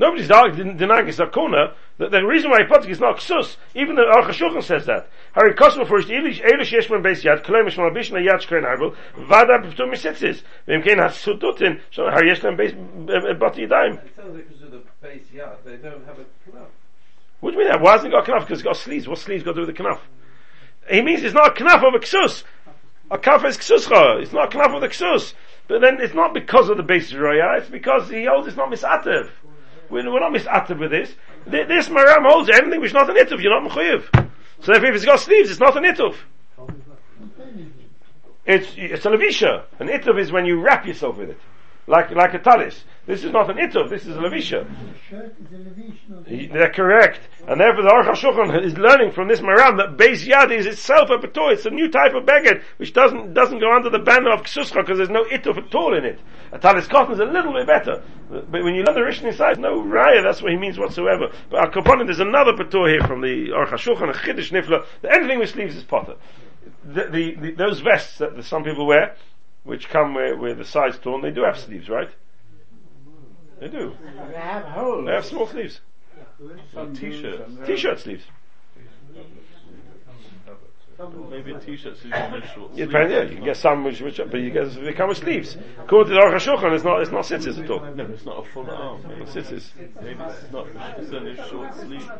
Nobody's 0.00 0.28
denying 0.28 1.08
it's 1.08 1.18
a 1.18 1.26
corner. 1.26 1.74
The, 1.98 2.08
the 2.08 2.22
reason 2.22 2.50
why 2.50 2.62
he 2.62 2.64
puts 2.64 2.86
it 2.86 2.90
is 2.90 3.00
not 3.00 3.18
ksus. 3.18 3.56
Even 3.74 3.96
the 3.96 4.02
Aruch 4.02 4.30
HaShulchan 4.30 4.62
says 4.62 4.86
that. 4.86 5.10
Harry 5.34 5.52
Kosmo 5.52 5.86
first, 5.86 6.08
Elish 6.08 6.40
Elish 6.40 6.72
Yeshman 6.72 7.04
Beis 7.04 7.22
Yad, 7.22 7.44
Kolem 7.44 7.68
Yeshman 7.68 7.92
Abishna 7.92 8.26
Yad 8.26 8.40
Shkrein 8.40 8.64
Arbel, 8.64 8.96
Vada 9.28 9.58
B'ftum 9.58 9.92
Misitzis, 9.92 10.40
Vim 10.64 10.80
Kein 10.80 10.96
HaSudutin, 10.96 11.82
so 11.90 12.08
Harry 12.08 12.34
Yeshman 12.34 12.56
Beis 12.56 12.72
uh, 12.72 13.34
Bati 13.34 13.66
Yadayim. 13.66 14.02
It 14.02 14.16
sounds 14.16 14.34
like 14.34 14.48
because 14.48 14.62
of 14.62 14.70
the 14.70 14.80
base 15.02 15.30
yard, 15.34 15.58
they 15.66 15.76
don't 15.76 16.06
have 16.06 16.18
a 16.18 16.22
knaf. 16.48 16.68
What 17.40 17.50
do 17.50 17.58
you 17.58 17.64
mean 17.64 17.68
that? 17.70 17.82
Why 17.82 17.92
hasn't 17.92 18.14
it 18.14 18.16
got 18.16 18.26
a 18.26 18.32
knaf? 18.32 18.40
Because 18.46 18.60
it's 18.60 18.64
got 18.64 18.78
sleeves. 18.78 19.06
What 19.06 19.18
sleeves 19.18 19.44
got 19.44 19.52
to 19.52 19.60
do 19.60 19.66
with 19.66 19.76
the 19.76 19.82
knaf? 19.82 20.00
He 20.88 21.02
means 21.02 21.22
it's 21.22 21.34
not 21.34 21.60
a 21.60 21.62
knaf 21.62 21.86
of 21.86 21.94
a 21.94 21.98
ksus. 21.98 22.44
A 23.10 23.18
knaf 23.18 23.44
is 23.44 23.58
ksuscha. 23.58 24.22
It's 24.22 24.32
not 24.32 24.54
a 24.54 24.58
knaf 24.58 24.74
of 24.74 24.80
the 24.80 24.88
ksus. 24.88 25.34
But 25.70 25.82
then 25.82 25.98
it's 26.00 26.14
not 26.14 26.34
because 26.34 26.68
of 26.68 26.78
the 26.78 26.82
base 26.82 27.12
roya. 27.12 27.58
It's 27.58 27.68
because 27.68 28.10
he 28.10 28.24
holds 28.24 28.48
it's 28.48 28.56
not 28.56 28.72
misativ. 28.72 29.30
We're, 29.90 30.02
not 30.02 30.32
misativ 30.32 30.78
with 30.78 30.92
this. 30.92 31.12
This 31.46 31.88
maram 31.88 32.30
holds 32.30 32.48
anything 32.48 32.80
which 32.80 32.90
is 32.90 32.94
not 32.94 33.10
an 33.10 33.16
ituv. 33.16 33.42
You're 33.42 33.60
not 33.60 33.70
mechuyev. 33.70 34.30
So 34.62 34.72
if 34.72 34.82
it's 34.84 35.04
got 35.04 35.20
sleeves, 35.20 35.50
it's 35.50 35.60
not 35.60 35.76
an 35.76 35.84
ituv. 35.84 36.14
It's 38.46 38.72
it's 38.76 39.04
a 39.04 39.08
levisha. 39.08 39.64
An 39.78 39.88
ituv 39.88 40.20
is 40.20 40.32
when 40.32 40.46
you 40.46 40.60
wrap 40.60 40.86
yourself 40.86 41.16
with 41.16 41.30
it. 41.30 41.40
like, 41.86 42.10
like 42.12 42.34
a 42.34 42.38
talis. 42.38 42.84
This 43.06 43.24
is 43.24 43.32
not 43.32 43.50
an 43.50 43.56
itov, 43.56 43.88
this 43.90 44.06
is 44.06 44.16
a 44.16 44.20
levisha. 44.20 44.68
He- 46.26 46.46
They're 46.46 46.70
correct. 46.70 47.20
And 47.48 47.60
therefore 47.60 47.82
the 47.82 47.88
Aruch 47.88 48.10
HaShulchan 48.14 48.64
is 48.64 48.76
learning 48.76 49.12
from 49.12 49.26
this 49.28 49.40
Maram 49.40 49.78
that 49.78 49.96
Beis 49.96 50.26
Yad 50.28 50.56
is 50.56 50.66
itself 50.66 51.08
a 51.10 51.16
betor. 51.18 51.52
It's 51.52 51.66
a 51.66 51.70
new 51.70 51.90
type 51.90 52.14
of 52.14 52.24
beged, 52.24 52.62
which 52.76 52.92
doesn't, 52.92 53.34
doesn't 53.34 53.58
go 53.58 53.74
under 53.74 53.90
the 53.90 53.98
banner 53.98 54.30
of 54.30 54.42
Ksuscha 54.42 54.74
because 54.76 54.98
there's 54.98 55.10
no 55.10 55.24
itov 55.24 55.56
at 55.58 55.74
all 55.74 55.96
in 55.96 56.04
it. 56.04 56.20
A 56.52 56.58
talis 56.58 56.86
cotton 56.86 57.14
is 57.14 57.20
a 57.20 57.24
little 57.24 57.52
bit 57.52 57.66
better. 57.66 58.02
But 58.28 58.62
when 58.62 58.74
you 58.74 58.82
learn 58.84 58.94
the 58.94 59.00
Rishon 59.00 59.24
inside, 59.24 59.58
no 59.58 59.82
raya, 59.82 60.22
that's 60.22 60.42
what 60.42 60.52
he 60.52 60.58
means 60.58 60.78
whatsoever. 60.78 61.32
But 61.50 61.64
Al 61.64 61.70
Kaponim, 61.72 62.06
there's 62.06 62.20
another 62.20 62.52
betor 62.52 62.88
here 62.88 63.06
from 63.06 63.22
the 63.22 63.48
Aruch 63.48 63.70
HaShulchan, 63.70 64.10
a 64.10 64.12
Chiddush 64.12 64.52
Nifla, 64.52 64.84
anything 65.10 65.38
with 65.38 65.50
sleeves 65.50 65.74
is 65.74 65.82
potter. 65.84 66.14
The, 66.84 67.04
the, 67.10 67.34
the, 67.34 67.50
those 67.52 67.80
vests 67.80 68.18
that 68.18 68.36
the, 68.36 68.42
some 68.42 68.62
people 68.62 68.86
wear, 68.86 69.16
which 69.64 69.88
come 69.88 70.14
where, 70.14 70.36
where 70.36 70.54
the 70.54 70.64
sides 70.64 70.98
torn, 70.98 71.22
they 71.22 71.30
do 71.30 71.42
have 71.44 71.58
sleeves, 71.58 71.88
right? 71.88 72.10
They 73.60 73.68
do. 73.68 73.94
They 74.30 74.38
have 74.38 74.64
holes. 74.64 75.06
They 75.06 75.12
have 75.12 75.24
small 75.26 75.46
sleeves. 75.46 75.80
Like 76.72 76.94
t-shirts. 76.94 77.52
T-shirt 77.66 78.00
sleeves. 78.00 78.24
Maybe 81.30 81.52
a 81.52 81.58
t-shirt 81.58 81.96
so 81.96 82.04
you 82.08 82.12
short 82.12 82.70
Yeah, 82.74 82.74
sleeves. 82.74 82.76
depends, 82.76 83.12
yeah, 83.12 83.22
you 83.22 83.36
can 83.36 83.44
get 83.44 83.56
some 83.56 83.84
which, 83.84 84.00
which 84.02 84.18
but 84.18 84.34
you 84.38 84.50
get 84.50 84.70
they 84.74 84.92
come 84.92 85.08
with 85.08 85.16
sleeves. 85.16 85.56
According 85.78 86.12
to 86.12 86.14
the 86.14 86.20
Aruch 86.20 86.34
HaShulchan, 86.36 86.74
it's 86.74 86.84
not 86.84 87.00
it's 87.00 87.10
not 87.10 87.24
sitters 87.24 87.58
at 87.58 87.70
all. 87.70 87.80
No, 87.94 88.04
it's 88.04 88.26
not 88.26 88.44
a 88.46 88.50
full 88.52 88.70
arm. 88.70 89.02
Maybe 89.08 89.22
It's 89.22 89.32
sitters. 89.32 89.72
Maybe 90.02 90.20
it's 90.20 90.52
not. 90.52 90.66
It's 90.98 91.12
only 91.12 91.38
a 91.38 91.48
short 91.48 91.74
sleeve. 91.76 92.10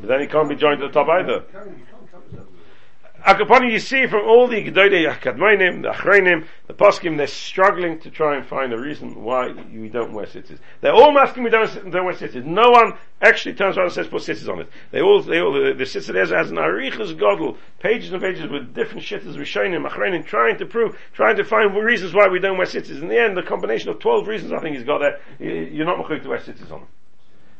But 0.00 0.08
then 0.08 0.20
he 0.20 0.26
can't 0.26 0.48
be 0.50 0.56
joined 0.56 0.82
at 0.82 0.92
the 0.92 1.00
top 1.00 1.08
either. 1.08 1.44
Akapani, 3.24 3.72
you 3.72 3.78
see 3.78 4.06
from 4.06 4.26
all 4.28 4.46
the 4.48 4.62
Gedolei 4.62 5.10
Akadmoinim, 5.10 5.80
the 5.80 5.88
Achreinim, 5.92 6.46
the 6.66 6.74
Poskim, 6.74 7.16
they're 7.16 7.26
struggling 7.26 7.98
to 8.00 8.10
try 8.10 8.36
and 8.36 8.44
find 8.44 8.70
a 8.70 8.78
reason 8.78 9.22
why 9.22 9.50
we 9.72 9.88
don't 9.88 10.12
wear 10.12 10.26
sitters. 10.26 10.58
They're 10.82 10.92
all 10.92 11.18
asking 11.18 11.44
we 11.44 11.48
don't, 11.48 11.90
don't 11.90 12.04
wear 12.04 12.14
sitters. 12.14 12.44
No 12.44 12.70
one 12.70 12.92
actually 13.22 13.54
turns 13.54 13.78
around 13.78 13.86
and 13.86 13.94
says 13.94 14.08
put 14.08 14.24
sitters 14.24 14.46
on 14.46 14.60
it. 14.60 14.68
They 14.90 15.00
all, 15.00 15.22
they 15.22 15.40
all, 15.40 15.54
the, 15.54 15.72
the 15.72 15.84
has 15.84 16.50
an 16.50 16.58
Arichas 16.58 17.18
Godel, 17.18 17.56
pages 17.80 18.12
and 18.12 18.20
pages 18.20 18.50
with 18.50 18.74
different 18.74 19.02
shitters, 19.02 19.36
Rishonim, 19.36 19.88
Achreinim, 19.88 20.26
trying 20.26 20.58
to 20.58 20.66
prove, 20.66 20.98
trying 21.14 21.36
to 21.36 21.44
find 21.44 21.74
reasons 21.74 22.12
why 22.12 22.28
we 22.28 22.40
don't 22.40 22.58
wear 22.58 22.66
sitters. 22.66 23.00
In 23.00 23.08
the 23.08 23.18
end, 23.18 23.38
the 23.38 23.42
combination 23.42 23.88
of 23.88 24.00
12 24.00 24.28
reasons 24.28 24.52
I 24.52 24.58
think 24.58 24.76
he's 24.76 24.84
got 24.84 24.98
there, 24.98 25.18
you- 25.38 25.70
you're 25.72 25.86
not 25.86 26.06
going 26.06 26.20
to 26.20 26.28
wear 26.28 26.40
sitters 26.40 26.70
on 26.70 26.80
them. 26.80 26.88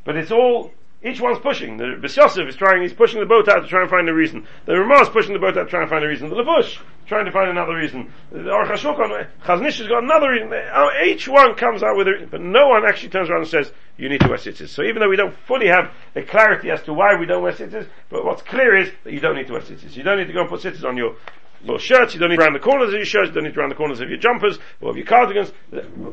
But 0.05 0.17
it's 0.17 0.31
all, 0.31 0.73
each 1.05 1.20
one's 1.20 1.38
pushing. 1.38 1.76
The 1.76 1.98
Bes 2.00 2.16
is 2.16 2.57
trying, 2.57 2.82
he's 2.82 2.94
pushing 2.94 3.20
the 3.20 3.26
boat 3.26 3.46
out 3.48 3.61
to 3.61 3.68
try 3.68 3.82
and 3.82 3.90
find 3.90 4.09
a 4.09 4.14
reason. 4.14 4.46
The 4.64 4.72
Ramah 4.72 5.02
is 5.02 5.09
pushing 5.11 5.34
the 5.34 5.38
boat 5.38 5.57
out 5.59 5.64
to 5.64 5.70
try 5.70 5.82
and 5.82 5.90
find 5.90 6.02
a 6.02 6.09
reason. 6.09 6.30
The 6.30 6.36
Levush, 6.36 6.78
trying 7.07 7.26
to 7.26 7.30
find 7.30 7.50
another 7.50 7.76
reason. 7.76 8.11
The 8.32 8.38
HaShulchan, 8.38 9.28
Chaznish 9.44 9.78
has 9.78 9.88
got 9.88 10.02
another 10.02 10.30
reason. 10.30 10.50
Uh, 10.52 10.88
Each 11.05 11.28
one 11.28 11.55
comes 11.57 11.82
out 11.82 11.96
with 11.98 12.09
a, 12.09 12.12
reason, 12.12 12.28
but 12.30 12.40
no 12.40 12.68
one 12.68 12.86
actually 12.86 13.11
turns 13.11 13.28
around 13.28 13.42
and 13.42 13.50
says, 13.50 13.70
you 13.98 14.09
need 14.09 14.20
to 14.20 14.28
wear 14.28 14.38
sitters. 14.38 14.70
So 14.70 14.82
even 14.82 15.00
though 15.00 15.11
we 15.11 15.16
don't 15.16 15.36
fully 15.46 15.68
have 15.68 15.92
a 16.16 16.22
clarity 16.22 16.70
as 16.70 16.82
to 16.84 16.94
why 16.94 17.16
we 17.16 17.26
don't 17.26 17.42
wear 17.42 17.55
sitters, 17.55 17.86
but 18.09 18.24
what's 18.24 18.42
clear 18.42 18.74
is 18.74 18.90
that 19.05 19.12
you 19.12 19.20
don't 19.20 19.36
need 19.36 19.46
to 19.48 19.52
wear 19.52 19.62
sitters. 19.62 19.94
You 19.96 20.02
don't 20.02 20.18
need 20.18 20.28
to 20.28 20.32
go 20.32 20.40
and 20.40 20.48
put 20.48 20.62
sitters 20.62 20.84
on 20.84 20.96
your 20.96 21.16
your 21.65 21.79
shirts, 21.79 22.15
you 22.15 22.21
don't 22.21 22.31
need 22.31 22.37
to 22.37 22.43
round 22.43 22.55
the 22.55 22.61
corners 22.61 22.89
of 22.89 22.95
your 22.95 23.05
shirts, 23.05 23.29
you 23.29 23.35
don't 23.35 23.45
need 23.45 23.55
to 23.55 23.61
round 23.61 23.73
the 23.73 23.77
corners 23.77 24.01
of 24.01 24.09
your 24.09 24.19
jumpers 24.19 24.59
or 24.81 24.91
of 24.91 24.97
your 24.97 25.07
cardigans. 25.07 25.53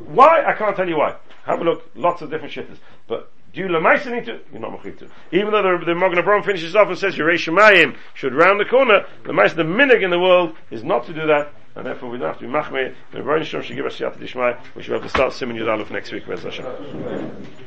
Why? 0.07 0.43
I 0.45 0.53
can't 0.53 0.75
tell 0.75 0.87
you 0.87 0.97
why. 0.97 1.15
Have 1.45 1.59
a 1.59 1.63
look, 1.63 1.89
lots 1.95 2.21
of 2.21 2.29
different 2.29 2.53
shitters. 2.53 2.77
But 3.07 3.31
do 3.53 3.61
you 3.61 3.67
lemaisa 3.67 4.11
need 4.11 4.25
to? 4.25 4.39
You're 4.51 4.61
not 4.61 4.71
machit 4.71 4.99
to. 4.99 5.09
Even 5.31 5.51
though 5.51 5.77
the, 5.79 5.85
the 5.85 5.95
Magen 5.95 6.23
Avraham 6.23 6.45
finishes 6.45 6.75
off 6.75 6.87
and 6.87 6.97
says 6.97 7.15
Yerei 7.15 7.35
Shemayim 7.35 7.97
should 8.13 8.33
round 8.33 8.59
the 8.59 8.65
corner, 8.65 9.05
lemaisa 9.23 9.55
the 9.55 9.63
minig 9.63 10.03
in 10.03 10.09
the 10.09 10.19
world 10.19 10.55
is 10.69 10.83
not 10.83 11.05
to 11.07 11.13
do 11.13 11.27
that, 11.27 11.53
and 11.75 11.85
therefore 11.85 12.09
we 12.09 12.17
don't 12.17 12.27
have 12.27 12.39
to 12.39 12.45
be 12.45 12.51
machmir. 12.51 12.95
The 13.11 13.19
Rebbeinu 13.19 13.45
should 13.45 13.75
give 13.75 13.85
us 13.85 13.97
siyata 13.97 14.19
dishmai. 14.19 14.57
We 14.75 14.83
should 14.83 14.93
have 14.93 15.03
to 15.03 15.09
start 15.09 15.33
Simen 15.33 15.55
Yud 15.55 15.91
next 15.91 16.11
week. 16.11 16.23
Hashem. 16.23 17.57